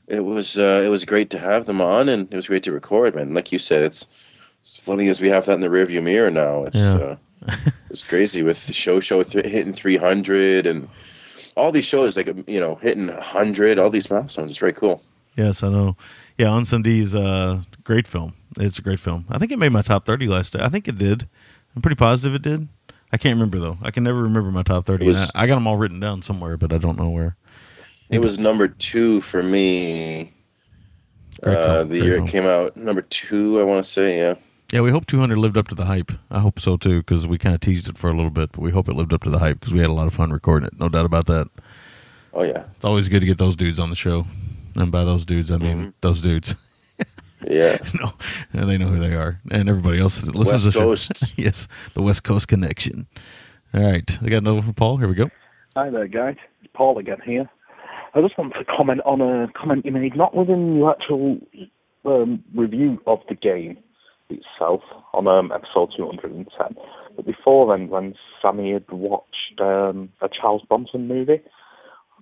[0.07, 2.71] it was uh, it was great to have them on, and it was great to
[2.71, 3.15] record.
[3.15, 4.07] Man, like you said, it's
[4.61, 6.63] it's funny as we have that in the rearview mirror now.
[6.65, 6.93] It's Yeah.
[6.95, 7.15] uh,
[7.89, 10.89] it's crazy with the show show th- hitting 300 and
[11.55, 13.79] all these shows like you know hitting 100.
[13.79, 14.51] All these milestones.
[14.51, 15.01] It's very cool.
[15.35, 15.95] Yes, I know.
[16.37, 18.33] Yeah, On Sunday's uh, great film.
[18.59, 19.25] It's a great film.
[19.29, 20.59] I think it made my top thirty last day.
[20.61, 21.27] I think it did.
[21.75, 22.67] I'm pretty positive it did.
[23.11, 23.77] I can't remember though.
[23.81, 25.05] I can never remember my top thirty.
[25.05, 27.35] Was- and I, I got them all written down somewhere, but I don't know where.
[28.09, 30.33] It was number two for me.
[31.43, 32.27] Uh, the great year film.
[32.27, 34.33] it came out, number two, I want to say, yeah.
[34.71, 36.11] Yeah, we hope 200 lived up to the hype.
[36.29, 38.61] I hope so too, because we kind of teased it for a little bit, but
[38.61, 40.31] we hope it lived up to the hype because we had a lot of fun
[40.31, 40.79] recording it.
[40.79, 41.47] No doubt about that.
[42.33, 44.27] Oh yeah, It's always good to get those dudes on the show,
[44.75, 45.89] and by those dudes, I mean Mm-hmm.
[46.01, 46.55] those dudes.
[47.49, 47.77] Yeah.
[48.01, 48.11] no,
[48.51, 51.17] and they know who they are, and everybody else that listens West to the Coast.
[51.17, 51.25] show.
[51.37, 53.07] yes, the West Coast connection.
[53.73, 54.97] All right, I got another one from Paul.
[54.97, 55.31] Here we go.
[55.77, 56.35] Hi there, guys.
[56.61, 57.49] It's Paul again here.
[58.13, 61.39] I just want to comment on a comment you made, not within your actual
[62.03, 63.77] um, review of the game
[64.29, 64.81] itself
[65.13, 66.75] on um, episode 210,
[67.15, 71.41] but before then, when Sammy had watched um, a Charles Bronson movie,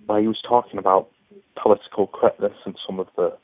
[0.06, 1.08] where he was talking about
[1.60, 3.36] political correctness and some of the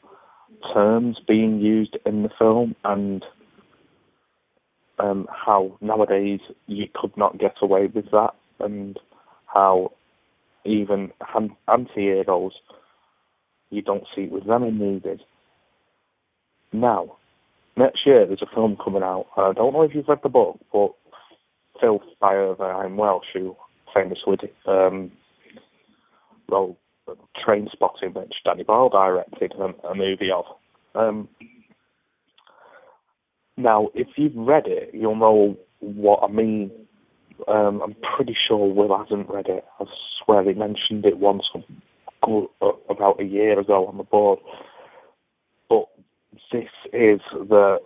[0.73, 3.25] terms being used in the film, and
[4.99, 8.99] um, how nowadays you could not get away with that, and
[9.47, 9.93] how
[10.65, 11.13] even
[11.69, 12.53] anti-heroes,
[13.71, 15.21] you don't see it with them in movies.
[16.73, 17.17] Now,
[17.77, 20.59] next year there's a film coming out, I don't know if you've read the book,
[20.73, 20.93] but
[21.81, 23.57] Filth Irva I'm Welsh, who
[23.95, 24.37] famously
[24.67, 25.11] um,
[26.49, 26.77] wrote
[27.47, 30.45] Trainspotting, which Danny Boyle directed a, a movie of.
[30.95, 31.29] Um,
[33.57, 36.71] now, if you've read it, you'll know what I mean.
[37.47, 39.65] Um, I'm pretty sure Will hasn't read it.
[39.79, 39.85] I
[40.25, 41.45] swear he mentioned it once
[42.23, 44.39] uh, about a year ago on the board.
[46.55, 47.79] This is the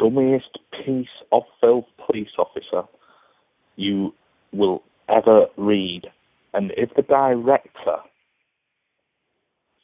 [0.00, 2.84] scummiest piece of filth police officer
[3.74, 4.14] you
[4.52, 6.02] will ever read.
[6.54, 7.96] And if the director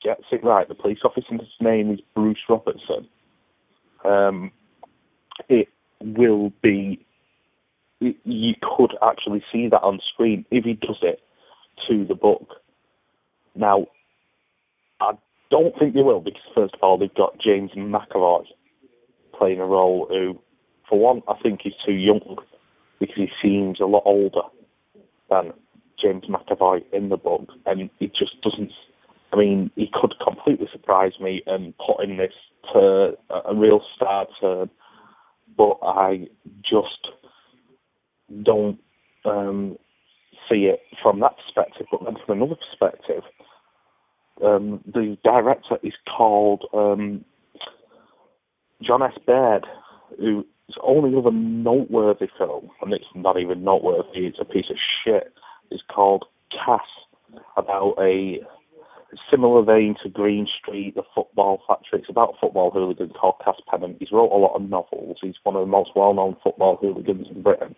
[0.04, 3.08] gets it right, the police officer's name is Bruce Robertson.
[4.04, 4.52] Um,
[5.48, 5.68] it
[6.00, 7.04] will be.
[8.00, 11.20] y- You could actually see that on screen if he does it
[11.88, 12.48] to the book.
[13.56, 13.86] Now,
[15.50, 18.44] don't think they will because first of all they've got James McAvoy
[19.36, 20.38] playing a role who,
[20.88, 22.36] for one, I think he's too young
[22.98, 24.42] because he seems a lot older
[25.30, 25.52] than
[26.00, 28.72] James McAvoy in the book, and it just doesn't.
[29.32, 32.32] I mean, he could completely surprise me and put in this
[32.72, 34.70] to a real star turn,
[35.56, 36.28] but I
[36.62, 37.08] just
[38.42, 38.78] don't
[39.24, 39.76] um,
[40.48, 41.86] see it from that perspective.
[41.90, 43.22] But then from another perspective,
[44.44, 47.24] um, the director is called um,
[48.82, 49.18] John S.
[49.26, 49.66] Baird,
[50.18, 54.76] who his only other noteworthy film, and it's not even noteworthy, it's a piece of
[55.04, 55.32] shit,
[55.70, 56.80] is called Cass,
[57.56, 58.38] about a
[59.30, 62.00] similar vein to Green Street, the football factory.
[62.00, 63.96] It's about a football hooligan called Cass Pennant.
[63.98, 65.16] He's wrote a lot of novels.
[65.22, 67.74] He's one of the most well-known football hooligans in Britain.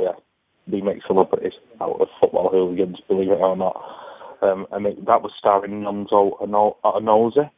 [0.00, 0.12] Yeah,
[0.68, 3.80] he makes celebrities out of football hooligans, believe it or not.
[4.44, 7.50] Um, and it, that was starring Nonso Anozie,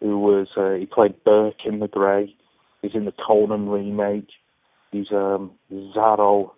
[0.00, 2.34] who was uh, he played Burke in The Grey.
[2.80, 4.28] He's in the Conan remake.
[4.92, 6.50] He's um, Xaro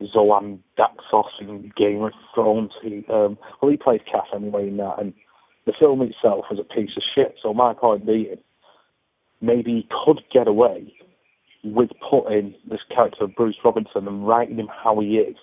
[0.00, 2.70] Xhoan Daxos in Game of Thrones.
[2.82, 5.12] He um, well, he played Cass anyway in that, and
[5.66, 7.36] the film itself was a piece of shit.
[7.42, 8.36] So my point being,
[9.40, 10.94] maybe he could get away
[11.62, 15.36] with putting this character of Bruce Robinson and writing him how he is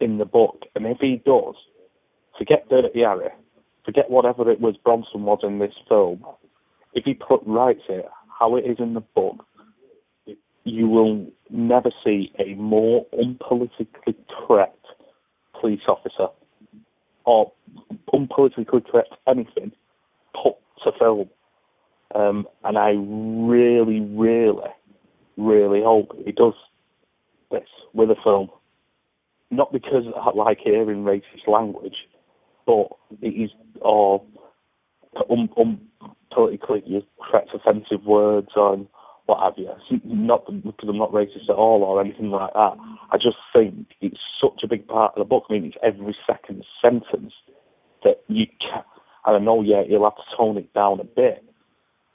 [0.00, 0.62] in the book.
[0.74, 1.54] And if he does,
[2.38, 3.28] forget Dirty Harry,
[3.84, 6.24] forget whatever it was Bronson was in this film.
[6.94, 8.06] If he put writes it
[8.38, 9.44] how it is in the book,
[10.64, 14.16] you will never see a more unpolitically
[14.46, 14.84] correct
[15.60, 16.28] police officer
[17.24, 17.52] or
[18.12, 19.72] unpolitically correct anything
[20.42, 21.28] put to film.
[22.14, 24.70] Um, and I really, really,
[25.36, 26.54] really hope he does
[27.50, 28.50] this with a film.
[29.50, 31.96] Not because I like hearing racist language,
[32.66, 32.88] but
[33.20, 33.50] it is
[33.80, 34.22] or
[35.30, 35.80] um, um,
[36.32, 38.88] politically correct offensive words on
[39.26, 39.70] what have you.
[40.04, 42.76] Not because I'm not racist at all or anything like that.
[43.10, 45.44] I just think it's such a big part of the book.
[45.48, 47.32] I mean, it's every second sentence
[48.02, 48.82] that you can.
[49.26, 51.42] And I know, yeah, you'll have to tone it down a bit,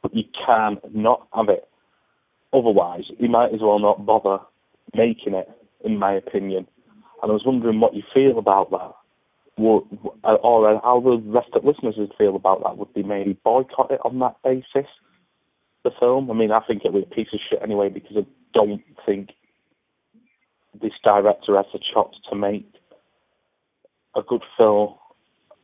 [0.03, 1.67] but you can not have it.
[2.53, 4.39] Otherwise, you might as well not bother
[4.95, 5.49] making it,
[5.84, 6.67] in my opinion.
[7.21, 8.93] And I was wondering what you feel about that.
[9.60, 9.84] Would,
[10.23, 12.77] or how the rest of listeners would feel about that.
[12.77, 14.90] Would they maybe boycott it on that basis?
[15.84, 16.30] the film.
[16.30, 19.30] I mean, I think it was a piece of shit anyway because I don't think
[20.81, 22.69] this director has the chops to make
[24.15, 24.95] a good film,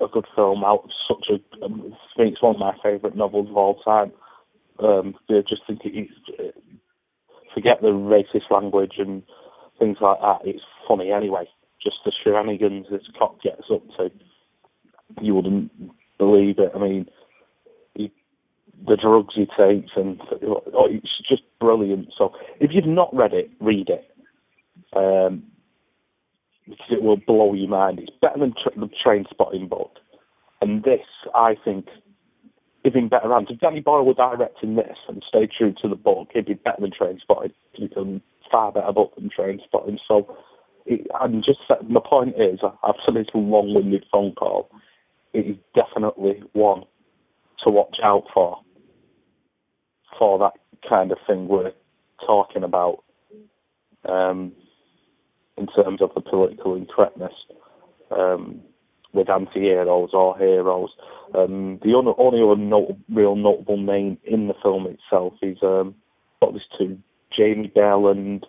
[0.01, 1.65] a good film out of such a.
[1.65, 4.11] Um, I it's one of my favourite novels of all time.
[4.79, 6.55] Um, I just think it, it,
[7.53, 9.23] forget the racist language and
[9.79, 10.39] things like that.
[10.43, 11.47] It's funny anyway.
[11.85, 14.09] Just the shenanigans this cop gets up to,
[15.21, 15.71] you wouldn't
[16.17, 16.71] believe it.
[16.75, 17.05] I mean,
[17.95, 22.09] the drugs he takes, and oh, it's just brilliant.
[22.17, 24.05] So if you've not read it, read it.
[24.95, 25.43] Um,
[26.67, 27.99] because it will blow your mind.
[27.99, 29.91] It's better than tra- the Trainspotting book.
[30.61, 31.05] And this,
[31.35, 31.85] I think,
[32.83, 33.47] is in better hands.
[33.49, 36.81] If Danny Boyle were directing this and stay true to the book, it'd be better
[36.81, 37.51] than Trainspotting.
[37.75, 38.21] It's a
[38.51, 39.99] far better book than Trainspotting.
[40.07, 40.35] So,
[41.19, 42.59] I'm just my point is,
[43.11, 44.69] this long-winded phone call,
[45.33, 46.83] it is definitely one
[47.63, 48.59] to watch out for
[50.17, 50.53] for that
[50.87, 51.73] kind of thing we're
[52.25, 53.03] talking about
[54.07, 54.51] um,
[55.57, 57.33] in terms of the political incorrectness
[58.11, 58.61] um,
[59.13, 60.89] with anti-heroes or heroes.
[61.33, 65.95] Um, the only, only other not, real notable name in the film itself is um,
[66.77, 66.97] to
[67.35, 68.45] Jamie Bell and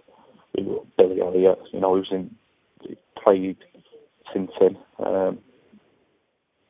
[0.97, 1.59] Billy Elliot.
[1.73, 2.35] You know, who's in
[2.83, 3.57] he played
[4.35, 4.77] Tintin.
[4.99, 5.39] Um,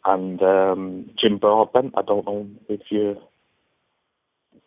[0.04, 1.94] and um, Jim Broadbent.
[1.96, 3.16] I don't know if you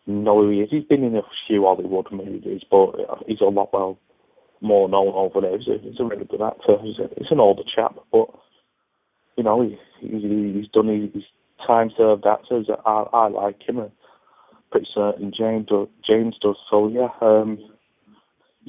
[0.06, 0.68] know who he is.
[0.70, 2.94] He's been in a few Hollywood movies, but
[3.26, 3.98] he's a lot well
[4.60, 5.56] more known over there.
[5.58, 6.76] He's a, he's a really good actor.
[6.82, 8.28] He's, a, he's an older chap, but
[9.36, 11.24] you know he, he he's done his, his
[11.66, 12.66] time served actors.
[12.84, 13.78] I, I like him.
[13.78, 13.92] I'm
[14.70, 16.56] pretty certain James does, James does.
[16.70, 17.58] So yeah, um,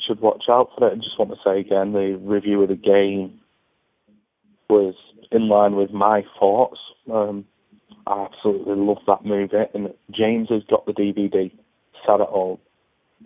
[0.06, 0.94] should watch out for it.
[0.94, 3.40] I just want to say again, the review of the game
[4.69, 4.95] was
[5.32, 6.80] in line with my thoughts.
[7.11, 7.45] Um,
[8.07, 11.52] I absolutely love that movie, and James has got the DVD,
[12.06, 12.57] sat at home,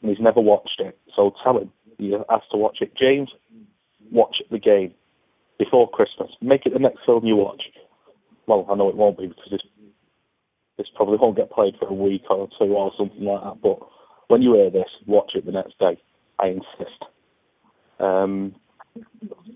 [0.02, 0.98] and he's never watched it.
[1.16, 2.94] So tell him he has to watch it.
[3.00, 3.30] James,
[4.12, 4.94] watch the game
[5.58, 6.30] before Christmas.
[6.42, 7.64] Make it the next film you watch.
[8.48, 9.62] Well, I know it won't be because this
[10.78, 13.62] this probably won't get played for a week or two or something like that.
[13.62, 13.80] But
[14.28, 15.98] when you hear this, watch it the next day.
[16.40, 17.04] I insist.
[18.00, 18.56] Um,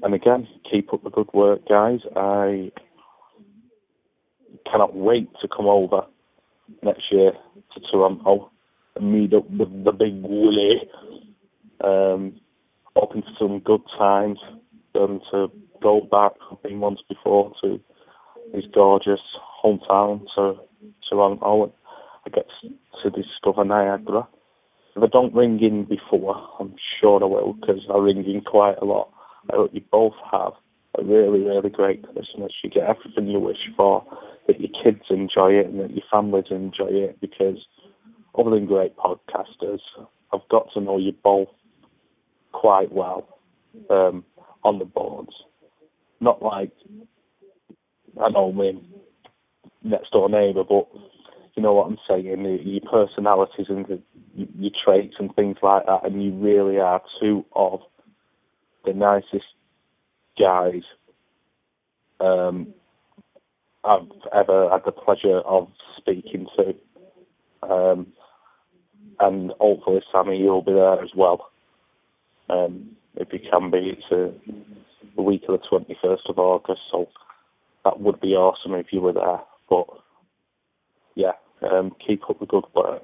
[0.01, 1.99] and again, keep up the good work, guys.
[2.15, 2.72] I
[4.69, 6.06] cannot wait to come over
[6.84, 7.31] next year
[7.73, 8.51] to Toronto
[8.95, 10.81] and meet up with the big Willie.
[11.84, 12.39] Um,
[12.95, 14.39] hoping for some good times,
[14.95, 15.51] um, to
[15.81, 16.34] go back.
[16.51, 17.80] I've been once before to
[18.53, 19.22] his gorgeous
[19.64, 20.56] hometown, to
[21.10, 21.64] Toronto.
[21.64, 21.72] And
[22.26, 22.47] I get
[23.03, 24.27] to discover Niagara.
[24.95, 28.78] If I don't ring in before, I'm sure I will because I ring in quite
[28.82, 29.11] a lot.
[29.52, 30.53] I hope you both have
[30.98, 32.52] a really, really great Christmas.
[32.64, 34.03] You get everything you wish for,
[34.48, 37.57] that your kids enjoy it and that your families enjoy it because
[38.38, 39.80] other than great podcasters,
[40.34, 41.49] I've got to know you both
[42.52, 43.40] quite well
[43.90, 44.26] um,
[44.64, 45.34] on the boards.
[46.20, 46.72] Not like
[48.22, 48.72] I know my
[49.84, 50.88] next door neighbour, but
[51.55, 52.61] you know what I'm saying.
[52.63, 54.01] Your personalities and the,
[54.35, 57.81] your traits and things like that, and you really are two of
[58.85, 59.45] the nicest
[60.39, 60.84] guys
[62.19, 62.73] um,
[63.84, 67.69] I've ever had the pleasure of speaking to.
[67.69, 68.07] Um,
[69.19, 71.49] and hopefully, Sammy, you'll be there as well.
[72.49, 74.53] Um, if you can be, it's uh,
[75.15, 77.09] the week of the 21st of August, so
[77.84, 79.41] that would be awesome if you were there.
[79.69, 79.88] But
[81.20, 81.34] yeah,
[81.70, 83.04] um, keep up the good work.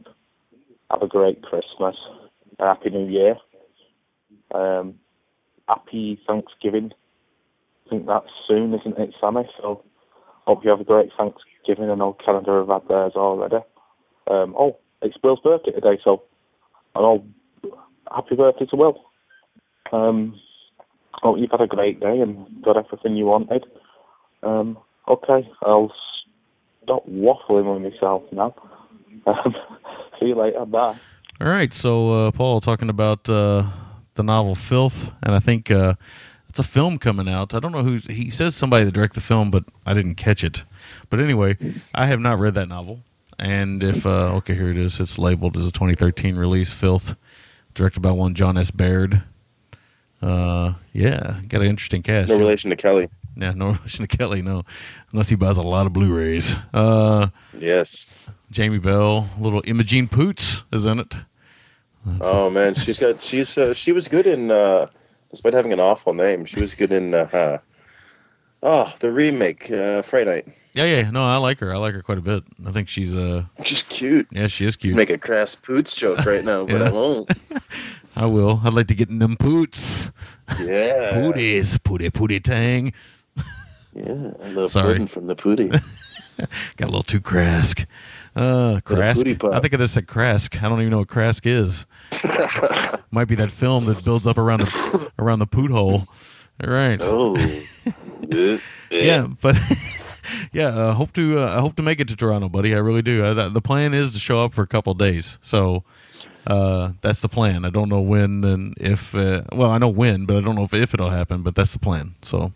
[0.90, 1.96] Have a great Christmas.
[2.58, 3.36] and Happy New Year.
[4.54, 4.96] Um,
[5.68, 6.92] happy Thanksgiving.
[7.86, 9.44] I think that's soon, isn't it, Sammy?
[9.62, 9.84] So
[10.48, 11.90] hope you have a great Thanksgiving.
[11.90, 13.58] I know Canada have had theirs already.
[14.32, 16.24] Um, oh, it's Will's birthday today, so
[16.96, 17.26] I know
[18.10, 19.04] happy birthday to Will.
[19.92, 20.40] Um,
[21.14, 23.66] hope you've had a great day and got everything you wanted.
[24.42, 24.78] Um,
[25.08, 25.92] okay, I'll
[26.86, 28.56] stop waffling with myself now.
[29.26, 29.56] Um,
[30.20, 30.66] see you later.
[30.66, 30.95] Bye.
[31.41, 33.68] All right, so uh, Paul talking about uh,
[34.14, 35.95] the novel Filth, and I think uh,
[36.48, 37.53] it's a film coming out.
[37.53, 40.44] I don't know who he says somebody that directed the film, but I didn't catch
[40.44, 40.64] it.
[41.10, 41.57] But anyway,
[41.94, 43.02] I have not read that novel,
[43.38, 44.99] and if uh, okay, here it is.
[45.02, 46.72] It's labeled as a 2013 release.
[46.72, 47.16] Filth,
[47.74, 48.72] directed by one John S.
[48.72, 49.24] Baird.
[50.22, 52.30] Uh, yeah, got an interesting cast.
[52.30, 53.10] No relation to Kelly.
[53.38, 54.41] Yeah, no relation to Kelly.
[54.41, 54.64] No,
[55.12, 56.56] unless he buys a lot of Blu-rays.
[56.74, 58.10] Uh, Yes.
[58.52, 61.16] Jamie Bell, little Imogen Poots is in it.
[62.22, 64.88] Oh man, she's got she's uh, she was good in uh
[65.32, 67.57] despite having an awful name, she was good in uh, uh
[68.62, 70.48] oh the remake uh Fright Night.
[70.74, 71.10] Yeah, yeah.
[71.10, 71.74] No, I like her.
[71.74, 72.44] I like her quite a bit.
[72.66, 74.28] I think she's uh She's cute.
[74.32, 74.95] Yeah, she is cute.
[74.95, 76.90] Make a crass poots joke right now, but Yeah.
[76.90, 77.32] I won't.
[78.16, 78.62] I will.
[78.64, 80.12] I'd like to get in them poots.
[80.60, 81.12] Yeah.
[81.14, 82.94] Pooties, pooty pooty tang.
[83.95, 84.93] Yeah, I love Sorry.
[84.93, 85.69] pudding from the pooty.
[86.77, 87.85] Got a little too crask.
[88.35, 89.26] Uh, crask.
[89.26, 90.61] I think I just said crask.
[90.61, 91.85] I don't even know what crask is.
[93.11, 96.07] Might be that film that builds up around the around the poot hole.
[96.61, 96.99] All right.
[97.01, 97.38] Oh.
[98.27, 98.57] yeah.
[98.91, 99.55] yeah, but
[100.51, 102.76] yeah, uh, hope to uh, I hope to make it to Toronto, buddy.
[102.76, 103.23] I really do.
[103.23, 105.85] Uh, the, the plan is to show up for a couple of days, so
[106.47, 107.63] uh, that's the plan.
[107.63, 109.15] I don't know when and if.
[109.15, 111.41] Uh, well, I know when, but I don't know if, if it'll happen.
[111.41, 112.15] But that's the plan.
[112.22, 112.51] So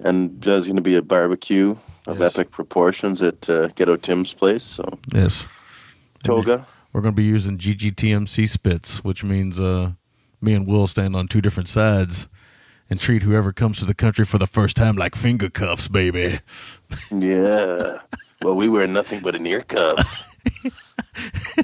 [0.00, 1.76] And there's going to be a barbecue
[2.06, 4.64] of epic proportions at uh, Ghetto Tim's place.
[4.64, 5.44] So yes,
[6.24, 6.66] toga.
[6.92, 9.92] we're going to be using GGTMC spits, which means uh,
[10.40, 12.28] me and Will stand on two different sides
[12.90, 16.40] and treat whoever comes to the country for the first time like finger cuffs, baby.
[17.10, 17.98] Yeah.
[18.42, 20.28] Well, we wear nothing but an ear cuff.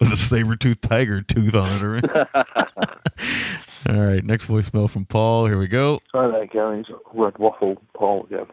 [0.00, 2.04] with a saber tooth tiger tooth on it.
[2.04, 2.28] Right?
[3.88, 5.46] All right, next voicemail from Paul.
[5.46, 6.00] Here we go.
[6.12, 6.84] Hi there, guys.
[7.14, 8.46] Red Waffle Paul again.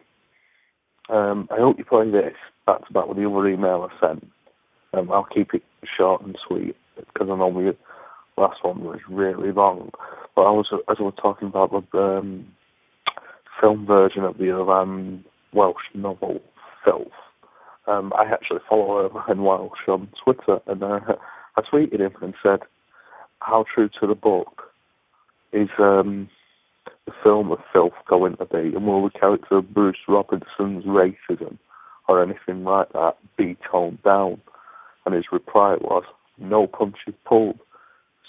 [1.09, 2.33] Um, I hope you play this
[2.65, 4.31] back to back with the other email I sent.
[4.93, 5.63] Um, I'll keep it
[5.97, 7.75] short and sweet because I know the
[8.41, 9.91] last one was really long.
[10.35, 12.47] But I was, as I was talking about the um,
[13.61, 16.41] film version of the Irvine Welsh novel
[16.83, 17.07] Filth,
[17.87, 20.99] um, I actually follow Ryan Welsh on Twitter, and uh,
[21.55, 22.59] I tweeted him and said,
[23.39, 24.63] "How true to the book
[25.51, 26.29] is um,
[27.05, 31.57] the film of Filth going to be, and will the character of Bruce Robinson's racism
[32.07, 34.41] or anything like that be toned down?"
[35.05, 36.03] And his reply was,
[36.37, 37.59] "No punches pulled."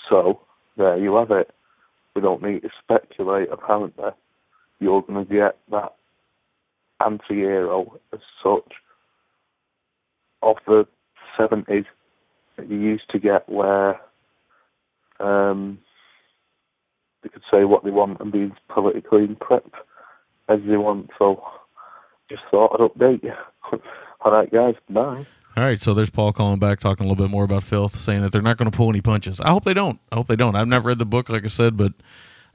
[0.08, 0.40] So
[0.76, 1.50] there you have it.
[2.14, 3.48] We don't need to speculate.
[3.50, 4.10] Apparently,
[4.80, 5.94] you're going to get that
[7.04, 8.72] anti-hero as such
[10.46, 10.86] of the
[11.38, 11.84] 70s
[12.56, 14.00] that you used to get where
[15.20, 15.78] um,
[17.22, 19.74] they could say what they want and be politically incorrect
[20.48, 21.10] as they want.
[21.18, 21.42] So
[22.30, 23.32] just thought I'd update you.
[24.20, 24.74] All right, guys.
[24.88, 25.26] Bye.
[25.56, 28.20] All right, so there's Paul calling back, talking a little bit more about filth, saying
[28.20, 29.40] that they're not going to pull any punches.
[29.40, 29.98] I hope they don't.
[30.12, 30.54] I hope they don't.
[30.54, 31.94] I've never read the book, like I said, but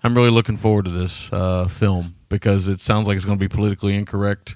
[0.04, 3.44] I'm really looking forward to this uh, film because it sounds like it's going to
[3.44, 4.56] be politically incorrect,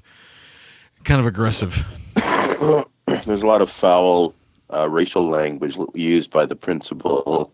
[1.04, 1.86] kind of aggressive.
[3.26, 4.34] There's a lot of foul
[4.74, 7.52] uh, racial language used by the principal,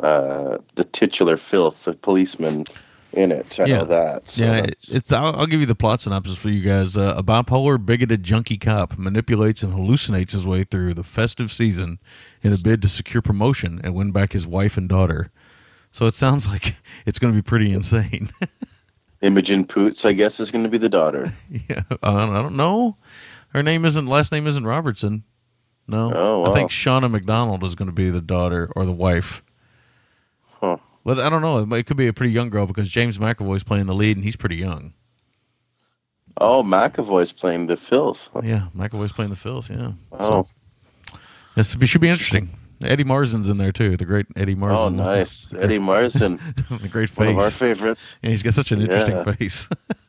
[0.00, 2.64] uh, the titular filth, the policeman
[3.12, 3.46] in it.
[3.58, 4.28] I know that.
[4.28, 5.12] So yeah, it's.
[5.12, 6.96] I'll, I'll give you the plot synopsis for you guys.
[6.96, 11.98] Uh, a bipolar, bigoted, junkie cop manipulates and hallucinates his way through the festive season
[12.42, 15.30] in a bid to secure promotion and win back his wife and daughter.
[15.90, 16.76] So it sounds like
[17.06, 18.30] it's going to be pretty insane.
[19.22, 21.32] Imogen Poots, I guess, is going to be the daughter.
[21.50, 22.98] yeah, uh, I don't know.
[23.54, 25.24] Her name isn't last name isn't Robertson.
[25.86, 29.42] No, Oh, I think Shauna Macdonald is going to be the daughter or the wife.
[30.60, 30.78] Huh.
[31.04, 31.58] But I don't know.
[31.76, 34.36] It, could be a pretty young girl because James McAvoy's playing the lead and he's
[34.36, 34.94] pretty young.
[36.38, 38.18] Oh, McAvoy's playing the filth.
[38.42, 39.70] Yeah, McAvoy's playing the filth.
[39.70, 39.92] Yeah.
[40.12, 40.48] Oh.
[41.12, 41.18] So,
[41.54, 42.48] this should be interesting.
[42.82, 43.96] Eddie Marsan's in there too.
[43.96, 44.86] The great Eddie oh, Marsan.
[44.86, 45.52] Oh, nice.
[45.56, 46.40] Eddie Marsan.
[46.82, 47.18] the great face.
[47.18, 48.16] One of our favorites.
[48.22, 49.32] Yeah, he's got such an interesting Yeah.
[49.34, 49.68] face.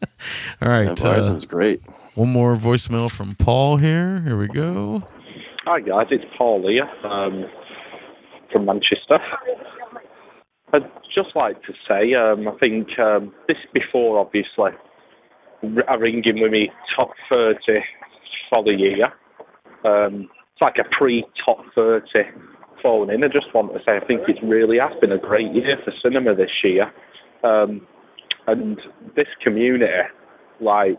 [0.62, 0.98] All right.
[0.98, 1.82] Yeah, Marsan's uh, great.
[2.16, 4.22] One more voicemail from Paul here.
[4.22, 5.04] Here we go.
[5.66, 7.44] Hi guys, it's Paul here um,
[8.54, 9.20] from Manchester.
[10.72, 14.72] I'd just like to say, um, I think um, this before obviously
[15.62, 15.96] I
[16.42, 17.58] with me top 30
[18.50, 19.08] for the year.
[19.84, 22.06] Um, it's like a pre-top 30
[22.82, 23.26] phone in.
[23.26, 25.92] I just want to say I think it really has been a great year for
[26.02, 26.94] cinema this year.
[27.44, 27.86] Um,
[28.48, 28.80] and
[29.18, 29.92] this community,
[30.62, 30.98] like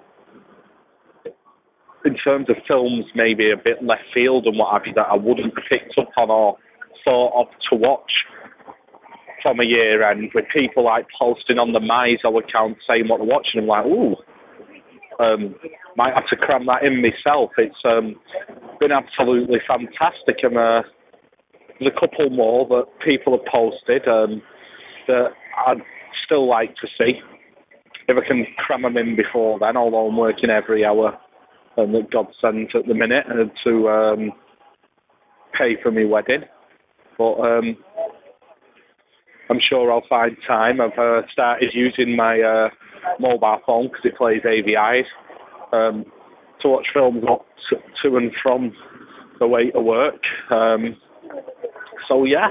[2.06, 5.16] in terms of films, maybe a bit left field and what have you that I
[5.16, 6.56] wouldn't picked up on or
[7.04, 8.12] thought of to watch
[9.42, 13.26] from a year end with people like posting on the Mizo account saying what they're
[13.26, 13.60] watching.
[13.60, 14.16] I'm like, ooh,
[15.18, 15.54] um,
[15.96, 17.50] might have to cram that in myself.
[17.58, 18.16] It's um,
[18.80, 20.42] been absolutely fantastic.
[20.42, 20.82] And uh,
[21.78, 24.42] there's a couple more that people have posted um,
[25.08, 25.30] that
[25.66, 25.82] I'd
[26.24, 27.20] still like to see.
[28.08, 31.18] If I can cram them in before then, although I'm working every hour
[31.76, 34.32] and that God sent at the minute uh, to um,
[35.56, 36.42] pay for my wedding.
[37.18, 37.76] But um,
[39.48, 40.80] I'm sure I'll find time.
[40.80, 42.68] I've uh, started using my uh,
[43.20, 45.04] mobile phone because it plays AVIs
[45.72, 46.04] um,
[46.62, 47.46] to watch films up
[48.02, 48.72] to, and from
[49.38, 50.20] the way to work.
[50.50, 50.96] Um,
[52.08, 52.48] so yeah,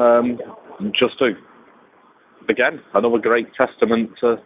[0.00, 0.38] um,
[0.98, 1.32] just to
[2.48, 4.36] again another great testament to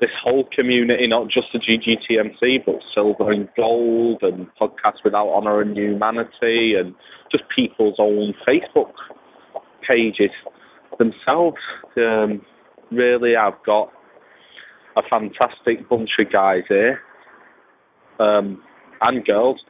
[0.00, 5.60] this whole community, not just the GGTMC, but Silver and Gold and Podcasts Without Honor
[5.60, 6.94] and Humanity and
[7.32, 8.92] just people's own Facebook
[9.88, 10.30] pages
[10.98, 11.56] themselves.
[11.96, 12.42] Um,
[12.90, 13.92] really, I've got
[14.96, 17.00] a fantastic bunch of guys here
[18.18, 18.62] um,
[19.00, 19.60] and girls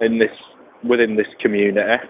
[0.00, 0.30] in this
[0.84, 2.04] within this community,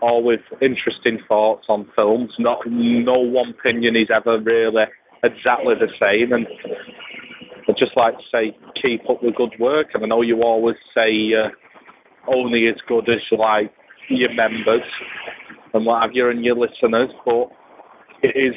[0.00, 2.30] all with interesting thoughts on films.
[2.38, 4.84] Not no one opinion is ever really
[5.26, 6.46] exactly the same, and
[7.68, 9.88] I'd just like to say keep up the good work.
[9.94, 11.48] And I know you always say uh,
[12.34, 13.72] only as good as like
[14.08, 14.82] your members
[15.74, 17.50] and what have you and your listeners, but
[18.22, 18.54] it is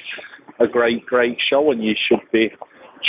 [0.60, 2.50] a great, great show, and you should be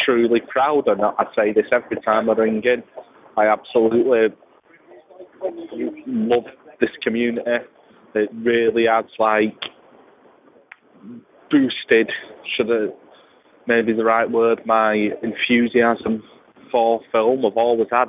[0.04, 0.88] truly proud.
[0.88, 2.82] And I say this every time I ring in.
[3.36, 4.34] I absolutely
[6.06, 6.44] love
[6.80, 7.50] this community.
[8.14, 9.56] It really has like
[11.50, 12.10] boosted,
[12.56, 12.90] should have
[13.70, 16.24] maybe the right word, my enthusiasm
[16.72, 17.46] for film.
[17.46, 18.08] I've always had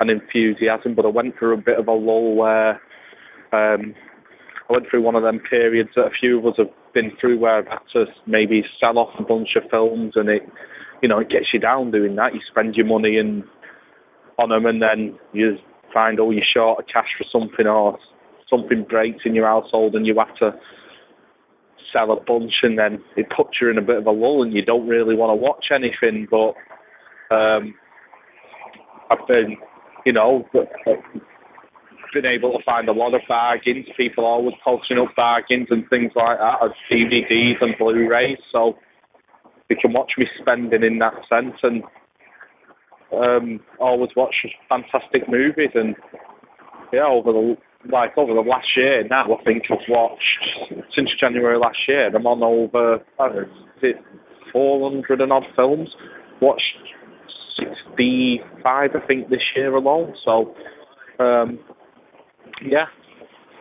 [0.00, 2.80] an enthusiasm, but I went through a bit of a lull where
[3.52, 3.94] um,
[4.68, 7.38] I went through one of them periods that a few of us have been through
[7.38, 10.42] where I've had to maybe sell off a bunch of films and it,
[11.02, 12.34] you know, it gets you down doing that.
[12.34, 13.44] You spend your money and
[14.42, 15.56] on them and then you
[15.94, 17.96] find all you're short of cash for something or
[18.50, 20.50] something breaks in your household and you have to
[21.94, 24.52] sell a bunch and then it puts you in a bit of a lull and
[24.52, 26.26] you don't really want to watch anything.
[26.30, 26.54] But
[27.34, 27.74] um
[29.10, 29.56] I've been
[30.04, 30.48] you know
[32.14, 33.86] been able to find a lot of bargains.
[33.96, 38.38] People always posting up bargains and things like that of DVDs and Blu-rays.
[38.52, 38.78] So
[39.68, 41.82] you can watch me spending in that sense and
[43.12, 44.34] um always watch
[44.68, 45.70] fantastic movies.
[45.74, 45.94] And
[46.92, 47.56] yeah over the
[47.90, 52.08] like over the last year now, I think I've watched since January last year.
[52.08, 53.04] I'm on over
[53.82, 53.96] it
[54.52, 55.88] 400 and odd films.
[56.40, 56.62] Watched
[57.58, 60.14] 65, I think, this year alone.
[60.24, 60.54] So,
[61.22, 61.58] um,
[62.64, 62.86] yeah,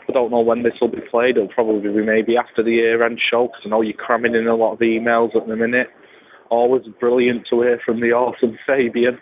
[0.08, 1.38] I don't know when this will be played.
[1.38, 4.56] It'll probably be maybe after the year-end show because I know you're cramming in a
[4.56, 5.88] lot of emails at the minute.
[6.50, 9.18] Always brilliant to hear from the awesome Fabian.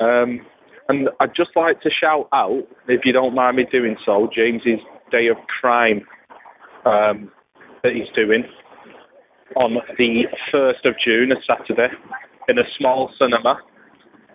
[0.00, 0.40] Um,
[0.88, 4.80] and I'd just like to shout out, if you don't mind me doing so, James's
[5.10, 6.02] Day of Crime
[6.84, 7.30] um,
[7.82, 8.44] that he's doing
[9.56, 10.24] on the
[10.54, 11.92] 1st of June, a Saturday,
[12.48, 13.60] in a small cinema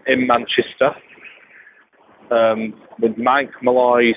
[0.08, 0.92] in Manchester
[2.32, 4.16] um, with Mike Malloy's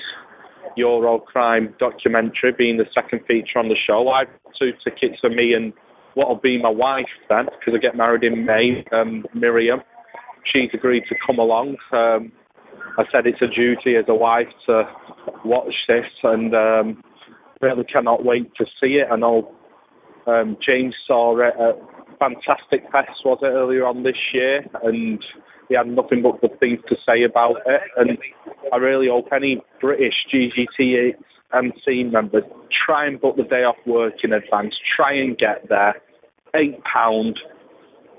[0.75, 4.07] Euro Crime documentary being the second feature on the show.
[4.09, 4.29] I have
[4.59, 5.73] two tickets for me and
[6.15, 9.81] what'll be my wife then, because I get married in May, um, Miriam.
[10.51, 11.77] She's agreed to come along.
[11.91, 12.31] Um,
[12.97, 14.83] I said it's a duty as a wife to
[15.45, 17.03] watch this, and um,
[17.63, 19.07] really cannot wait to see it.
[19.11, 19.51] I know
[20.27, 21.79] um, James saw it at
[22.19, 25.23] Fantastic Fest, was it, earlier on this year, and
[25.69, 27.81] he had nothing but good things to say about it.
[27.97, 28.17] And
[28.71, 31.13] I really hope any British GGT
[31.53, 32.43] MC members
[32.85, 34.75] try and book the day off work in advance.
[34.95, 35.95] Try and get there.
[36.55, 37.39] Eight pound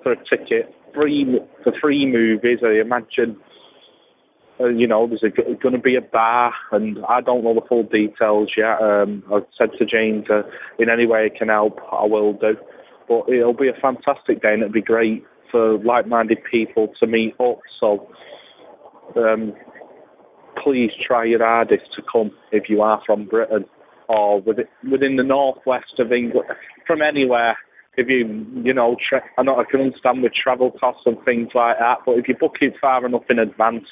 [0.03, 0.75] for a ticket.
[0.95, 2.59] Free for free movies.
[2.65, 3.37] I imagine.
[4.61, 5.25] Uh, you know, there's
[5.61, 8.81] going to be a bar, and I don't know the full details yet.
[8.81, 10.43] Um, I've said to James, uh,
[10.79, 12.57] in any way I can help, I will do.
[13.09, 17.35] But it'll be a fantastic day, and it'll be great for like-minded people to meet
[17.41, 17.59] up.
[17.81, 18.09] So,
[19.17, 19.55] um,
[20.63, 23.65] please try your hardest to come if you are from Britain
[24.09, 26.49] or within, within the northwest of England,
[26.87, 27.57] from anywhere.
[27.97, 31.51] If you, you know, tra- I know I can understand with travel costs and things
[31.55, 33.87] like that, but if you book it far enough in advance,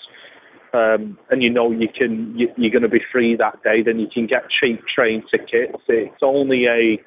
[0.73, 3.99] um, and you know you can, you, you're going to be free that day, then
[3.99, 5.79] you can get cheap train tickets.
[5.89, 6.99] It's only a,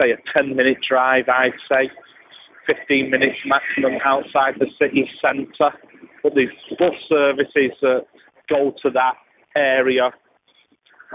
[0.00, 1.90] say, a 10 minute drive, I'd say,
[2.66, 5.76] 15 minutes maximum outside the city centre.
[6.22, 8.06] But there's bus services that
[8.48, 9.14] go to that
[9.56, 10.10] area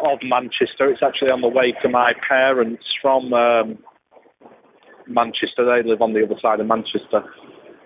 [0.03, 0.89] of Manchester.
[0.89, 3.77] It's actually on the way to my parents from um,
[5.07, 5.63] Manchester.
[5.63, 7.23] They live on the other side of Manchester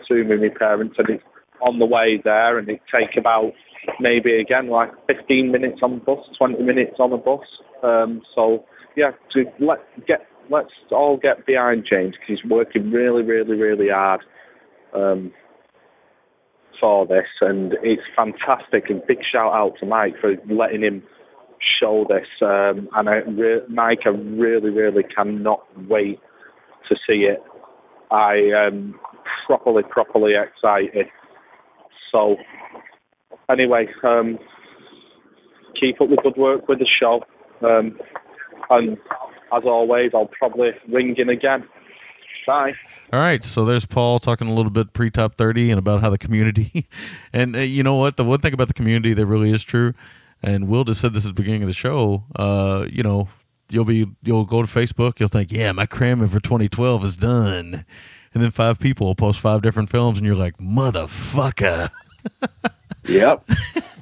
[0.08, 1.24] to me, my parents, and it's
[1.68, 3.54] on the way there, and it take about
[4.00, 7.46] maybe again like 15 minutes on the bus, 20 minutes on the bus.
[7.84, 8.66] Um, so
[8.96, 13.90] yeah, to let get let's all get behind James because he's working really, really, really
[13.90, 14.22] hard
[14.96, 15.32] um,
[16.80, 18.90] for this, and it's fantastic.
[18.90, 21.04] And big shout out to Mike for letting him
[21.80, 22.28] show this.
[22.42, 26.20] Um, and I re- Mike, I really, really cannot wait
[26.90, 27.44] to see it.
[28.12, 28.96] I am
[29.46, 31.08] properly, properly excited.
[32.12, 32.38] So,
[33.50, 34.38] anyway, um,
[35.80, 37.24] keep up the good work with the show.
[37.62, 37.98] Um,
[38.70, 38.98] and
[39.56, 41.68] as always, I'll probably ring in again.
[42.48, 42.74] Bye.
[43.14, 46.10] All right, so there's Paul talking a little bit pre top 30 and about how
[46.10, 46.88] the community,
[47.34, 48.18] and uh, you know what?
[48.18, 49.94] The one thing about the community that really is true,
[50.42, 53.28] and Will just said this at the beginning of the show, uh, you know,
[53.70, 57.86] you'll be, you'll go to Facebook, you'll think, yeah, my cramming for 2012 is done.
[58.34, 61.90] And then five people will post five different films, and you're like, motherfucker.
[63.08, 63.46] Yep.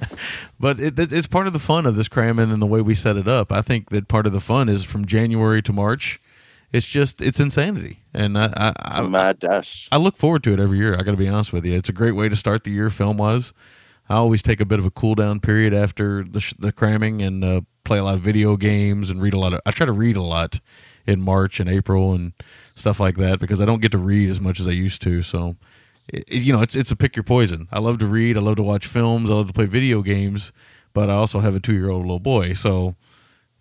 [0.60, 2.96] but it, it, it's part of the fun of this cramming and the way we
[2.96, 3.52] set it up.
[3.52, 6.20] I think that part of the fun is from January to March.
[6.72, 9.02] It's just it's insanity, and I I, I.
[9.92, 10.96] I look forward to it every year.
[10.96, 11.74] I got to be honest with you.
[11.74, 13.54] It's a great way to start the year film wise.
[14.10, 17.22] I always take a bit of a cool down period after the sh- the cramming
[17.22, 19.62] and uh, play a lot of video games and read a lot of.
[19.66, 20.60] I try to read a lot
[21.06, 22.34] in March and April and
[22.76, 25.22] stuff like that because I don't get to read as much as I used to.
[25.22, 25.56] So
[26.08, 27.68] it, you know, it's it's a pick your poison.
[27.72, 28.38] I love to read.
[28.38, 29.30] I love to watch films.
[29.30, 30.52] I love to play video games.
[30.94, 32.54] But I also have a two year old little boy.
[32.54, 32.96] So,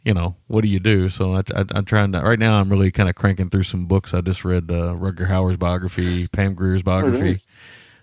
[0.05, 1.09] you know, what do you do?
[1.09, 2.20] So I, I'm trying to.
[2.20, 4.14] Right now, I'm really kind of cranking through some books.
[4.14, 7.32] I just read uh, Rutger Hauer's biography, Pam Grier's biography.
[7.32, 7.47] nice.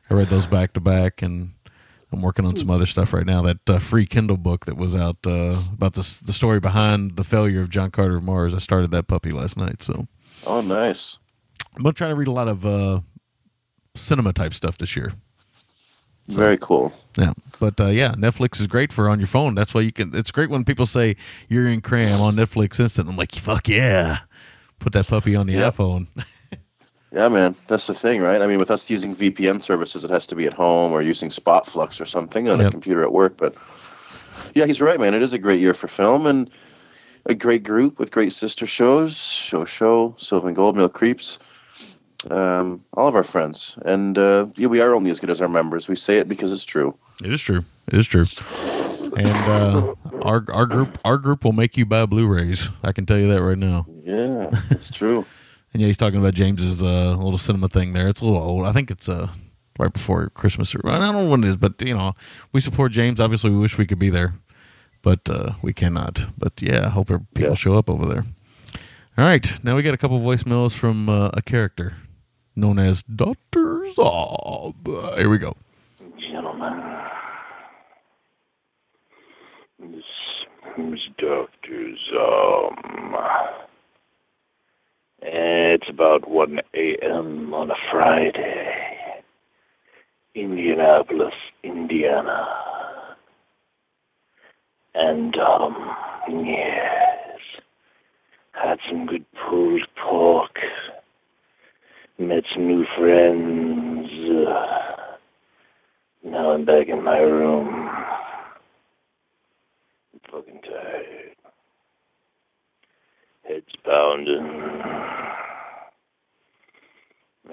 [0.10, 1.54] I read those back to back, and
[2.12, 3.42] I'm working on some other stuff right now.
[3.42, 7.24] That uh, free Kindle book that was out uh, about the the story behind the
[7.24, 8.54] failure of John Carter of Mars.
[8.54, 9.82] I started that puppy last night.
[9.82, 10.08] So
[10.46, 11.18] Oh, nice.
[11.76, 13.00] I'm gonna try to read a lot of uh,
[13.96, 15.12] cinema type stuff this year.
[16.28, 16.94] Very cool.
[17.18, 19.56] Yeah, but uh, yeah, Netflix is great for on your phone.
[19.56, 20.16] That's why you can.
[20.16, 21.16] It's great when people say
[21.50, 23.10] you're in cram on Netflix instant.
[23.10, 24.20] I'm like, fuck yeah,
[24.80, 25.74] put that puppy on the Yep.
[25.76, 26.08] iPhone.
[27.16, 27.56] Yeah, man.
[27.68, 28.42] That's the thing, right?
[28.42, 31.30] I mean, with us using VPN services, it has to be at home or using
[31.30, 33.38] Spotflux or something on a computer at work.
[33.38, 33.54] But
[34.56, 35.14] yeah, he's right, man.
[35.14, 36.50] It is a great year for film and
[37.28, 41.38] a great group with great sister shows Show Show, Sylvan Gold, Mill Creeps,
[42.30, 43.78] um, all of our friends.
[43.86, 45.88] And uh, yeah, we are only as good as our members.
[45.88, 46.98] We say it because it's true.
[47.24, 47.64] It is true.
[47.88, 48.26] It is true.
[49.18, 52.70] And uh, our our group our group will make you buy Blu-rays.
[52.84, 53.86] I can tell you that right now.
[54.04, 55.26] Yeah, it's true.
[55.74, 58.08] And yeah, he's talking about James's uh, little cinema thing there.
[58.08, 58.68] It's a little old.
[58.68, 59.30] I think it's uh,
[59.80, 60.76] right before Christmas.
[60.76, 62.14] Or, I don't know when it is, but you know,
[62.52, 63.20] we support James.
[63.20, 64.36] Obviously, we wish we could be there,
[65.02, 66.28] but uh, we cannot.
[66.38, 68.24] But yeah, I hope people show up over there.
[69.18, 71.96] All right, now we got a couple voicemails from uh, a character
[72.56, 75.18] known as Doctor Zob.
[75.18, 75.54] Here we go.
[76.20, 76.82] Gentlemen,
[79.80, 80.04] this
[80.78, 81.94] is Dr.
[82.12, 83.16] Zom.
[85.22, 87.54] It's about 1 a.m.
[87.54, 89.24] on a Friday.
[90.36, 92.46] Indianapolis, Indiana.
[94.96, 95.96] And, um,
[96.30, 97.40] yes,
[98.52, 100.58] had some good pulled pork.
[102.98, 104.08] Friends.
[106.24, 107.68] Now I'm back in my room.
[110.14, 111.36] I'm fucking tired.
[113.48, 114.48] Head's pounding.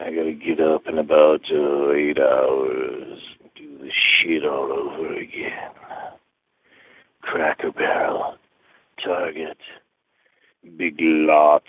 [0.00, 3.18] I gotta get up in about uh, eight hours.
[3.56, 5.72] Do the shit all over again.
[7.22, 8.36] Cracker Barrel.
[9.04, 9.58] Target.
[10.76, 11.66] Big lots.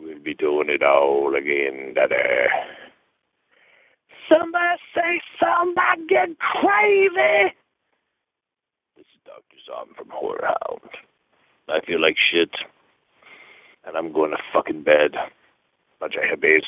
[0.00, 2.14] We'll be doing it all again, Daddy.
[4.28, 7.54] Somebody say something, I get crazy.
[8.96, 9.56] This is Dr.
[9.66, 10.90] Zom from Horror Hound.
[11.68, 12.50] I feel like shit.
[13.84, 15.12] And I'm going to fucking bed.
[15.98, 16.64] Bunch of hippies.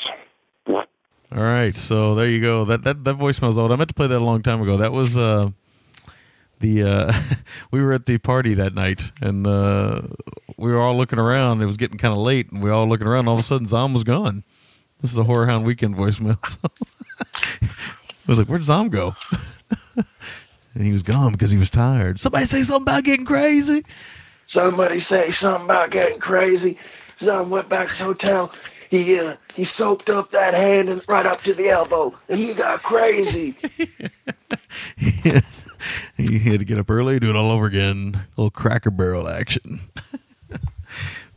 [1.35, 2.65] All right, so there you go.
[2.65, 3.71] That that that voicemail's old.
[3.71, 4.77] I meant to play that a long time ago.
[4.77, 5.49] That was uh,
[6.59, 7.13] the uh,
[7.71, 10.01] we were at the party that night, and uh,
[10.57, 11.61] we were all looking around.
[11.61, 13.27] It was getting kind of late, and we were all looking around.
[13.27, 14.43] All of a sudden, Zom was gone.
[15.01, 16.37] This is a Horror Hound Weekend voicemail.
[17.23, 19.15] So I was like, "Where'd Zom go?"
[20.73, 22.19] and he was gone because he was tired.
[22.19, 23.83] Somebody say something about getting crazy.
[24.45, 26.77] Somebody say something about getting crazy.
[27.19, 28.51] Zom went back to the hotel.
[28.89, 32.53] He uh, he soaked up that hand and right up to the elbow, and he
[32.53, 33.55] got crazy.
[36.17, 38.21] he had to get up early, do it all over again.
[38.37, 39.81] A little Cracker Barrel action.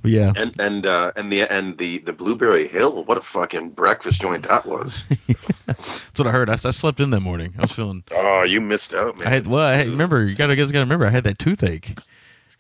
[0.07, 3.05] Yeah, and and uh, and the and the the Blueberry Hill.
[3.05, 5.05] What a fucking breakfast joint that was.
[5.67, 6.49] that's what I heard.
[6.49, 7.55] I, I slept in that morning.
[7.59, 8.05] I was feeling.
[8.13, 9.29] Oh, you missed out, man.
[9.29, 9.63] I had well.
[9.63, 11.07] I had, remember, you gotta guys gotta remember.
[11.07, 11.99] I had that toothache.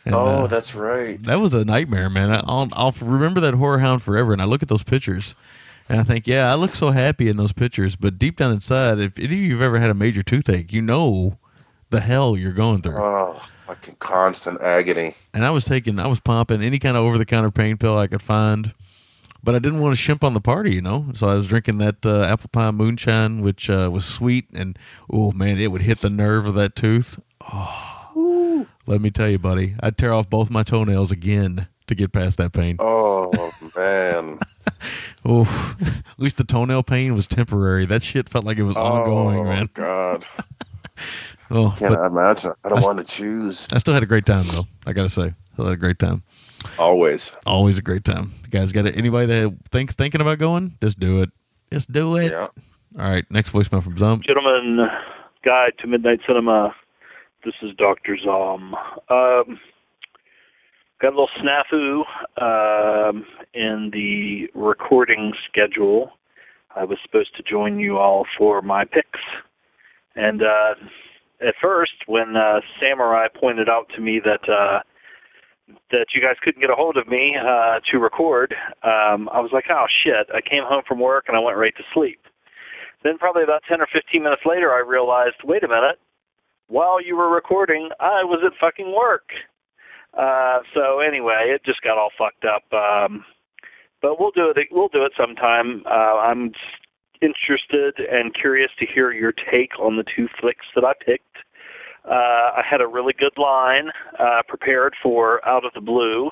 [0.06, 1.22] And, oh, uh, that's right.
[1.24, 2.30] that was a nightmare, man.
[2.30, 4.32] I, I'll, I'll remember that horror hound forever.
[4.32, 5.34] And I look at those pictures,
[5.88, 7.96] and I think, yeah, I look so happy in those pictures.
[7.96, 11.38] But deep down inside, if any of you've ever had a major toothache, you know
[11.90, 12.98] the hell you're going through.
[12.98, 15.16] Oh, fucking constant agony.
[15.34, 17.98] And I was taking, I was pumping any kind of over the counter pain pill
[17.98, 18.72] I could find,
[19.42, 21.06] but I didn't want to shimp on the party, you know.
[21.14, 24.78] So I was drinking that uh, apple pie moonshine, which uh, was sweet, and
[25.10, 27.18] oh man, it would hit the nerve of that tooth.
[27.42, 32.12] Oh, let me tell you, buddy, I'd tear off both my toenails again to get
[32.12, 32.76] past that pain.
[32.78, 34.38] Oh man.
[35.28, 37.84] Oh, at least the toenail pain was temporary.
[37.84, 39.68] That shit felt like it was ongoing, oh man.
[39.74, 40.24] God.
[41.50, 42.52] Oh, I Can't imagine.
[42.64, 43.66] I don't I- want to choose.
[43.72, 44.64] I still had a great time though.
[44.86, 46.22] I gotta say, still had a great time.
[46.78, 47.32] Always.
[47.46, 48.32] Always a great time.
[48.44, 48.96] You guys got it.
[48.96, 51.30] Anybody that thinks thinking about going, just do it.
[51.72, 52.32] Just do it.
[52.32, 52.48] Yeah.
[52.98, 53.24] All right.
[53.30, 54.22] Next voicemail from Zom.
[54.26, 54.86] Gentlemen,
[55.44, 56.74] Guide to Midnight Cinema.
[57.44, 58.16] This is Dr.
[58.24, 58.74] Zom.
[59.08, 59.60] Um,
[61.00, 62.02] got a little snafu
[62.42, 63.24] um,
[63.54, 66.12] in the recording schedule.
[66.74, 69.20] I was supposed to join you all for my picks.
[70.16, 70.74] And uh,
[71.40, 74.80] at first, when uh, Samurai pointed out to me that uh,
[75.90, 78.54] that you guys couldn't get a hold of me uh, to record,
[78.84, 80.28] um, I was like, oh shit!
[80.34, 82.20] I came home from work and I went right to sleep.
[83.02, 86.00] Then probably about 10 or 15 minutes later, I realized, wait a minute,
[86.68, 89.28] while you were recording, I was at fucking work.
[90.16, 92.64] Uh, so anyway, it just got all fucked up.
[92.72, 93.24] Um,
[94.02, 94.68] but we'll do it.
[94.70, 95.82] We'll do it sometime.
[95.86, 96.52] Uh, I'm
[97.22, 101.22] interested and curious to hear your take on the two flicks that I picked.
[102.04, 106.30] Uh, I had a really good line uh, prepared for Out of the Blue,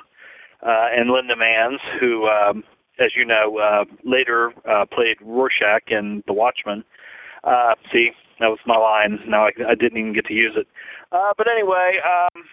[0.63, 2.63] uh, and Linda Manz, who, um,
[3.01, 6.85] as you know, uh, later uh, played Rorschach in The Watchmen.
[7.43, 9.19] Uh, see, that was my line.
[9.29, 10.67] Now I, I didn't even get to use it.
[11.13, 12.45] Uh, but anyway, um,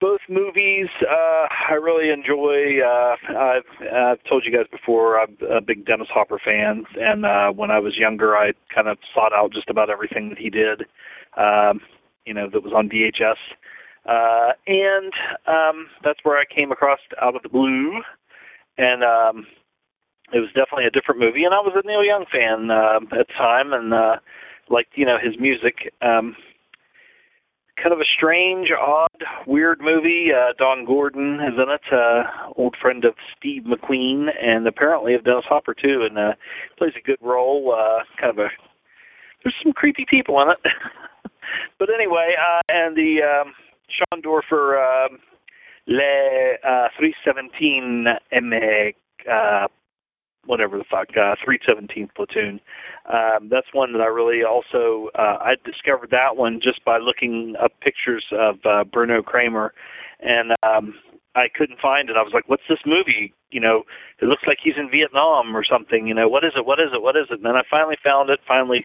[0.00, 2.80] both movies uh, I really enjoy.
[2.84, 7.48] Uh, I've, I've told you guys before I'm a big Dennis Hopper fan, and uh,
[7.52, 10.82] when I was younger, I kind of sought out just about everything that he did.
[11.36, 11.80] Um,
[12.24, 13.36] you know, that was on VHS,
[14.06, 15.12] uh, and
[15.46, 18.00] um, that's where I came across Out of the Blue,
[18.78, 19.46] and um,
[20.32, 21.44] it was definitely a different movie.
[21.44, 24.16] And I was a Neil Young fan uh, at the time, and uh,
[24.68, 25.92] liked you know his music.
[26.02, 26.36] Um,
[27.76, 30.28] kind of a strange, odd, weird movie.
[30.34, 35.24] Uh, Don Gordon is in it, uh, old friend of Steve McQueen, and apparently of
[35.24, 36.32] Dennis Hopper too, and uh,
[36.78, 37.74] plays a good role.
[37.76, 38.48] Uh, kind of a
[39.44, 40.58] there's some creepy people in it,
[41.78, 43.52] but anyway, uh, and the um,
[43.94, 45.18] Schoendoerffer um,
[45.86, 48.52] Le uh, 317 M
[49.30, 49.68] uh,
[50.46, 52.60] whatever the fuck, uh, 317th platoon.
[53.12, 57.54] Um, that's one that I really also uh, I discovered that one just by looking
[57.62, 59.72] up pictures of uh, Bruno Cremer,
[60.20, 60.94] and um,
[61.34, 62.16] I couldn't find it.
[62.16, 63.84] I was like, "What's this movie?" You know,
[64.20, 66.06] it looks like he's in Vietnam or something.
[66.06, 66.66] You know, what is it?
[66.66, 67.02] What is it?
[67.02, 67.38] What is it?
[67.38, 68.40] And then I finally found it.
[68.46, 68.84] Finally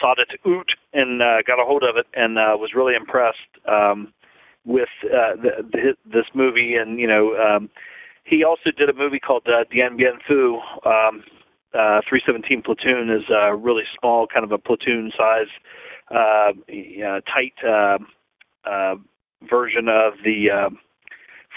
[0.00, 3.50] sought it out and uh, got a hold of it, and uh, was really impressed
[3.66, 4.12] um,
[4.64, 6.76] with uh, the, the, this movie.
[6.76, 7.34] And you know.
[7.34, 7.70] Um,
[8.24, 10.60] he also did a movie called uh, Dien Bien Phu.
[10.86, 11.22] Um,
[11.72, 15.46] uh, 317 Platoon is a really small, kind of a platoon size,
[16.10, 16.52] uh,
[17.32, 17.98] tight uh,
[18.68, 18.96] uh,
[19.48, 20.70] version of the uh,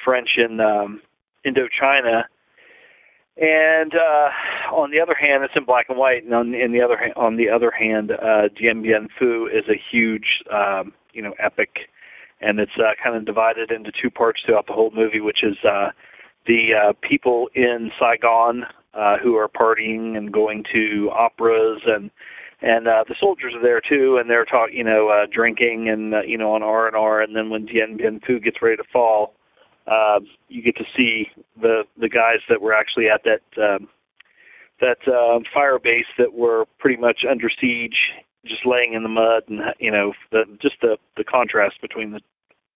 [0.05, 1.01] French in um,
[1.45, 2.23] Indochina.
[3.35, 4.29] And uh,
[4.75, 6.23] on the other hand, it's in black and white.
[6.23, 9.65] And on, in the other hand, on the other hand, uh, Dien Bien Phu is
[9.67, 11.89] a huge, um, you know, epic,
[12.41, 15.57] and it's uh, kind of divided into two parts throughout the whole movie, which is
[15.67, 15.89] uh,
[16.45, 18.63] the uh, people in Saigon
[18.93, 22.11] uh, who are partying and going to operas and
[22.61, 26.13] and uh, the soldiers are there too, and they're talking, you know, uh, drinking and
[26.13, 28.77] uh, you know on R and R, and then when Dien Bien Phu gets ready
[28.77, 29.33] to fall,
[29.85, 31.27] uh, you get to see
[31.61, 33.89] the the guys that were actually at that um,
[34.79, 37.97] that uh, fire base that were pretty much under siege,
[38.45, 42.21] just laying in the mud, and you know, the, just the the contrast between the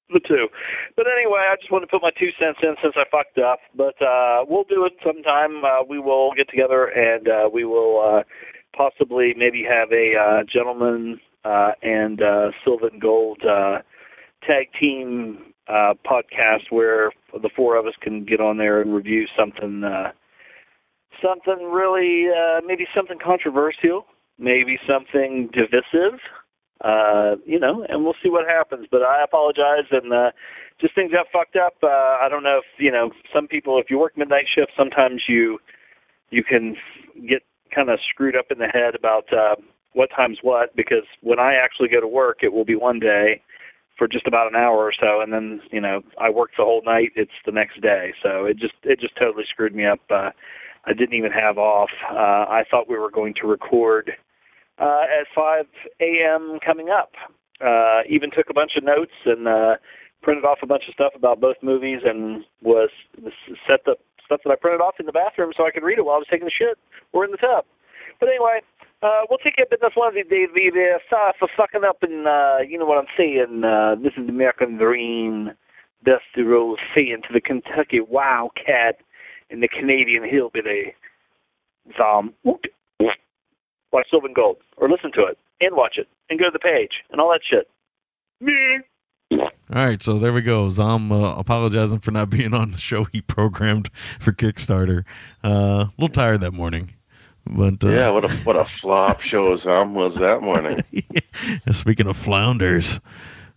[0.09, 0.47] the two.
[0.95, 3.59] But anyway, I just wanted to put my two cents in since I fucked up.
[3.75, 5.63] But uh, we'll do it sometime.
[5.63, 8.23] Uh, we will get together and uh, we will uh,
[8.75, 13.79] possibly maybe have a uh, gentleman uh, and uh, Silver and Gold uh,
[14.45, 19.25] tag team uh, podcast where the four of us can get on there and review
[19.37, 19.83] something.
[19.83, 20.11] Uh,
[21.19, 24.05] Something really, uh, maybe something controversial,
[24.37, 26.19] maybe something divisive,
[26.81, 28.87] uh, you know, and we'll see what happens.
[28.89, 30.31] But I apologize, and uh,
[30.79, 31.75] just things got fucked up.
[31.81, 31.87] Uh,
[32.21, 33.79] I don't know if you know some people.
[33.79, 35.59] If you work midnight shift, sometimes you
[36.29, 36.75] you can
[37.27, 37.41] get
[37.73, 39.55] kind of screwed up in the head about uh,
[39.93, 40.75] what time's what.
[40.75, 43.41] Because when I actually go to work, it will be one day
[43.97, 46.83] for just about an hour or so, and then you know I work the whole
[46.85, 47.11] night.
[47.15, 49.99] It's the next day, so it just it just totally screwed me up.
[50.09, 50.29] Uh,
[50.85, 51.89] I didn't even have off.
[52.09, 54.11] Uh, I thought we were going to record
[54.79, 55.65] uh, at 5
[56.01, 56.59] a.m.
[56.65, 57.11] coming up.
[57.59, 59.75] Uh, even took a bunch of notes and uh,
[60.21, 62.89] printed off a bunch of stuff about both movies and was
[63.67, 63.95] set the
[64.25, 66.19] stuff that I printed off in the bathroom so I could read it while I
[66.19, 66.77] was taking a shit
[67.13, 67.65] or in the tub.
[68.19, 68.61] But anyway,
[69.01, 71.81] uh, we'll take it, but that's one of the the the, the sorry for fucking
[71.87, 73.63] up and uh, you know what I'm saying.
[73.63, 75.51] Uh, this is the American Dream.
[76.05, 79.01] Dusty Rose saying to the Kentucky Wildcat
[79.49, 80.93] and the Canadian Hillbilly.
[81.97, 82.33] Zom.
[83.91, 86.59] Watch Silver and Gold, or listen to it, and watch it, and go to the
[86.59, 87.67] page, and all that shit.
[89.29, 90.69] All right, so there we go.
[90.69, 95.03] Zom uh, apologizing for not being on the show he programmed for Kickstarter.
[95.43, 96.93] Uh, a little tired that morning,
[97.45, 100.81] but uh, yeah, what a what a flop show Zom was that morning.
[101.71, 103.01] Speaking of flounders,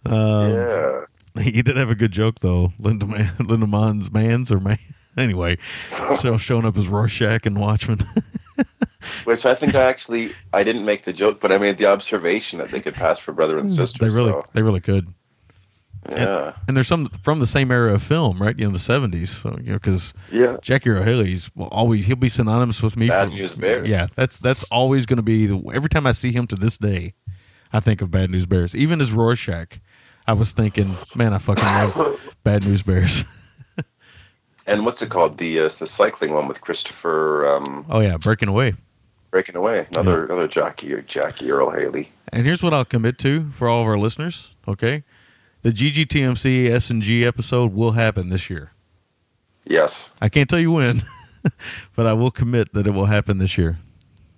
[0.04, 1.04] um, yeah,
[1.40, 2.72] he did have a good joke though.
[2.80, 4.78] Linda Man, Linda Mons Mans or Man.
[5.16, 5.58] Anyway,
[6.18, 7.98] so showing up as Rorschach and Watchmen.
[9.24, 12.58] Which I think I actually I didn't make the joke, but I made the observation
[12.58, 13.76] that they could pass for brother and hmm.
[13.76, 13.98] sister.
[13.98, 15.12] they really, so, they really could.
[16.08, 16.46] yeah.
[16.46, 18.58] And, and there's some from the same era of film, right?
[18.58, 19.28] You know, the '70s.
[19.28, 20.56] So you know, because Yeah.
[20.60, 23.08] Jackie Earle Haley's will always he'll be synonymous with me.
[23.08, 23.88] Bad for, News Bears.
[23.88, 25.62] Yeah, that's that's always going to be the.
[25.74, 27.14] Every time I see him to this day,
[27.72, 28.74] I think of Bad News Bears.
[28.74, 29.80] Even as Rorschach,
[30.26, 33.24] I was thinking, man, I fucking love Bad News Bears.
[34.70, 35.38] And what's it called?
[35.38, 38.74] The uh, the cycling one with Christopher um, oh yeah, breaking away.
[39.32, 39.88] breaking away.
[39.90, 42.12] Another another Jackie or Jackie Earl Haley.
[42.32, 44.54] And here's what I'll commit to for all of our listeners.
[44.68, 45.02] Okay,
[45.62, 48.70] the GGTMC S and G episode will happen this year.
[49.64, 50.10] Yes.
[50.20, 51.02] I can't tell you when,
[51.96, 53.78] but I will commit that it will happen this year.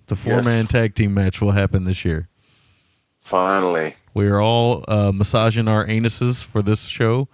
[0.07, 2.27] The four man tag team match will happen this year.
[3.21, 3.95] Finally.
[4.15, 7.29] We are all uh, massaging our anuses for this show,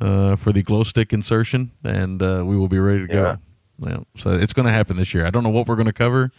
[0.00, 3.38] uh, for the glow stick insertion, and uh, we will be ready to go.
[3.78, 5.26] Yeah, so it's going to happen this year.
[5.26, 6.30] I don't know what we're going to cover,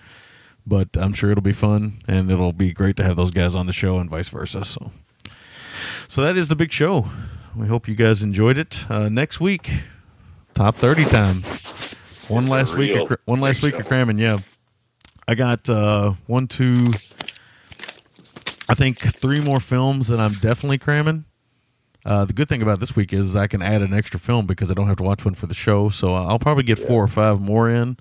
[0.65, 3.65] but I'm sure it'll be fun, and it'll be great to have those guys on
[3.65, 4.63] the show, and vice versa.
[4.63, 4.91] So,
[6.07, 7.07] so that is the big show.
[7.55, 8.85] We hope you guys enjoyed it.
[8.89, 9.71] Uh, next week,
[10.53, 11.43] top thirty time.
[12.27, 14.19] One last week, of, one last week of cramming.
[14.19, 14.39] Yeah,
[15.27, 16.91] I got uh, one, two.
[18.69, 21.25] I think three more films that I'm definitely cramming.
[22.05, 24.71] Uh, the good thing about this week is I can add an extra film because
[24.71, 25.89] I don't have to watch one for the show.
[25.89, 27.97] So I'll probably get four or five more in.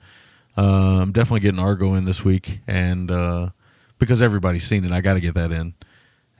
[0.57, 3.51] Uh, I'm definitely getting Argo in this week, and uh,
[3.99, 5.75] because everybody's seen it, I got to get that in.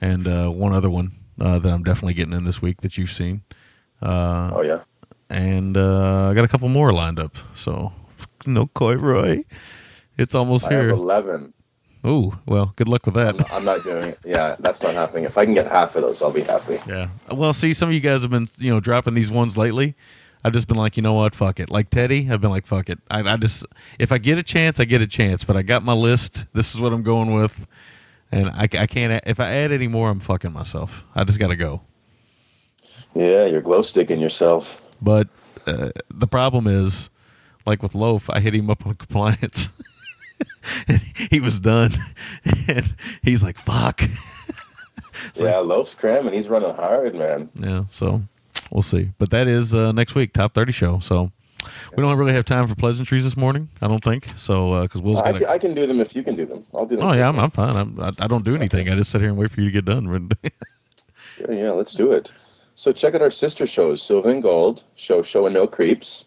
[0.01, 3.11] And uh, one other one uh, that I'm definitely getting in this week that you've
[3.11, 3.43] seen.
[4.01, 4.81] Uh, oh yeah.
[5.29, 7.37] And uh, I got a couple more lined up.
[7.53, 7.93] So
[8.45, 9.45] no Coy Roy.
[10.17, 10.89] It's almost I have here.
[10.89, 11.53] eleven.
[12.03, 13.29] Oh well, good luck with that.
[13.29, 14.19] I'm not, I'm not doing it.
[14.25, 15.25] Yeah, that's not happening.
[15.25, 16.79] If I can get half of those, I'll be happy.
[16.87, 17.09] Yeah.
[17.31, 19.95] Well, see, some of you guys have been, you know, dropping these ones lately.
[20.43, 21.69] I've just been like, you know what, fuck it.
[21.69, 22.97] Like Teddy, I've been like, fuck it.
[23.11, 23.63] I, I just,
[23.99, 25.43] if I get a chance, I get a chance.
[25.43, 26.47] But I got my list.
[26.53, 27.67] This is what I'm going with,
[28.31, 29.21] and I, I can't.
[29.27, 31.05] If I add any more, I'm fucking myself.
[31.13, 31.81] I just got to go.
[33.13, 34.65] Yeah, you're glow sticking yourself.
[35.01, 35.27] But
[35.67, 37.09] uh, the problem is,
[37.65, 39.71] like with Loaf, I hit him up on compliance.
[40.87, 41.91] and he was done,
[42.67, 42.93] and
[43.23, 44.01] he's like, "Fuck."
[45.35, 46.33] yeah, Loaf's cramming.
[46.33, 47.49] He's running hard, man.
[47.55, 48.21] Yeah, so
[48.71, 49.11] we'll see.
[49.17, 50.99] But that is uh, next week, top thirty show.
[50.99, 51.31] So
[51.95, 53.69] we don't really have time for pleasantries this morning.
[53.81, 55.49] I don't think so because Will's I got.
[55.49, 56.65] I can do them if you can do them.
[56.73, 57.05] I'll do them.
[57.05, 57.75] Oh yeah, I'm, I'm fine.
[57.75, 58.89] I'm, I, I don't do anything.
[58.89, 60.29] I just sit here and wait for you to get done.
[60.43, 62.31] Yeah, yeah, let's do it.
[62.75, 66.25] So check out our sister shows, Silver and Gold, Show Show and No Creeps.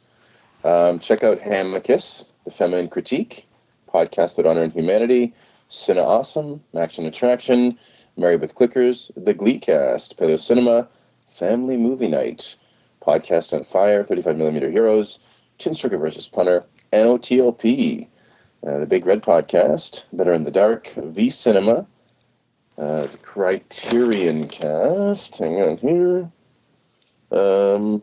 [0.62, 3.46] Um, check out Hamicus, The Feminine Critique,
[3.94, 5.32] podcast with honor and humanity.
[5.70, 7.78] Cine Awesome, Action Attraction,
[8.16, 10.88] Married with Clickers, The Gleecast, Paleo Cinema,
[11.38, 12.56] Family Movie Night,
[13.00, 15.18] Podcast on Fire, 35mm Heroes,
[15.58, 18.08] Chinstrigger versus Punter, NOTLP,
[18.66, 21.86] uh, The Big Red Podcast, Better in the Dark, V Cinema,
[22.76, 25.38] uh, the Criterion Cast.
[25.38, 26.30] Hang on here.
[27.30, 28.02] Um,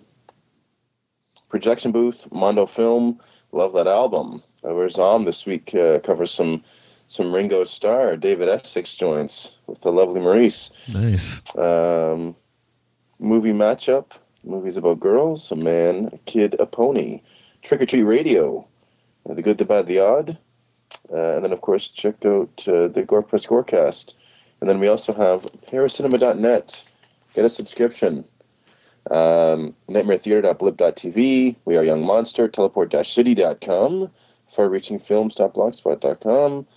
[1.50, 3.20] Projection Booth, Mondo Film.
[3.52, 4.42] Love that album.
[4.64, 5.74] Uh, where's Om this week?
[5.74, 6.64] Uh, covers some
[7.08, 10.72] some Ringo Starr, David Essex joints with the lovely Maurice.
[10.94, 11.42] Nice.
[11.58, 12.36] Um,
[13.20, 14.12] movie matchup.
[14.44, 15.52] Movies about girls.
[15.52, 17.22] A man, a kid, a pony.
[17.64, 18.66] Trick or Treat Radio.
[19.30, 20.38] Uh, the Good, the Bad, the Odd.
[21.12, 24.14] Uh, and then, of course, check out uh, the Gore Press Gorecast.
[24.62, 26.84] And then we also have paracinema.net.
[27.34, 28.26] Get a subscription.
[29.10, 31.56] Um, NightmareTheater.blip.tv.
[31.66, 32.48] We are Young Monster.
[32.48, 34.10] Teleport-city.com.
[34.56, 36.68] Far-reaching-films.blogspot.com.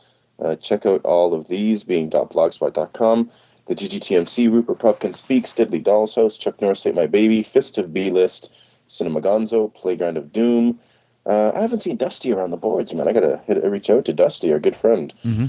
[0.42, 3.30] Uh, check out all of these being .blogspot.com.
[3.66, 7.94] The GGTMC, Rupert Pupkin Speaks, Deadly Doll's House, Chuck Norris Ate My Baby, Fist of
[7.94, 8.50] B-List,
[8.88, 10.78] Cinema Gonzo, Playground of Doom.
[11.24, 13.08] Uh, I haven't seen Dusty around the boards, man.
[13.08, 15.14] I gotta hit, reach out to Dusty, our good friend.
[15.24, 15.46] Mm-hmm.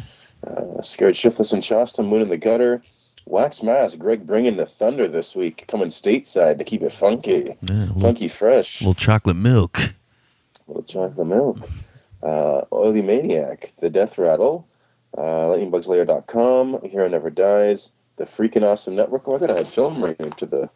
[0.47, 2.81] Uh, Scared Shiftless and Shasta, Moon in the Gutter.
[3.25, 7.73] Wax Mask, Greg bringing the thunder this week, coming stateside to keep it funky, Yeah,
[7.73, 8.79] little, funky fresh.
[8.81, 9.77] little chocolate milk.
[10.67, 11.57] Little chocolate milk.
[12.23, 14.67] Uh, Oily Maniac, The Death Rattle,
[15.17, 19.27] uh, LightningBugsLair.com, Hero Never Dies, The Freaking Awesome Network.
[19.27, 20.69] Oh, I gotta add film right to the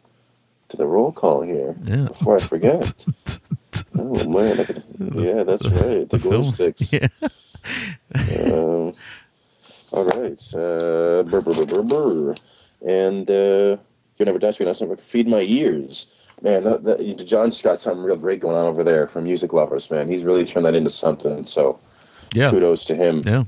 [0.68, 2.04] to the roll call here Yeah.
[2.04, 3.04] before I forget.
[3.98, 4.84] oh man, could,
[5.16, 6.08] yeah, that's right.
[6.08, 6.18] The, the.
[6.30, 6.92] Gold Sticks.
[6.92, 7.08] Yeah.
[8.52, 8.94] um,
[9.92, 10.40] all right.
[10.54, 12.34] Uh, brr, brr, brr, brr, brr.
[12.86, 13.76] And uh,
[14.14, 15.04] Hero Never Dies, Freaking Awesome Network.
[15.06, 16.06] Feed My Ears.
[16.42, 19.90] Man, that, that, John's got something real great going on over there for music lovers,
[19.90, 20.08] man.
[20.08, 21.44] He's really turned that into something.
[21.44, 21.78] So
[22.34, 22.50] Yeah.
[22.50, 23.22] kudos to him.
[23.26, 23.44] Yeah.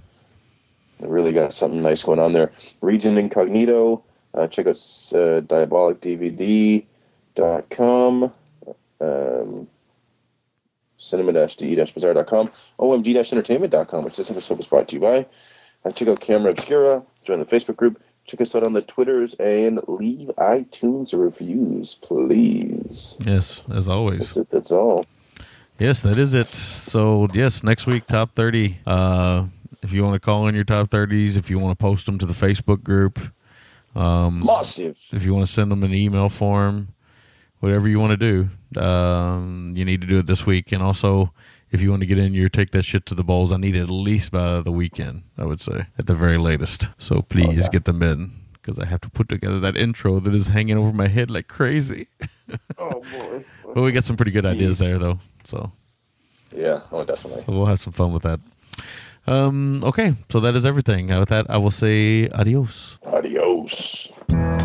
[1.01, 2.53] Really got something nice going on there.
[2.81, 4.05] Region Incognito.
[4.35, 4.77] Uh, check out
[5.13, 5.41] uh,
[7.37, 8.33] diabolicdvd.com.
[9.01, 9.69] Um,
[10.99, 12.51] cinema-de-bazaar.com.
[12.79, 15.27] omg-entertainment.com, which this episode was brought to you by.
[15.85, 17.03] Uh, check out Camera Obscura.
[17.25, 18.01] Join the Facebook group.
[18.25, 23.17] Check us out on the Twitters and leave iTunes reviews, please.
[23.27, 24.21] Yes, as always.
[24.21, 24.49] That's it.
[24.49, 25.07] That's all.
[25.79, 26.55] Yes, that is it.
[26.55, 28.79] So yes, next week top thirty.
[28.87, 29.47] Uh,
[29.83, 32.19] if you want to call in your top thirties, if you want to post them
[32.19, 33.19] to the Facebook group,
[33.95, 34.97] um, Massive.
[35.13, 36.95] If you want to send them an email form,
[37.61, 40.73] whatever you want to do, um, you need to do it this week.
[40.73, 41.33] And also,
[41.73, 43.75] if you want to get in your take that shit to the bowls, I need
[43.75, 45.23] it at least by the weekend.
[45.37, 46.89] I would say at the very latest.
[46.99, 50.47] So please get them in because I have to put together that intro that is
[50.49, 52.07] hanging over my head like crazy.
[52.79, 53.45] Oh boy.
[53.75, 55.19] but we got some pretty good ideas there though.
[55.45, 55.73] So
[56.55, 56.81] Yeah.
[56.93, 57.45] Oh, definitely.
[57.47, 58.41] so we'll have some fun with that.
[59.27, 61.11] Um, okay, so that is everything.
[61.13, 62.99] Uh, With that, I will say adios.
[63.07, 64.09] Adios.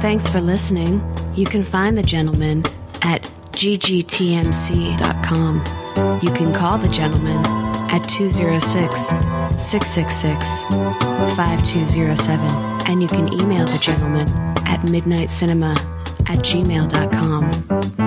[0.01, 0.99] Thanks for listening.
[1.35, 2.63] You can find the gentleman
[3.03, 3.21] at
[3.51, 4.97] ggtmc.com.
[5.97, 7.43] You can call the gentleman
[7.89, 9.07] at 206
[9.57, 10.63] 666
[11.35, 12.89] 5207.
[12.89, 14.29] And you can email the gentleman
[14.67, 15.75] at midnitecinema
[16.29, 18.06] at gmail.com.